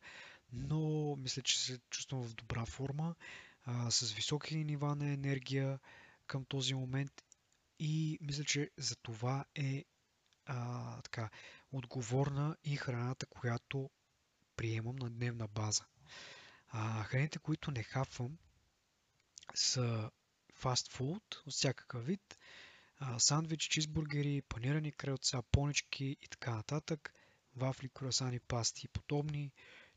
но 0.54 1.16
мисля, 1.16 1.42
че 1.42 1.60
се 1.60 1.80
чувствам 1.90 2.24
в 2.24 2.36
добра 2.36 2.66
форма, 2.66 3.16
а, 3.64 3.92
с 3.92 4.12
високи 4.12 4.56
нива 4.56 4.96
на 4.96 5.12
енергия 5.12 5.80
към 6.28 6.46
този 6.46 6.74
момент 6.74 7.24
и 7.80 8.18
мисля, 8.22 8.44
че 8.44 8.70
за 8.78 8.96
това 8.96 9.46
е 9.56 9.86
а, 10.46 11.02
така, 11.02 11.30
отговорна 11.72 12.58
и 12.64 12.78
храната, 12.78 13.26
която 13.26 13.90
приемам 14.56 14.96
на 14.96 15.10
дневна 15.10 15.48
база. 15.48 15.86
А, 16.68 17.04
храните, 17.04 17.40
които 17.40 17.72
не 17.72 17.84
хапвам, 17.84 18.38
са 19.56 20.12
фастфуд 20.54 21.44
от 21.46 21.54
всякакъв 21.54 22.06
вид, 22.06 22.38
а, 22.98 23.20
сандвич, 23.20 23.64
чизбургери, 23.64 24.42
панирани 24.42 24.92
крълца, 24.92 25.42
понички 25.52 26.18
и 26.22 26.28
така 26.30 26.56
нататък, 26.56 27.14
вафли, 27.56 27.90
круасани, 27.90 28.40
пасти 28.40 28.86
и 28.86 28.90
подобни, 28.90 29.52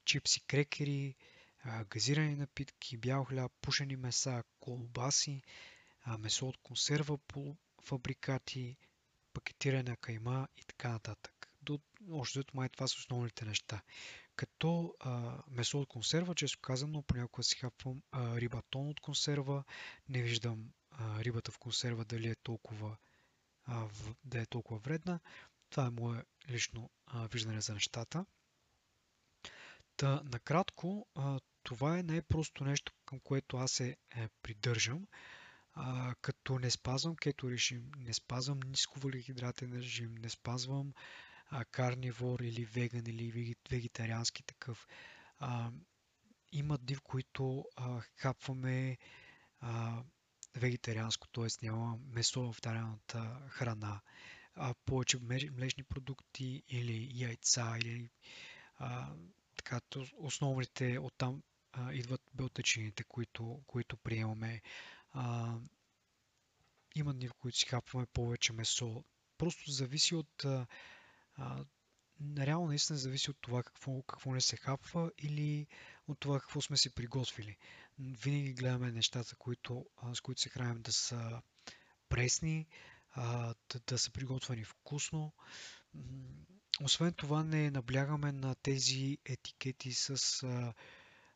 чипси, 0.04 0.40
крекери, 0.40 1.16
а, 1.64 1.84
газирани 1.84 2.36
напитки, 2.36 2.96
бял 2.96 3.24
хляб, 3.24 3.52
пушени 3.60 3.96
меса, 3.96 4.42
колбаси, 4.60 5.42
а, 6.04 6.18
месо 6.18 6.48
от 6.48 6.56
консерва, 6.56 7.18
полуфабрикати, 7.82 8.76
пакетиране 9.32 9.96
кайма 9.96 10.48
и 10.56 10.64
така 10.64 10.88
нататък. 10.88 11.52
До, 11.62 11.80
още 12.10 12.38
дето 12.38 12.56
май 12.56 12.68
това 12.68 12.88
са 12.88 12.96
основните 12.98 13.44
неща. 13.44 13.82
Като 14.36 14.94
а, 15.00 15.38
месо 15.48 15.80
от 15.80 15.88
консерва, 15.88 16.34
често 16.34 16.58
казано, 16.60 17.02
понякога 17.02 17.42
си 17.42 17.56
хапвам 17.56 18.02
а, 18.12 18.40
риба 18.40 18.62
тон 18.70 18.88
от 18.88 19.00
консерва. 19.00 19.64
Не 20.08 20.22
виждам 20.22 20.72
а, 20.90 21.24
рибата 21.24 21.52
в 21.52 21.58
консерва 21.58 22.04
дали 22.04 22.28
е 22.28 22.34
толкова, 22.34 22.96
а, 23.64 23.88
в, 23.88 24.14
да 24.24 24.40
е 24.40 24.46
толкова 24.46 24.80
вредна. 24.80 25.20
Това 25.70 25.86
е 25.86 25.90
мое 25.90 26.24
лично 26.48 26.90
а, 27.06 27.26
виждане 27.26 27.60
за 27.60 27.74
нещата. 27.74 28.26
Та, 29.96 30.22
накратко, 30.24 31.06
а, 31.14 31.40
това 31.62 31.98
е 31.98 32.02
най-просто 32.02 32.64
нещо, 32.64 32.92
към 33.04 33.20
което 33.20 33.56
аз 33.56 33.72
се 33.72 33.96
е, 34.16 34.28
придържам 34.42 35.06
а, 35.74 36.14
като 36.20 36.58
не 36.58 36.70
спазвам 36.70 37.16
кето 37.16 37.50
режим, 37.50 37.90
не 37.98 38.14
спазвам 38.14 38.60
ниско 38.60 39.00
въглехидратен 39.00 39.72
режим, 39.72 40.14
не 40.14 40.28
спазвам 40.28 40.92
а, 41.46 41.64
карнивор 41.64 42.40
или 42.40 42.64
веган 42.64 43.06
или 43.06 43.54
вегетариански 43.70 44.42
такъв. 44.42 44.86
А, 45.38 45.70
има 46.52 46.78
дни, 46.78 46.94
в 46.94 47.00
които 47.00 47.64
а, 47.76 48.00
хапваме 48.16 48.98
а, 49.60 50.02
вегетарианско, 50.56 51.28
т.е. 51.28 51.66
няма 51.66 51.98
месо 52.10 52.52
в 52.52 52.60
дадената 52.60 53.40
храна, 53.48 54.00
а 54.54 54.74
повече 54.84 55.18
млечни 55.52 55.84
продукти 55.84 56.62
или 56.68 57.08
яйца 57.12 57.76
или 57.78 58.10
а, 58.76 59.12
така, 59.56 59.80
основните 60.16 60.98
оттам 60.98 61.42
а, 61.72 61.92
идват 61.92 62.22
белтъчините, 62.34 63.04
които, 63.04 63.62
които 63.66 63.96
приемаме. 63.96 64.62
А, 65.12 65.56
има 66.94 67.14
дни, 67.14 67.28
в 67.28 67.34
които 67.34 67.58
си 67.58 67.66
хапваме 67.66 68.06
повече 68.06 68.52
месо. 68.52 69.04
Просто 69.38 69.70
зависи 69.70 70.14
от... 70.14 70.44
А, 70.44 70.66
а, 71.34 71.64
реално 72.38 72.66
наистина 72.66 72.98
зависи 72.98 73.30
от 73.30 73.36
това 73.40 73.62
какво, 73.62 74.02
какво 74.02 74.32
не 74.32 74.40
се 74.40 74.56
хапва 74.56 75.12
или 75.18 75.66
от 76.08 76.20
това 76.20 76.40
какво 76.40 76.60
сме 76.60 76.76
си 76.76 76.94
приготвили. 76.94 77.56
Винаги 77.98 78.52
гледаме 78.52 78.92
нещата, 78.92 79.36
които, 79.36 79.86
с 80.14 80.20
които 80.20 80.40
се 80.40 80.48
храним 80.48 80.82
да 80.82 80.92
са 80.92 81.42
пресни, 82.08 82.66
а, 83.10 83.54
да, 83.72 83.80
да 83.86 83.98
са 83.98 84.10
приготвени 84.10 84.64
вкусно. 84.64 85.32
Освен 86.82 87.12
това 87.12 87.42
не 87.44 87.70
наблягаме 87.70 88.32
на 88.32 88.54
тези 88.54 89.18
етикети 89.24 89.92
с 89.92 90.42
а, 90.42 90.74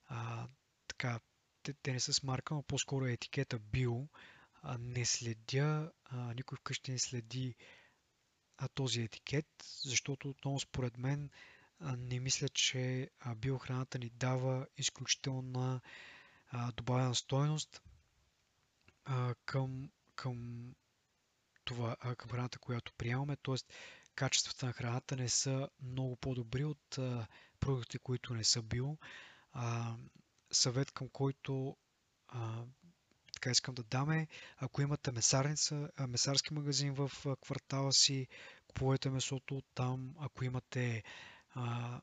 а, 0.07 0.49
така 0.89 1.21
те, 1.67 1.73
те 1.73 1.93
не 1.93 2.01
са 2.01 2.13
с 2.13 2.23
марка, 2.23 2.55
но 2.55 2.63
по-скоро 2.63 3.07
е 3.07 3.13
етикета 3.13 3.59
био. 3.59 4.09
А, 4.63 4.79
не 4.79 5.05
следя, 5.05 5.93
а, 6.05 6.35
никой 6.35 6.59
вкъщи 6.59 6.91
не 6.91 6.99
следи 6.99 7.55
а, 8.59 8.69
този 8.69 9.03
етикет, 9.03 9.47
защото 9.85 10.29
отново 10.31 10.61
според 10.61 10.99
мен 10.99 11.31
а, 11.81 11.97
не 11.97 12.21
мисля, 12.21 12.49
че 12.49 13.11
а, 13.21 13.35
биохраната 13.35 13.99
ни 13.99 14.11
дава 14.11 14.67
изключителна 14.77 15.81
а, 16.49 16.73
добавена 16.73 17.15
стойност 17.15 17.83
а, 19.05 19.35
към, 19.45 19.91
към 20.15 20.71
това, 21.65 21.97
а, 22.01 22.15
към 22.15 22.31
храната, 22.31 22.59
която 22.59 22.93
приемаме. 22.93 23.37
Тоест, 23.37 23.73
качествата 24.15 24.67
на 24.67 24.73
храната 24.73 25.17
не 25.17 25.29
са 25.29 25.69
много 25.83 26.17
по-добри 26.17 26.65
от 26.65 26.99
а, 26.99 27.27
продукти, 27.61 27.99
които 27.99 28.35
не 28.35 28.45
са 28.45 28.63
био. 28.63 28.97
А, 29.53 29.97
съвет, 30.53 30.91
към 30.91 31.09
който 31.09 31.77
а, 32.29 32.65
така 33.33 33.51
искам 33.51 33.75
да 33.75 33.83
даме. 33.83 34.29
Ако 34.57 34.83
имате 34.83 35.13
месарница, 35.13 35.91
месарски 36.09 36.55
магазин 36.55 36.95
в 36.95 37.11
квартала 37.41 37.93
си, 37.93 38.27
купувайте 38.69 39.11
месото 39.11 39.63
там. 39.75 40.15
Ако 40.19 40.45
имате 40.45 41.03
а, 41.51 42.01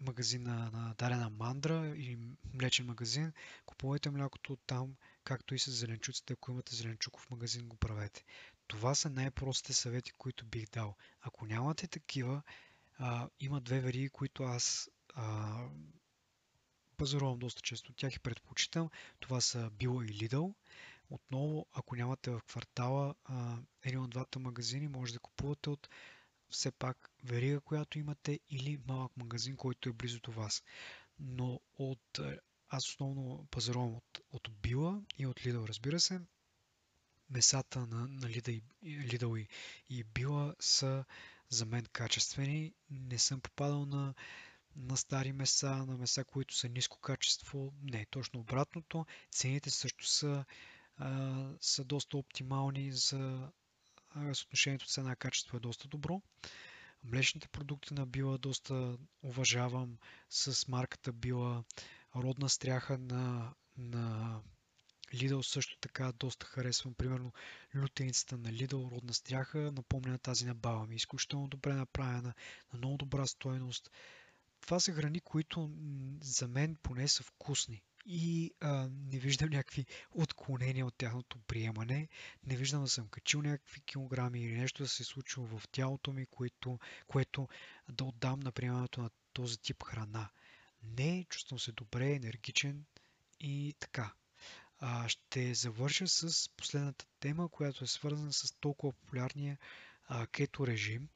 магазин 0.00 0.42
на, 0.42 0.70
на 0.70 0.94
дадена 0.98 1.30
мандра 1.30 1.94
или 1.96 2.18
млечен 2.54 2.86
магазин, 2.86 3.32
купувайте 3.66 4.10
млякото 4.10 4.56
там, 4.66 4.94
както 5.24 5.54
и 5.54 5.58
с 5.58 5.70
зеленчуците. 5.70 6.32
Ако 6.32 6.50
имате 6.50 6.76
зеленчуков 6.76 7.30
магазин, 7.30 7.68
го 7.68 7.76
правете. 7.76 8.24
Това 8.66 8.94
са 8.94 9.10
най-простите 9.10 9.72
съвети, 9.72 10.12
които 10.12 10.46
бих 10.46 10.66
дал. 10.72 10.96
Ако 11.20 11.46
нямате 11.46 11.86
такива, 11.86 12.42
а, 12.98 13.28
има 13.40 13.60
две 13.60 13.80
вериги, 13.80 14.08
които 14.08 14.42
аз 14.42 14.90
а, 15.14 15.58
пазарувам 16.96 17.38
доста 17.38 17.62
често 17.62 17.92
тях 17.92 18.14
и 18.14 18.20
предпочитам. 18.20 18.90
Това 19.20 19.40
са 19.40 19.70
Била 19.70 20.04
и 20.04 20.08
Lidl. 20.08 20.54
Отново, 21.10 21.66
ако 21.72 21.96
нямате 21.96 22.30
в 22.30 22.40
квартала 22.48 23.14
един 23.82 24.00
от 24.00 24.10
двата 24.10 24.38
магазини, 24.38 24.88
може 24.88 25.12
да 25.12 25.18
купувате 25.18 25.70
от 25.70 25.88
все 26.50 26.70
пак 26.70 27.10
верига, 27.24 27.60
която 27.60 27.98
имате 27.98 28.40
или 28.50 28.78
малък 28.86 29.16
магазин, 29.16 29.56
който 29.56 29.88
е 29.88 29.92
близо 29.92 30.20
до 30.20 30.32
вас. 30.32 30.62
Но 31.18 31.60
от, 31.78 32.20
аз 32.68 32.88
основно 32.88 33.46
пазарувам 33.50 33.94
от, 33.94 34.20
от 34.30 34.50
Била 34.62 35.02
и 35.18 35.26
от 35.26 35.40
Lidl, 35.40 35.68
разбира 35.68 36.00
се. 36.00 36.20
Месата 37.30 37.86
на, 37.86 38.08
на 38.08 38.28
Lidl 38.28 39.38
и, 39.38 39.48
и 39.90 40.04
Била 40.04 40.54
са 40.60 41.04
за 41.48 41.66
мен 41.66 41.86
качествени. 41.92 42.74
Не 42.90 43.18
съм 43.18 43.40
попадал 43.40 43.86
на 43.86 44.14
на 44.76 44.96
стари 44.96 45.32
меса, 45.32 45.76
на 45.76 45.96
меса, 45.96 46.24
които 46.24 46.54
са 46.54 46.68
ниско 46.68 47.00
качество. 47.00 47.72
Не, 47.82 48.06
точно 48.10 48.40
обратното. 48.40 49.06
Цените 49.30 49.70
също 49.70 50.06
са, 50.06 50.44
а, 50.96 51.44
са 51.60 51.84
доста 51.84 52.16
оптимални 52.16 52.92
за 52.92 53.48
съотношението 54.32 54.86
цена-качество 54.86 55.56
е 55.56 55.60
доста 55.60 55.88
добро. 55.88 56.22
Млечните 57.04 57.48
продукти 57.48 57.94
на 57.94 58.06
Била 58.06 58.38
доста 58.38 58.98
уважавам 59.22 59.98
с 60.30 60.68
марката 60.68 61.12
Била. 61.12 61.64
Родна 62.16 62.48
стряха 62.48 62.98
на, 62.98 63.54
на 63.76 64.40
Lidl 65.14 65.42
също 65.42 65.78
така 65.80 66.12
доста 66.12 66.46
харесвам. 66.46 66.94
Примерно 66.94 67.32
лютеницата 67.76 68.36
на 68.36 68.50
Lidl, 68.52 68.90
родна 68.90 69.14
стряха, 69.14 69.58
напомня 69.58 70.10
на 70.12 70.18
тази 70.18 70.46
на 70.46 70.54
баба 70.54 70.86
ми. 70.86 70.96
Изключително 70.96 71.48
добре 71.48 71.72
направена, 71.74 72.34
на 72.72 72.78
много 72.78 72.96
добра 72.96 73.26
стойност 73.26 73.90
това 74.66 74.80
са 74.80 74.92
храни, 74.92 75.20
които 75.20 75.70
за 76.22 76.48
мен 76.48 76.76
поне 76.82 77.08
са 77.08 77.22
вкусни. 77.22 77.82
И 78.06 78.52
а, 78.60 78.88
не 78.90 79.18
виждам 79.18 79.50
някакви 79.50 79.86
отклонения 80.10 80.86
от 80.86 80.94
тяхното 80.96 81.38
приемане. 81.38 82.08
Не 82.46 82.56
виждам 82.56 82.82
да 82.82 82.88
съм 82.88 83.08
качил 83.08 83.42
някакви 83.42 83.80
килограми 83.80 84.40
или 84.40 84.58
нещо 84.58 84.82
да 84.82 84.88
се 84.88 85.02
е 85.02 85.06
случило 85.06 85.46
в 85.46 85.68
тялото 85.68 86.12
ми, 86.12 86.26
което, 86.26 86.78
което 87.06 87.48
да 87.88 88.04
отдам 88.04 88.40
на 88.40 88.52
приемането 88.52 89.02
на 89.02 89.10
този 89.32 89.58
тип 89.58 89.82
храна. 89.82 90.30
Не, 90.82 91.24
чувствам 91.28 91.58
се 91.58 91.72
добре, 91.72 92.12
енергичен 92.12 92.84
и 93.40 93.74
така. 93.80 94.14
А, 94.78 95.08
ще 95.08 95.54
завърша 95.54 96.08
с 96.08 96.48
последната 96.56 97.06
тема, 97.20 97.48
която 97.48 97.84
е 97.84 97.86
свързана 97.86 98.32
с 98.32 98.52
толкова 98.60 98.92
популярния 98.92 99.58
а, 100.08 100.26
кето 100.26 100.66
режим. 100.66 101.08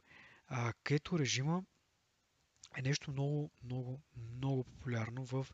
А, 0.47 0.73
кето 0.85 1.19
режима 1.19 1.63
е 2.77 2.83
нещо 2.83 3.11
много, 3.11 3.51
много, 3.64 4.01
много 4.37 4.64
популярно 4.64 5.25
в 5.25 5.47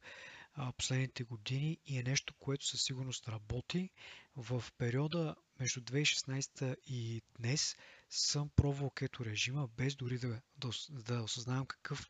последните 0.77 1.25
години 1.25 1.79
и 1.87 1.99
е 1.99 2.03
нещо, 2.03 2.35
което 2.35 2.67
със 2.67 2.83
сигурност 2.83 3.29
работи. 3.29 3.91
В 4.37 4.65
периода 4.79 5.37
между 5.61 5.81
2016 5.81 6.77
и 6.87 7.23
днес 7.39 7.77
съм 8.11 8.51
пробвал 8.57 8.91
кето 8.91 9.25
режима, 9.25 9.69
без 9.77 9.95
дори 9.95 10.19
да, 10.19 10.41
да, 10.59 10.71
да 10.91 11.23
осъзнавам 11.23 11.67
какъв 11.67 12.09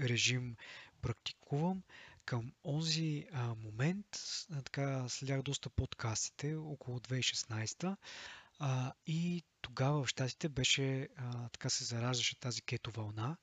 режим 0.00 0.56
практикувам. 1.02 1.82
към 2.24 2.52
онзи 2.64 3.26
а, 3.32 3.54
момент 3.54 4.06
а, 4.52 4.62
така 4.62 5.08
следях 5.08 5.42
доста 5.42 5.70
подкастите 5.70 6.54
около 6.54 6.98
2016 6.98 7.96
а, 8.58 8.92
и 9.06 9.42
тогава 9.60 10.04
в 10.04 10.08
щатите 10.08 10.48
беше 10.48 11.08
а, 11.16 11.48
така 11.48 11.70
се 11.70 11.84
зараждаше 11.84 12.40
тази 12.40 12.62
кето 12.62 12.90
вълна. 12.90 13.36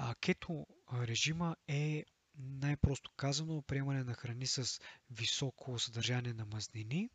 А, 0.00 0.14
кето 0.14 0.66
режима 0.94 1.56
е 1.68 2.04
най-просто 2.36 3.10
казано 3.16 3.62
приемане 3.62 4.04
на 4.04 4.14
храни 4.14 4.46
с 4.46 4.80
високо 5.10 5.78
съдържание 5.78 6.34
на 6.34 6.46
мазнини, 6.46 7.10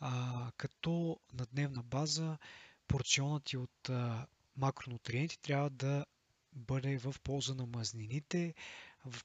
а, 0.00 0.52
като 0.56 1.20
на 1.32 1.46
дневна 1.46 1.82
база 1.82 2.38
порционът 2.86 3.44
ти 3.44 3.56
от 3.56 3.88
а, 3.88 4.26
макронутриенти 4.56 5.38
трябва 5.38 5.70
да 5.70 6.06
бъде 6.52 6.98
в 6.98 7.14
полза 7.24 7.54
на 7.54 7.66
мазнините, 7.66 8.54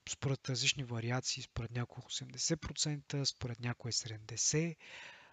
според 0.10 0.50
различни 0.50 0.84
вариации, 0.84 1.44
според 1.44 1.72
някои 1.72 2.04
80%, 2.04 3.24
според 3.24 3.60
някои 3.60 3.92
70%. 3.92 4.76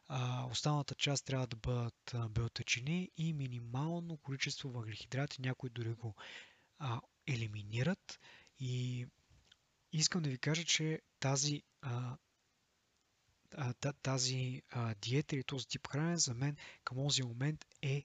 А, 0.09 0.45
останалата 0.45 0.95
част 0.95 1.25
трябва 1.25 1.47
да 1.47 1.57
бъдат 1.57 2.15
белтъчини 2.31 3.11
и 3.17 3.33
минимално 3.33 4.17
количество 4.17 4.69
въглехидрати, 4.69 5.43
някои 5.43 5.71
дори 5.71 5.93
го 5.93 6.15
а, 6.79 7.01
елиминират. 7.35 8.21
И 8.59 9.07
искам 9.93 10.23
да 10.23 10.31
ви 10.31 10.39
кажа, 10.39 10.65
че 10.65 11.01
тази, 11.21 11.63
а, 11.83 12.17
тази 14.03 14.63
а, 14.71 14.95
диета 14.95 15.37
или 15.37 15.45
този 15.45 15.69
тип 15.69 15.87
хранене 15.87 16.19
за 16.19 16.35
мен 16.35 16.57
към 16.85 16.97
този 16.97 17.23
момент 17.23 17.65
е, 17.83 18.05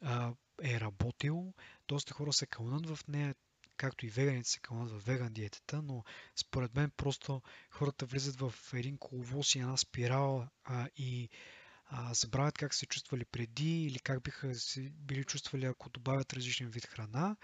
а, 0.00 0.34
е 0.62 0.80
работил. 0.80 1.54
Доста 1.88 2.14
хора 2.14 2.32
се 2.32 2.46
кълнат 2.46 2.86
в 2.86 3.08
нея, 3.08 3.34
както 3.76 4.06
и 4.06 4.10
веганите 4.10 4.48
се 4.50 4.60
кълнат 4.60 4.90
в 4.90 5.06
веган 5.06 5.32
диетата, 5.32 5.82
но 5.82 6.04
според 6.36 6.74
мен 6.74 6.90
просто 6.96 7.42
хората 7.70 8.06
влизат 8.06 8.36
в 8.40 8.54
един 8.74 8.98
коловоз 8.98 9.54
и 9.54 9.58
една 9.58 9.76
спирала 9.76 10.48
а, 10.64 10.88
и 10.96 11.28
а, 11.86 12.14
забравят 12.14 12.58
как 12.58 12.74
се 12.74 12.86
чувствали 12.86 13.24
преди 13.24 13.84
или 13.84 13.98
как 13.98 14.22
биха 14.22 14.54
се 14.54 14.80
били 14.80 15.24
чувствали 15.24 15.64
ако 15.64 15.90
добавят 15.90 16.32
различен 16.32 16.68
вид 16.68 16.86
храна 16.86 17.36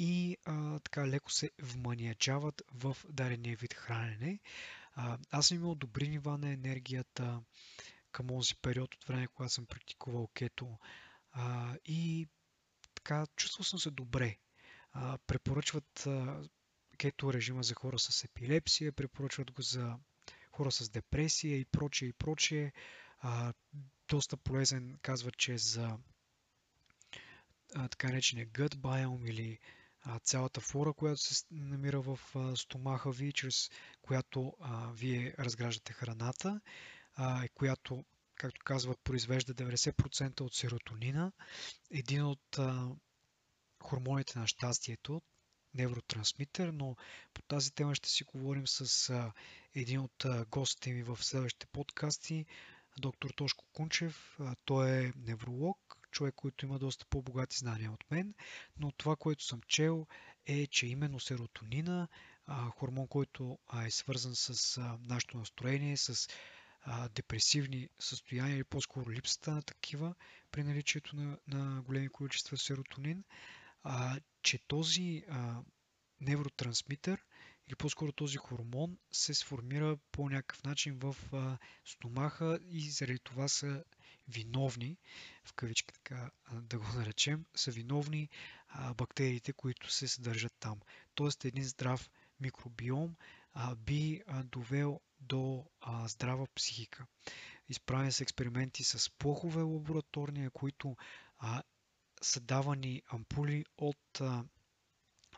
и 0.00 0.36
а, 0.44 0.78
така 0.78 1.08
леко 1.08 1.32
се 1.32 1.50
вманиячават 1.62 2.62
в 2.72 2.96
дадения 3.08 3.56
вид 3.56 3.74
хранене. 3.74 4.40
А, 4.92 5.18
аз 5.30 5.46
съм 5.46 5.56
имал 5.56 5.74
добри 5.74 6.08
нива 6.08 6.38
на 6.38 6.52
енергията 6.52 7.42
към 8.12 8.26
този 8.26 8.54
период 8.54 8.94
от 8.94 9.04
време, 9.04 9.26
когато 9.26 9.52
съм 9.52 9.66
практикувал 9.66 10.28
кето 10.34 10.78
а, 11.32 11.76
и 11.84 12.28
така 12.94 13.26
чувствал 13.36 13.64
съм 13.64 13.78
се 13.78 13.90
добре. 13.90 14.36
А, 14.92 15.18
препоръчват 15.26 16.06
а, 16.06 16.42
кето 16.98 17.32
режима 17.32 17.62
за 17.62 17.74
хора 17.74 17.98
с 17.98 18.24
епилепсия, 18.24 18.92
препоръчват 18.92 19.50
го 19.50 19.62
за 19.62 19.96
хора 20.52 20.72
с 20.72 20.88
депресия 20.88 21.58
и 21.58 21.64
прочее 21.64 22.08
и 22.08 22.12
прочее. 22.12 22.72
А, 23.18 23.52
доста 24.08 24.36
полезен 24.36 24.98
казват, 25.02 25.36
че 25.36 25.52
е 25.52 25.58
за 25.58 25.98
а, 27.74 27.88
така 27.88 28.08
наречения 28.08 28.46
gut 28.46 28.74
biome 28.74 29.30
или 29.30 29.58
а, 30.02 30.18
цялата 30.18 30.60
флора, 30.60 30.92
която 30.92 31.22
се 31.22 31.44
намира 31.50 32.00
в 32.00 32.20
а, 32.34 32.56
стомаха 32.56 33.10
ви, 33.10 33.32
чрез 33.32 33.70
която 34.02 34.56
а, 34.60 34.92
вие 34.92 35.34
разграждате 35.38 35.92
храната, 35.92 36.60
а, 37.14 37.48
която, 37.54 38.04
както 38.34 38.60
казват, 38.64 38.98
произвежда 39.04 39.54
90% 39.54 40.40
от 40.40 40.54
серотонина, 40.54 41.32
един 41.90 42.24
от 42.24 42.58
а, 42.58 42.88
хормоните 43.82 44.38
на 44.38 44.46
щастието, 44.46 45.22
невротрансмитер, 45.74 46.68
но 46.68 46.96
по 47.34 47.42
тази 47.42 47.74
тема 47.74 47.94
ще 47.94 48.08
си 48.08 48.24
говорим 48.24 48.66
с 48.66 49.10
а, 49.10 49.32
един 49.74 50.00
от 50.00 50.24
а, 50.24 50.44
гостите 50.50 50.92
ми 50.92 51.02
в 51.02 51.18
следващите 51.24 51.66
подкасти, 51.66 52.46
доктор 52.98 53.30
Тошко 53.30 53.64
Кунчев. 53.72 54.36
А, 54.40 54.54
той 54.64 54.90
е 54.90 55.12
невролог, 55.16 55.99
човек, 56.10 56.34
който 56.34 56.66
има 56.66 56.78
доста 56.78 57.06
по-богати 57.06 57.56
знания 57.58 57.92
от 57.92 58.10
мен, 58.10 58.34
но 58.78 58.92
това, 58.92 59.16
което 59.16 59.44
съм 59.44 59.60
чел 59.66 60.06
е, 60.46 60.66
че 60.66 60.86
именно 60.86 61.20
серотонина, 61.20 62.08
хормон, 62.76 63.08
който 63.08 63.58
е 63.86 63.90
свързан 63.90 64.34
с 64.34 64.80
нашето 65.00 65.38
настроение, 65.38 65.96
с 65.96 66.28
депресивни 67.14 67.88
състояния 67.98 68.56
или 68.56 68.64
по-скоро 68.64 69.10
липсата 69.10 69.50
на 69.50 69.62
такива 69.62 70.14
при 70.50 70.64
наличието 70.64 71.16
на, 71.16 71.38
на 71.48 71.82
големи 71.82 72.08
количества 72.08 72.58
серотонин, 72.58 73.24
че 74.42 74.58
този 74.58 75.24
невротрансмитър 76.20 77.24
или 77.66 77.76
по-скоро 77.76 78.12
този 78.12 78.36
хормон 78.36 78.98
се 79.12 79.34
сформира 79.34 79.96
по 80.12 80.28
някакъв 80.28 80.64
начин 80.64 80.98
в 80.98 81.16
стомаха 81.84 82.58
и 82.70 82.90
заради 82.90 83.18
това 83.18 83.48
са 83.48 83.84
виновни, 84.30 84.96
в 85.44 85.52
кавички 85.52 85.94
така 85.94 86.30
да 86.52 86.78
го 86.78 86.84
наречем, 86.96 87.44
са 87.54 87.70
виновни 87.70 88.28
бактериите, 88.94 89.52
които 89.52 89.90
се 89.90 90.08
съдържат 90.08 90.52
там. 90.60 90.80
Тоест 91.14 91.44
един 91.44 91.64
здрав 91.64 92.10
микробиом 92.40 93.16
би 93.76 94.22
довел 94.44 95.00
до 95.20 95.64
здрава 96.04 96.46
психика. 96.54 97.06
Изправени 97.68 98.12
са 98.12 98.22
експерименти 98.22 98.84
с 98.84 99.10
плохове 99.10 99.62
лабораторния, 99.62 100.50
които 100.50 100.96
са 102.22 102.40
давани 102.40 103.02
ампули 103.08 103.64
от 103.78 104.20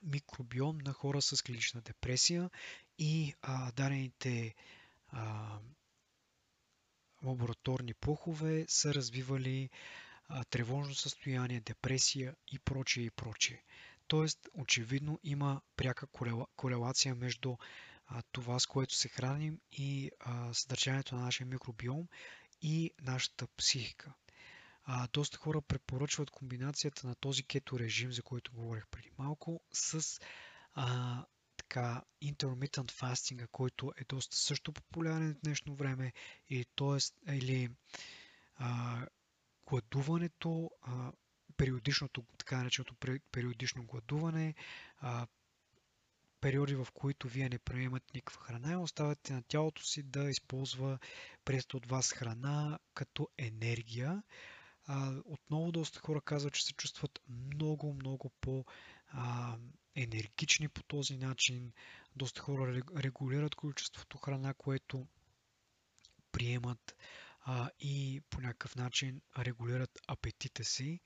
микробиом 0.02 0.78
на 0.78 0.92
хора 0.92 1.22
с 1.22 1.42
клинична 1.42 1.80
депресия 1.80 2.50
и 2.98 3.34
а, 3.42 3.72
лабораторни 7.24 7.94
плохове 7.94 8.64
са 8.68 8.94
развивали 8.94 9.70
тревожно 10.50 10.94
състояние, 10.94 11.60
депресия 11.60 12.34
и 12.52 12.58
прочее 12.58 13.04
и 13.04 13.10
прочее. 13.10 13.62
Тоест, 14.08 14.48
очевидно 14.54 15.20
има 15.24 15.60
пряка 15.76 16.06
корелация 16.56 17.14
между 17.14 17.56
това, 18.32 18.60
с 18.60 18.66
което 18.66 18.94
се 18.94 19.08
храним 19.08 19.60
и 19.72 20.10
съдържанието 20.52 21.14
на 21.14 21.22
нашия 21.22 21.46
микробиом 21.46 22.08
и 22.62 22.90
нашата 23.02 23.46
психика. 23.46 24.12
А, 24.84 25.08
доста 25.12 25.38
хора 25.38 25.62
препоръчват 25.62 26.30
комбинацията 26.30 27.06
на 27.06 27.14
този 27.14 27.42
кето 27.42 27.78
режим, 27.78 28.12
за 28.12 28.22
който 28.22 28.52
говорих 28.52 28.86
преди 28.86 29.10
малко, 29.18 29.60
с 29.72 30.20
а, 30.74 31.24
така 31.72 32.02
intermittent 32.22 32.92
fasting, 32.92 33.46
който 33.52 33.92
е 33.96 34.04
доста 34.04 34.36
също 34.36 34.72
популярен 34.72 35.34
в 35.34 35.40
днешно 35.44 35.74
време, 35.74 36.12
или, 36.48 36.64
т.е. 36.76 37.32
или 37.34 37.68
а, 38.56 39.00
гладуването, 39.66 40.70
а, 40.82 41.12
периодичното, 41.56 42.24
така 42.38 42.58
нареченото 42.58 42.94
периодично 43.32 43.84
гладуване, 43.84 44.54
а, 44.98 45.26
периоди, 46.40 46.74
в 46.74 46.86
които 46.94 47.28
вие 47.28 47.48
не 47.48 47.58
приемат 47.58 48.14
никаква 48.14 48.42
храна 48.42 48.72
и 48.72 48.76
оставяте 48.76 49.32
на 49.32 49.42
тялото 49.42 49.84
си 49.84 50.02
да 50.02 50.30
използва 50.30 50.98
престо 51.44 51.76
от 51.76 51.86
вас 51.86 52.12
храна 52.12 52.78
като 52.94 53.28
енергия. 53.38 54.22
А, 54.86 55.12
отново 55.24 55.72
доста 55.72 56.00
хора 56.00 56.20
казват, 56.20 56.54
че 56.54 56.64
се 56.64 56.72
чувстват 56.72 57.20
много, 57.28 57.94
много 57.94 58.30
по- 58.40 58.64
а, 59.08 59.56
енергични 59.96 60.68
по 60.68 60.82
този 60.82 61.16
начин. 61.16 61.72
Доста 62.16 62.40
хора 62.40 62.82
регулират 62.96 63.54
количеството 63.54 64.18
храна, 64.18 64.54
което 64.54 65.06
приемат 66.32 66.96
а, 67.40 67.70
и 67.80 68.20
по 68.30 68.40
някакъв 68.40 68.76
начин 68.76 69.20
регулират 69.38 69.98
апетита 70.08 70.64
си. 70.64 71.00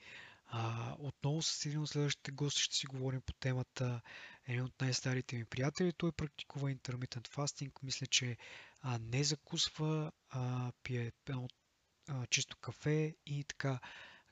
А, 0.47 0.95
отново 0.99 1.43
с 1.43 1.67
един 1.67 1.81
от 1.81 1.89
следващите 1.89 2.31
гости 2.31 2.63
ще 2.63 2.77
си 2.77 2.87
говорим 2.87 3.21
по 3.21 3.33
темата. 3.33 4.01
Един 4.47 4.65
от 4.65 4.81
най-старите 4.81 5.37
ми 5.37 5.45
приятели, 5.45 5.93
той 5.93 6.13
практикува 6.13 6.71
intermittent 6.71 7.29
fasting. 7.29 7.71
Мисля, 7.83 8.07
че 8.07 8.37
а, 8.81 8.99
не 8.99 9.25
закусва, 9.25 10.13
а, 10.31 10.73
пие 10.83 11.13
а, 12.09 12.27
чисто 12.27 12.57
кафе 12.57 13.17
и 13.27 13.45
така 13.45 13.81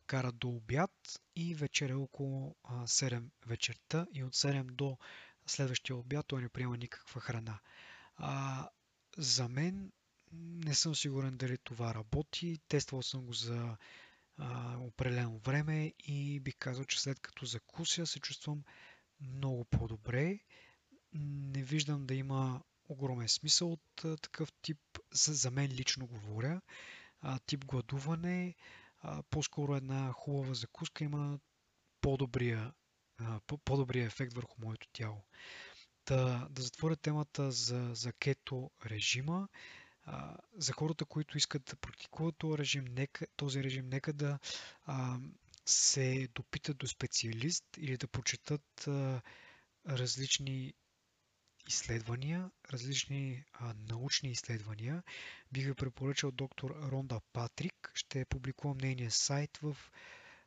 кара 0.07 0.33
до 0.33 0.49
обяд 0.49 1.21
и 1.37 1.55
вечеря 1.55 1.99
около 1.99 2.57
7 2.65 3.25
вечерта 3.47 4.07
и 4.13 4.25
от 4.25 4.35
7 4.35 4.63
до 4.63 4.99
следващия 5.47 5.97
обяд 5.97 6.27
той 6.27 6.43
не 6.43 6.49
приема 6.49 6.77
никаква 6.77 7.21
храна. 7.21 7.59
А, 8.17 8.69
за 9.19 9.49
мен 9.49 9.93
не 10.33 10.75
съм 10.75 10.95
сигурен 10.95 11.37
дали 11.37 11.59
това 11.59 11.95
работи. 11.95 12.59
Тествал 12.69 13.03
съм 13.03 13.27
го 13.27 13.33
за 13.33 13.77
а, 14.39 14.79
определено 14.79 15.39
време 15.39 15.93
и 15.99 16.41
бих 16.41 16.57
казал, 16.59 16.85
че 16.85 17.01
след 17.01 17.21
като 17.21 17.47
закуся 17.47 18.07
се 18.07 18.21
чувствам 18.21 18.63
много 19.21 19.65
по-добре. 19.65 20.39
Не 21.13 21.63
виждам 21.63 22.07
да 22.07 22.15
има 22.15 22.63
огромен 22.89 23.29
смисъл 23.29 23.73
от 23.73 24.05
а, 24.05 24.17
такъв 24.17 24.53
тип, 24.63 24.79
за, 25.13 25.35
за 25.35 25.51
мен 25.51 25.71
лично 25.73 26.07
говоря, 26.07 26.61
а, 27.21 27.39
тип 27.39 27.65
гладуване 27.65 28.55
по-скоро 29.31 29.77
една 29.77 30.13
хубава 30.13 30.55
закуска 30.55 31.05
има 31.05 31.39
по-добрия, 32.01 32.73
по-добрия 33.65 34.07
ефект 34.07 34.33
върху 34.33 34.55
моето 34.61 34.89
тяло. 34.93 35.25
да, 36.07 36.49
да 36.51 36.63
затворя 36.63 36.97
темата 36.97 37.53
за, 37.53 37.91
за 37.93 38.13
кето 38.13 38.71
режима. 38.87 39.49
А, 40.07 40.37
за 40.57 40.73
хората, 40.73 41.05
които 41.05 41.39
искат 41.39 41.65
да 41.65 41.77
практикуват 41.77 42.37
този 42.39 42.59
режим, 42.59 42.85
нека, 42.85 43.27
този 43.37 43.65
режим, 43.65 43.89
нека 43.89 44.13
да 44.13 44.39
а, 44.85 45.19
се 45.67 46.29
допитат 46.35 46.77
до 46.77 46.87
специалист 46.87 47.65
или 47.77 47.97
да 47.97 48.09
прочетат 48.09 48.87
а, 48.89 49.23
различни 49.89 50.75
изследвания, 51.67 52.51
различни 52.73 53.45
а, 53.53 53.75
научни 53.89 54.31
изследвания. 54.31 55.03
Бих 55.53 55.67
ви 55.67 55.75
препоръчал 55.75 56.31
доктор 56.31 56.71
Ронда 56.71 57.21
Патрик. 57.33 57.91
Ще 57.95 58.25
публикувам 58.25 58.79
нейния 58.79 59.11
сайт 59.11 59.59
в, 59.63 59.77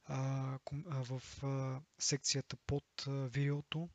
а, 0.05 0.59
в 0.85 1.21
а, 1.43 1.81
секцията 1.99 2.57
под 2.67 2.85
а, 3.07 3.11
видеото. 3.11 3.89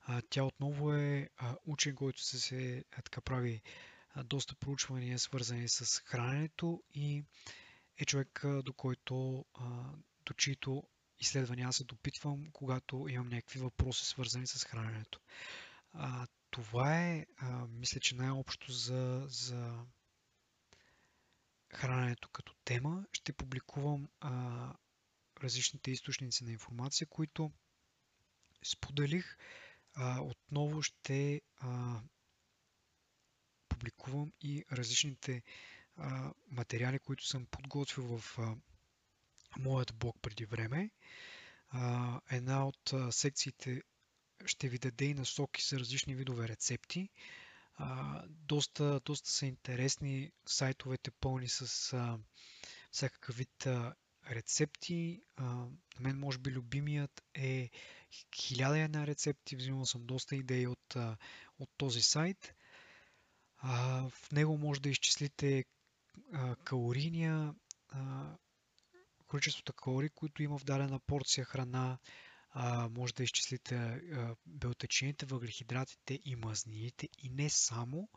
А, 0.00 0.22
тя 0.30 0.44
отново 0.44 0.94
е 0.94 1.28
а, 1.36 1.56
учен, 1.66 1.94
който 1.94 2.22
се, 2.22 2.40
се 2.40 2.84
а, 2.92 3.02
така 3.02 3.20
прави 3.20 3.62
а, 4.10 4.24
доста 4.24 4.54
проучвания, 4.54 5.18
свързани 5.18 5.68
с 5.68 6.00
храненето 6.04 6.82
и 6.94 7.24
е 7.98 8.04
човек, 8.04 8.44
а, 8.44 8.62
до 8.62 8.72
който, 8.72 9.44
а, 9.54 9.64
до 10.26 10.34
чието 10.34 10.82
изследвания 11.20 11.68
аз 11.68 11.76
се 11.76 11.84
допитвам, 11.84 12.46
когато 12.52 13.06
имам 13.08 13.28
някакви 13.28 13.60
въпроси, 13.60 14.04
свързани 14.04 14.46
с 14.46 14.64
храненето. 14.64 15.20
А, 15.92 16.26
това 16.50 17.00
е, 17.00 17.26
а, 17.36 17.66
мисля, 17.66 18.00
че 18.00 18.14
най-общо 18.14 18.72
за, 18.72 19.24
за 19.28 19.84
храненето 21.74 22.28
като 22.28 22.54
тема. 22.64 23.04
Ще 23.12 23.32
публикувам 23.32 24.08
а, 24.20 24.74
различните 25.42 25.90
източници 25.90 26.44
на 26.44 26.52
информация, 26.52 27.06
които 27.06 27.52
споделих. 28.64 29.36
А, 29.94 30.20
отново 30.20 30.82
ще 30.82 31.40
а, 31.56 32.00
публикувам 33.68 34.32
и 34.40 34.64
различните 34.72 35.42
а, 35.96 36.32
материали, 36.50 36.98
които 36.98 37.26
съм 37.26 37.46
подготвил 37.46 38.18
в 38.18 38.38
а, 38.38 38.56
моят 39.58 39.94
блог 39.94 40.16
преди 40.22 40.44
време. 40.44 40.90
А, 41.68 42.20
една 42.30 42.66
от 42.66 42.92
а, 42.92 43.12
секциите 43.12 43.82
ще 44.46 44.68
ви 44.68 44.78
даде 44.78 45.04
и 45.04 45.14
насоки 45.14 45.62
за 45.62 45.78
различни 45.78 46.14
видове 46.14 46.48
рецепти. 46.48 47.08
А, 47.74 48.22
доста, 48.28 49.00
доста 49.04 49.30
са 49.30 49.46
интересни 49.46 50.32
сайтовете 50.46 51.10
пълни 51.10 51.48
с 51.48 51.92
а, 51.92 52.18
всякакъв 52.90 53.36
вид 53.36 53.66
а, 53.66 53.94
рецепти. 54.30 55.22
А, 55.36 55.44
на 55.44 55.70
мен 56.00 56.18
може 56.18 56.38
би 56.38 56.50
любимият 56.50 57.22
е 57.34 57.70
хиляда 58.34 58.78
една 58.78 59.06
рецепти. 59.06 59.56
Взимал 59.56 59.86
съм 59.86 60.06
доста 60.06 60.36
идеи 60.36 60.66
от, 60.66 60.96
а, 60.96 61.16
от 61.58 61.70
този 61.76 62.02
сайт. 62.02 62.54
А, 63.56 64.02
в 64.08 64.32
него 64.32 64.58
може 64.58 64.80
да 64.80 64.88
изчислите 64.88 65.64
а, 66.32 66.56
калорийния 66.56 67.54
а, 67.88 68.30
количеството 69.26 69.72
калории, 69.72 70.08
които 70.08 70.42
има 70.42 70.58
в 70.58 70.64
дадена 70.64 71.00
порция 71.00 71.44
храна, 71.44 71.98
а, 72.52 72.88
може 72.88 73.14
да 73.14 73.22
изчислите 73.22 73.76
а, 73.76 74.34
белтъчините, 74.46 75.26
въглехидратите 75.26 76.20
и 76.24 76.36
мазнините 76.36 77.08
и 77.18 77.28
не 77.28 77.50
само. 77.50 78.08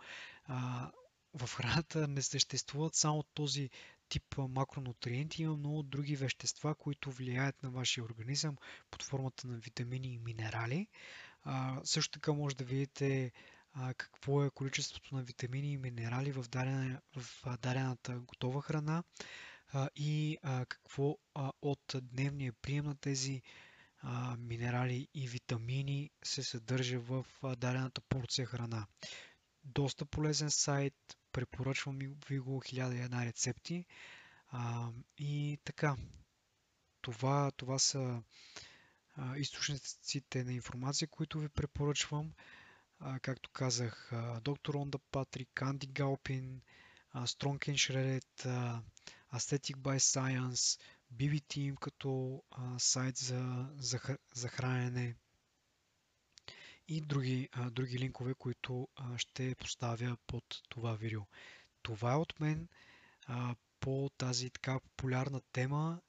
А, 0.46 0.92
в 1.34 1.48
храната 1.56 2.08
не 2.08 2.22
съществуват 2.22 2.96
само 2.96 3.24
този 3.24 3.70
тип 4.10 4.38
макронутриенти, 4.38 5.42
има 5.44 5.58
много 5.58 5.84
други 5.84 6.16
вещества, 6.16 6.76
които 6.76 7.12
влияят 7.12 7.64
на 7.64 7.70
вашия 7.70 8.04
организъм 8.04 8.58
под 8.92 9.04
формата 9.04 9.48
на 9.48 9.58
витамини 9.58 10.14
и 10.14 10.20
минерали. 10.20 10.88
А, 11.44 11.82
също 11.84 12.12
така 12.12 12.34
може 12.34 12.56
да 12.56 12.64
видите 12.64 13.32
а, 13.74 13.94
какво 13.94 14.46
е 14.46 14.50
количеството 14.50 15.16
на 15.16 15.24
витамини 15.24 15.74
и 15.74 15.78
минерали 15.78 16.32
в, 16.32 16.46
дадена, 16.50 17.02
в 17.16 17.44
дадената 17.62 18.20
готова 18.20 18.62
храна 18.62 19.04
а, 19.74 19.90
и 19.96 20.38
а, 20.44 20.66
какво 20.66 21.18
а, 21.36 21.52
от 21.62 21.96
дневния 22.02 22.54
прием 22.54 22.86
на 22.86 22.96
тези 22.96 23.42
а, 23.46 23.73
минерали 24.38 25.08
и 25.14 25.28
витамини 25.28 26.12
се 26.24 26.44
съдържа 26.44 27.00
в 27.00 27.26
дадената 27.44 28.02
порция 28.02 28.46
храна. 28.46 28.88
Доста 29.64 30.06
полезен 30.06 30.52
сайт, 30.52 30.94
препоръчвам 31.32 32.00
ви 32.30 32.40
го 32.40 32.62
1001 32.62 33.26
рецепти. 33.26 33.86
И 35.18 35.58
така, 35.64 35.96
това, 37.02 37.52
това 37.52 37.80
са 37.80 38.24
източниците 39.38 40.44
на 40.44 40.54
информация, 40.54 41.08
които 41.08 41.40
ви 41.40 41.50
препоръчвам. 41.50 42.34
Както 43.22 43.50
казах, 43.50 44.12
доктор 44.42 44.74
Онда 44.74 44.98
Патрик, 45.12 45.62
Анди 45.62 45.88
Галпин, 45.88 46.62
and 47.14 47.78
Shredded, 47.78 48.82
Aesthetic 49.34 49.78
by 49.78 49.98
Science, 50.00 50.78
BBT 51.14 51.58
им 51.58 51.76
като 51.76 52.44
а, 52.52 52.80
сайт 52.80 53.18
за, 53.18 53.70
за, 53.78 54.00
за 54.34 54.48
хранене 54.48 55.16
и 56.88 57.02
други, 57.02 57.50
а, 57.52 57.70
други 57.70 58.00
линкове, 58.00 58.34
които 58.34 58.88
а, 58.96 59.18
ще 59.18 59.56
поставя 59.56 60.18
под 60.28 60.44
това 60.70 60.94
видео. 60.94 61.22
Това 61.82 62.14
е 62.14 62.18
от 62.18 62.40
мен 62.40 62.68
а, 63.26 63.56
по 63.80 64.10
тази 64.18 64.50
така 64.50 64.80
популярна 64.80 65.42
тема. 65.52 66.02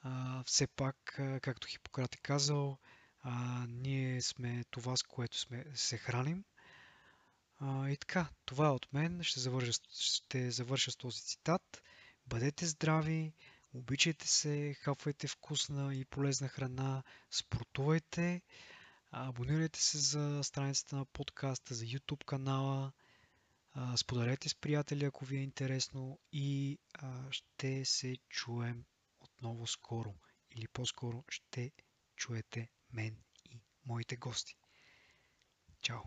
А, 0.00 0.42
все 0.44 0.66
пак, 0.66 1.18
а, 1.18 1.40
както 1.40 1.68
Хипократ 1.68 2.14
е 2.14 2.18
казал, 2.18 2.78
а, 3.20 3.64
ние 3.68 4.22
сме 4.22 4.64
това, 4.70 4.96
с 4.96 5.02
което 5.02 5.38
сме, 5.38 5.64
се 5.74 5.98
храним. 5.98 6.44
А, 7.58 7.90
и 7.90 7.96
така, 7.96 8.28
това 8.44 8.66
е 8.66 8.70
от 8.70 8.92
мен. 8.92 9.22
Ще 9.22 9.40
завърша, 9.40 9.72
ще 9.90 10.50
завърша 10.50 10.90
с 10.90 10.96
този 10.96 11.22
цитат. 11.22 11.82
Бъдете 12.26 12.66
здрави, 12.66 13.32
Обичайте 13.74 14.28
се, 14.28 14.74
хапвайте 14.74 15.28
вкусна 15.28 15.94
и 15.94 16.04
полезна 16.04 16.48
храна, 16.48 17.02
спортувайте, 17.30 18.42
абонирайте 19.10 19.80
се 19.80 19.98
за 19.98 20.40
страницата 20.44 20.96
на 20.96 21.04
подкаста, 21.04 21.74
за 21.74 21.84
YouTube 21.84 22.24
канала, 22.24 22.92
споделете 23.96 24.48
с 24.48 24.54
приятели, 24.54 25.04
ако 25.04 25.24
ви 25.24 25.36
е 25.36 25.42
интересно 25.42 26.18
и 26.32 26.78
ще 27.30 27.84
се 27.84 28.16
чуем 28.28 28.84
отново 29.20 29.66
скоро. 29.66 30.14
Или 30.50 30.68
по-скоро 30.68 31.24
ще 31.28 31.72
чуете 32.16 32.68
мен 32.92 33.16
и 33.44 33.60
моите 33.86 34.16
гости. 34.16 34.56
Чао! 35.80 36.00